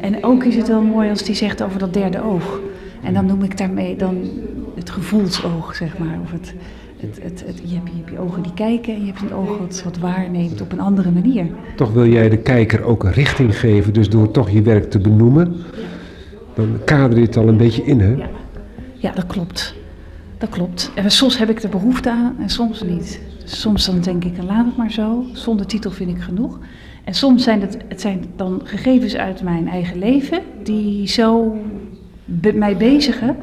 En 0.00 0.24
ook 0.24 0.44
is 0.44 0.56
het 0.56 0.68
wel 0.68 0.82
mooi 0.82 1.10
als 1.10 1.26
hij 1.26 1.34
zegt 1.34 1.62
over 1.62 1.78
dat 1.78 1.92
derde 1.92 2.22
oog. 2.22 2.60
En 3.02 3.14
dan 3.14 3.26
noem 3.26 3.42
ik 3.42 3.58
daarmee 3.58 3.96
dan 3.96 4.16
het 4.74 4.90
gevoelsoog, 4.90 5.74
zeg 5.74 5.98
maar. 5.98 6.18
Of 6.22 6.30
het, 6.32 6.54
het, 6.96 7.18
het, 7.22 7.44
het, 7.46 7.60
je, 7.64 7.74
hebt, 7.74 7.88
je 7.88 7.96
hebt 7.96 8.10
je 8.10 8.18
ogen 8.18 8.42
die 8.42 8.54
kijken 8.54 8.94
en 8.94 9.00
je 9.00 9.06
hebt 9.06 9.20
een 9.20 9.34
oog 9.34 9.58
wat, 9.58 9.82
wat 9.84 9.98
waarneemt 9.98 10.60
op 10.60 10.72
een 10.72 10.80
andere 10.80 11.10
manier. 11.10 11.46
Toch 11.76 11.92
wil 11.92 12.06
jij 12.06 12.28
de 12.28 12.38
kijker 12.38 12.82
ook 12.82 13.04
een 13.04 13.12
richting 13.12 13.58
geven, 13.58 13.92
dus 13.92 14.08
door 14.08 14.30
toch 14.30 14.50
je 14.50 14.62
werk 14.62 14.90
te 14.90 14.98
benoemen, 14.98 15.56
dan 16.54 16.78
kader 16.84 17.18
je 17.18 17.24
het 17.24 17.36
al 17.36 17.48
een 17.48 17.56
beetje 17.56 17.84
in, 17.84 18.00
hè? 18.00 18.14
Ja. 18.14 18.28
Ja, 18.94 19.12
dat 19.12 19.26
klopt. 19.26 19.74
Dat 20.38 20.48
klopt. 20.48 20.90
En 20.94 21.10
soms 21.10 21.38
heb 21.38 21.50
ik 21.50 21.62
er 21.62 21.68
behoefte 21.68 22.10
aan 22.10 22.36
en 22.40 22.48
soms 22.48 22.82
niet. 22.82 23.20
Soms 23.44 23.86
dan 23.86 24.00
denk 24.00 24.24
ik, 24.24 24.42
laat 24.42 24.66
het 24.66 24.76
maar 24.76 24.90
zo. 24.90 25.24
Zonder 25.32 25.66
titel 25.66 25.90
vind 25.90 26.10
ik 26.10 26.22
genoeg. 26.22 26.58
En 27.04 27.14
soms 27.14 27.42
zijn 27.42 27.60
het, 27.60 27.76
het 27.88 28.00
zijn 28.00 28.24
dan 28.36 28.60
gegevens 28.64 29.16
uit 29.16 29.42
mijn 29.42 29.68
eigen 29.68 29.98
leven 29.98 30.42
die 30.62 31.08
zo 31.08 31.56
mij 32.54 32.76
bezigen 32.76 33.36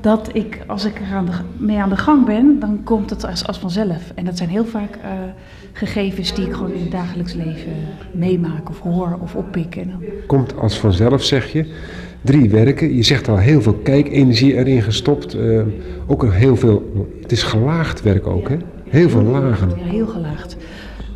dat 0.00 0.30
ik, 0.32 0.58
als 0.66 0.84
ik 0.84 1.00
er 1.00 1.16
aan 1.16 1.26
de, 1.26 1.32
mee 1.56 1.78
aan 1.78 1.88
de 1.88 1.96
gang 1.96 2.26
ben, 2.26 2.58
dan 2.60 2.80
komt 2.84 3.10
het 3.10 3.26
als, 3.26 3.46
als 3.46 3.58
vanzelf. 3.58 4.12
En 4.14 4.24
dat 4.24 4.36
zijn 4.36 4.48
heel 4.48 4.64
vaak 4.64 4.96
eh, 5.02 5.10
gegevens 5.72 6.34
die 6.34 6.46
ik 6.46 6.52
gewoon 6.52 6.72
in 6.72 6.80
het 6.80 6.90
dagelijks 6.90 7.32
leven 7.32 7.72
meemaak 8.12 8.68
of 8.68 8.80
hoor 8.80 9.18
of 9.20 9.34
oppik. 9.34 9.76
En 9.76 9.88
dan, 9.90 10.02
Komt 10.26 10.56
als 10.56 10.78
vanzelf, 10.78 11.22
zeg 11.24 11.52
je. 11.52 11.74
Drie 12.20 12.50
werken, 12.50 12.94
je 12.94 13.02
zegt 13.02 13.28
al 13.28 13.36
heel 13.36 13.62
veel 13.62 13.74
kijkenergie 13.74 14.54
erin 14.54 14.82
gestopt. 14.82 15.34
eh, 15.34 15.60
ook 16.06 16.22
een 16.22 16.30
heel 16.30 16.56
veel, 16.56 17.08
het 17.22 17.32
is 17.32 17.42
gelaagd 17.42 18.02
werk 18.02 18.26
ook, 18.26 18.48
hè? 18.48 18.56
Heel 18.88 19.08
veel 19.08 19.22
lagen. 19.22 19.68
Ja, 19.68 19.84
heel 19.84 20.06
gelaagd. 20.06 20.56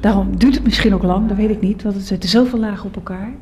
Daarom 0.01 0.37
duurt 0.39 0.55
het 0.55 0.65
misschien 0.65 0.95
ook 0.95 1.03
lang, 1.03 1.29
dat 1.29 1.37
weet 1.37 1.51
ik 1.51 1.61
niet, 1.61 1.83
want 1.83 1.95
er 1.95 2.01
zitten 2.03 2.29
zoveel 2.29 2.59
lagen 2.59 2.87
op 2.87 2.95
elkaar. 2.95 3.33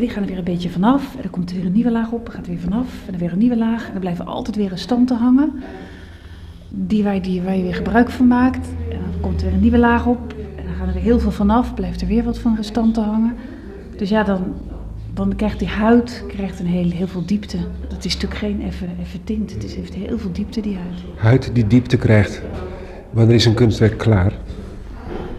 Die 0.00 0.08
gaan 0.08 0.22
er 0.22 0.28
weer 0.28 0.38
een 0.38 0.44
beetje 0.44 0.70
vanaf, 0.70 1.14
en 1.14 1.22
dan 1.22 1.30
komt 1.30 1.50
er 1.50 1.56
weer 1.56 1.66
een 1.66 1.72
nieuwe 1.72 1.90
laag 1.90 2.12
op, 2.12 2.24
dan 2.24 2.34
gaat 2.34 2.46
er 2.46 2.50
weer 2.50 2.60
vanaf, 2.60 2.86
en 3.06 3.10
dan 3.10 3.20
weer 3.20 3.32
een 3.32 3.38
nieuwe 3.38 3.56
laag. 3.56 3.86
En 3.86 3.92
dan 3.92 4.00
blijven 4.00 4.26
altijd 4.26 4.56
weer 4.56 4.68
restanten 4.68 5.16
hangen, 5.16 5.52
die 6.68 7.04
waar, 7.04 7.22
die, 7.22 7.42
waar 7.42 7.56
je 7.56 7.62
weer 7.62 7.74
gebruik 7.74 8.10
van 8.10 8.26
maakt. 8.26 8.68
En 8.90 8.98
dan 8.98 9.20
komt 9.20 9.40
er 9.40 9.46
weer 9.46 9.54
een 9.54 9.60
nieuwe 9.60 9.78
laag 9.78 10.06
op, 10.06 10.34
en 10.56 10.64
dan 10.64 10.74
gaan 10.74 10.88
er 10.88 10.94
weer 10.94 11.02
heel 11.02 11.20
veel 11.20 11.30
vanaf, 11.30 11.74
blijft 11.74 12.00
er 12.00 12.06
weer 12.06 12.24
wat 12.24 12.38
van 12.38 12.56
restanten 12.56 13.02
hangen. 13.02 13.34
Dus 13.96 14.08
ja, 14.08 14.22
dan, 14.22 14.42
dan 15.16 15.36
krijgt 15.36 15.58
die 15.58 15.68
huid 15.68 16.24
krijgt 16.28 16.60
een 16.60 16.66
heel, 16.66 16.90
heel 16.90 17.06
veel 17.08 17.26
diepte. 17.26 17.56
Dat 17.88 18.04
is 18.04 18.14
natuurlijk 18.14 18.40
geen 18.40 18.62
effe, 18.62 18.86
effe 19.00 19.24
tint, 19.24 19.52
het 19.52 19.64
is, 19.64 19.74
heeft 19.74 19.94
heel 19.94 20.18
veel 20.18 20.32
diepte, 20.32 20.60
die 20.60 20.76
huid. 20.76 21.00
Huid 21.16 21.50
die 21.54 21.66
diepte 21.66 21.96
krijgt. 21.96 22.42
Wanneer 23.10 23.34
is 23.34 23.44
een 23.44 23.54
kunstwerk 23.54 23.98
klaar? 23.98 24.32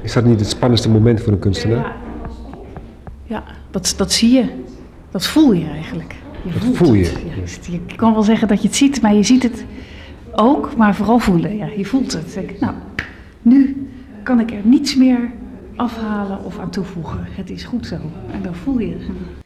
Is 0.02 0.14
dat 0.14 0.26
niet 0.26 0.40
het 0.40 0.50
spannendste 0.50 0.90
moment 0.90 1.22
voor 1.22 1.34
een 1.34 1.40
kunstenaar? 1.40 1.96
Ja, 3.24 3.44
dat, 3.72 3.94
dat 3.98 4.12
zie 4.12 4.32
je. 4.32 4.46
Dat 5.12 5.26
voel 5.26 5.54
je 5.54 5.66
eigenlijk. 5.66 6.16
Je 6.44 6.52
Dat 6.54 6.62
voelt 6.64 6.78
voel 6.78 6.94
je. 6.94 7.06
het. 7.06 7.66
Ja, 7.66 7.72
je 7.88 7.96
kan 7.96 8.14
wel 8.14 8.24
zeggen 8.24 8.48
dat 8.48 8.62
je 8.62 8.68
het 8.68 8.78
ziet, 8.78 9.02
maar 9.02 9.14
je 9.16 9.24
ziet 9.24 9.44
het 9.44 9.66
ook, 10.32 10.76
maar 10.76 10.96
vooral 10.96 11.20
voelen. 11.20 11.58
Ja, 11.58 11.68
je 11.78 11.86
voelt 11.86 12.14
het. 12.14 12.34
Denk, 12.34 12.60
nou, 12.60 12.74
nu 13.42 13.88
kan 14.24 14.40
ik 14.40 14.52
er 14.52 14.62
niets 14.64 14.96
meer 14.96 15.32
afhalen 15.76 16.44
of 16.44 16.60
aan 16.60 16.70
toevoegen. 16.70 17.20
Het 17.30 17.50
is 17.50 17.64
goed 17.64 17.86
zo. 17.88 17.96
En 18.32 18.42
dan 18.42 18.56
voel 18.56 18.80
je 18.80 18.92
het. 18.92 19.46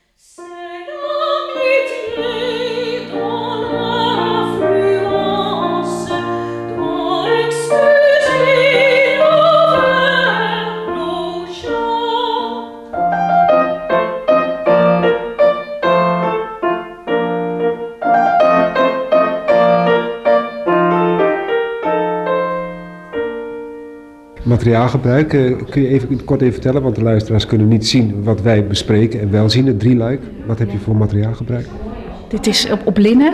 Materiaalgebruik, 24.61 25.33
eh, 25.33 25.69
kun 25.69 25.81
je 25.81 25.87
even 25.87 26.23
kort 26.23 26.41
even 26.41 26.53
vertellen, 26.53 26.81
want 26.81 26.95
de 26.95 27.03
luisteraars 27.03 27.45
kunnen 27.45 27.67
niet 27.67 27.87
zien 27.87 28.23
wat 28.23 28.41
wij 28.41 28.67
bespreken 28.67 29.21
en 29.21 29.31
wel 29.31 29.49
zien, 29.49 29.67
het 29.67 29.79
drieluik. 29.79 30.21
Wat 30.45 30.59
heb 30.59 30.71
je 30.71 30.77
voor 30.77 30.95
materiaalgebruik? 30.95 31.65
Dit 32.27 32.47
is 32.47 32.69
op, 32.85 32.97
linnen. 32.97 33.33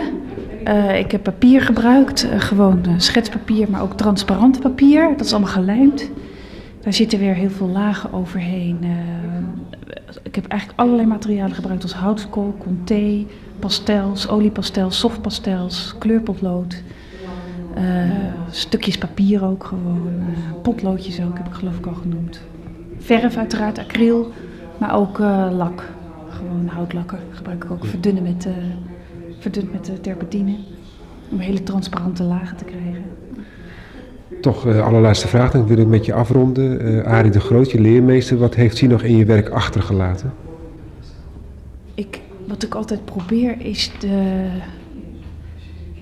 Eh, 0.64 0.98
ik 0.98 1.10
heb 1.12 1.22
papier 1.22 1.60
gebruikt, 1.60 2.28
eh, 2.30 2.40
gewoon 2.40 2.84
eh, 2.84 2.92
schetspapier, 2.96 3.70
maar 3.70 3.82
ook 3.82 3.96
transparant 3.96 4.60
papier. 4.60 5.08
Dat 5.16 5.26
is 5.26 5.32
allemaal 5.32 5.52
gelijmd. 5.52 6.10
Daar 6.80 6.92
zitten 6.92 7.18
weer 7.18 7.34
heel 7.34 7.50
veel 7.50 7.68
lagen 7.68 8.12
overheen. 8.12 8.78
Ik 10.22 10.34
heb 10.34 10.46
eigenlijk 10.46 10.80
allerlei 10.80 11.06
materialen 11.06 11.54
gebruikt 11.54 11.82
als 11.82 11.94
houtskool, 11.94 12.54
conté, 12.58 13.26
pastels, 13.58 14.28
oliepastels, 14.28 14.98
softpastels, 14.98 15.94
kleurpotlood. 15.98 16.82
Eh, 17.78 18.10
stukjes 18.50 18.98
papier 18.98 19.44
ook 19.44 19.64
gewoon, 19.64 20.02
eh, 20.06 20.60
potloodjes 20.62 21.20
ook 21.22 21.36
heb 21.36 21.46
ik 21.46 21.52
geloof 21.52 21.78
ik 21.78 21.86
al 21.86 21.94
genoemd. 21.94 22.40
Verf 22.98 23.36
uiteraard, 23.36 23.78
acryl, 23.78 24.32
maar 24.78 24.94
ook 24.94 25.20
eh, 25.20 25.48
lak. 25.56 25.84
Gewoon 26.28 26.66
houtlakken 26.66 27.18
gebruik 27.30 27.64
ik 27.64 27.70
ook 27.70 27.84
verdunnen 27.84 28.22
met, 28.22 28.48
verdund 29.38 29.72
met 29.72 29.84
de 29.84 30.00
terpentine. 30.00 30.56
Om 31.30 31.38
hele 31.38 31.62
transparante 31.62 32.22
lagen 32.22 32.56
te 32.56 32.64
krijgen. 32.64 33.02
Toch, 34.40 34.66
allerlaatste 34.66 35.28
vraag, 35.28 35.50
dan 35.50 35.66
wil 35.66 35.78
ik 35.78 35.86
met 35.86 36.04
je 36.04 36.12
afronden. 36.12 37.04
Arie 37.04 37.30
de 37.30 37.40
Groot, 37.40 37.70
je 37.70 37.80
leermeester, 37.80 38.38
wat 38.38 38.54
heeft 38.54 38.80
hij 38.80 38.88
nog 38.88 39.02
in 39.02 39.16
je 39.16 39.24
werk 39.24 39.48
achtergelaten? 39.48 40.32
Ik, 41.94 42.20
wat 42.46 42.62
ik 42.62 42.74
altijd 42.74 43.04
probeer 43.04 43.60
is 43.60 43.90
de, 43.98 44.46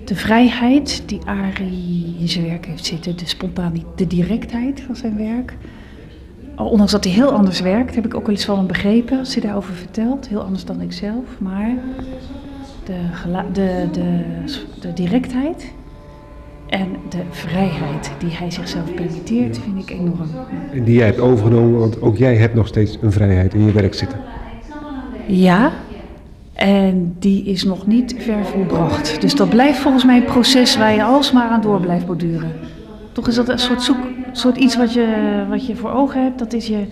de 0.07 0.15
vrijheid 0.15 1.03
die 1.05 1.19
Arie 1.25 2.15
in 2.19 2.29
zijn 2.29 2.45
werk 2.45 2.65
heeft 2.65 2.85
zitten. 2.85 3.17
De 3.17 3.27
spontaniteit, 3.27 3.85
de 3.95 4.07
directheid 4.07 4.81
van 4.81 4.95
zijn 4.95 5.17
werk. 5.17 5.53
Al 6.55 6.69
Ondanks 6.69 6.91
dat 6.91 7.03
hij 7.03 7.13
heel 7.13 7.31
anders 7.31 7.59
werkt, 7.59 7.95
heb 7.95 8.05
ik 8.05 8.15
ook 8.15 8.25
wel 8.25 8.35
eens 8.35 8.45
van 8.45 8.57
hem 8.57 8.67
begrepen 8.67 9.19
als 9.19 9.33
hij 9.33 9.43
daarover 9.43 9.73
vertelt. 9.73 10.27
Heel 10.27 10.41
anders 10.41 10.65
dan 10.65 10.81
ik 10.81 10.91
zelf. 10.91 11.25
Maar 11.39 11.75
de, 12.83 12.93
de, 13.53 13.87
de, 13.91 14.23
de 14.79 14.93
directheid 14.93 15.71
en 16.67 16.87
de 17.09 17.21
vrijheid 17.29 18.11
die 18.19 18.31
hij 18.31 18.51
zichzelf 18.51 18.93
permitteert, 18.93 19.57
vind 19.57 19.77
ik 19.77 19.89
enorm. 19.89 20.29
En 20.71 20.83
die 20.83 20.95
jij 20.95 21.05
hebt 21.05 21.19
overgenomen, 21.19 21.79
want 21.79 22.01
ook 22.01 22.17
jij 22.17 22.35
hebt 22.35 22.53
nog 22.53 22.67
steeds 22.67 22.97
een 23.01 23.11
vrijheid 23.11 23.53
in 23.53 23.65
je 23.65 23.71
werk 23.71 23.93
zitten. 23.93 24.19
Ja, 25.27 25.71
en 26.57 27.15
die 27.19 27.43
is 27.43 27.63
nog 27.63 27.87
niet 27.87 28.15
ver 28.17 28.45
volbracht. 28.45 29.21
Dus 29.21 29.35
dat 29.35 29.49
blijft 29.49 29.79
volgens 29.79 30.05
mij 30.05 30.17
een 30.17 30.23
proces 30.23 30.77
waar 30.77 30.93
je 30.93 31.03
alsmaar 31.03 31.49
aan 31.49 31.61
door 31.61 31.79
blijft 31.79 32.05
borduren. 32.05 32.51
Toch 33.11 33.27
is 33.27 33.35
dat 33.35 33.49
een 33.49 33.59
soort, 33.59 33.81
zoek, 33.81 33.97
soort 34.31 34.57
iets 34.57 34.77
wat 34.77 34.93
je, 34.93 35.05
wat 35.49 35.67
je 35.67 35.75
voor 35.75 35.91
ogen 35.91 36.23
hebt. 36.23 36.39
Dat 36.39 36.53
is, 36.53 36.67
je, 36.67 36.85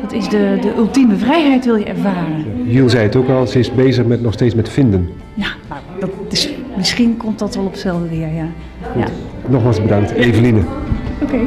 dat 0.00 0.12
is 0.12 0.28
de, 0.28 0.58
de 0.60 0.74
ultieme 0.76 1.16
vrijheid 1.16 1.64
wil 1.64 1.76
je 1.76 1.84
ervaren. 1.84 2.44
Giel 2.68 2.88
zei 2.88 3.02
het 3.02 3.16
ook 3.16 3.28
al, 3.28 3.46
ze 3.46 3.58
is 3.58 3.74
bezig 3.74 4.06
met, 4.06 4.22
nog 4.22 4.32
steeds 4.32 4.54
met 4.54 4.68
vinden. 4.68 5.08
Ja, 5.34 5.48
nou, 5.68 5.80
dat 6.00 6.10
is, 6.30 6.50
misschien 6.76 7.16
komt 7.16 7.38
dat 7.38 7.54
wel 7.54 7.64
op 7.64 7.70
hetzelfde 7.70 8.16
neer, 8.16 8.34
ja. 8.34 8.46
ja. 8.96 9.06
Nogmaals 9.48 9.82
bedankt, 9.82 10.10
Eveline. 10.10 10.60
Oké. 11.22 11.38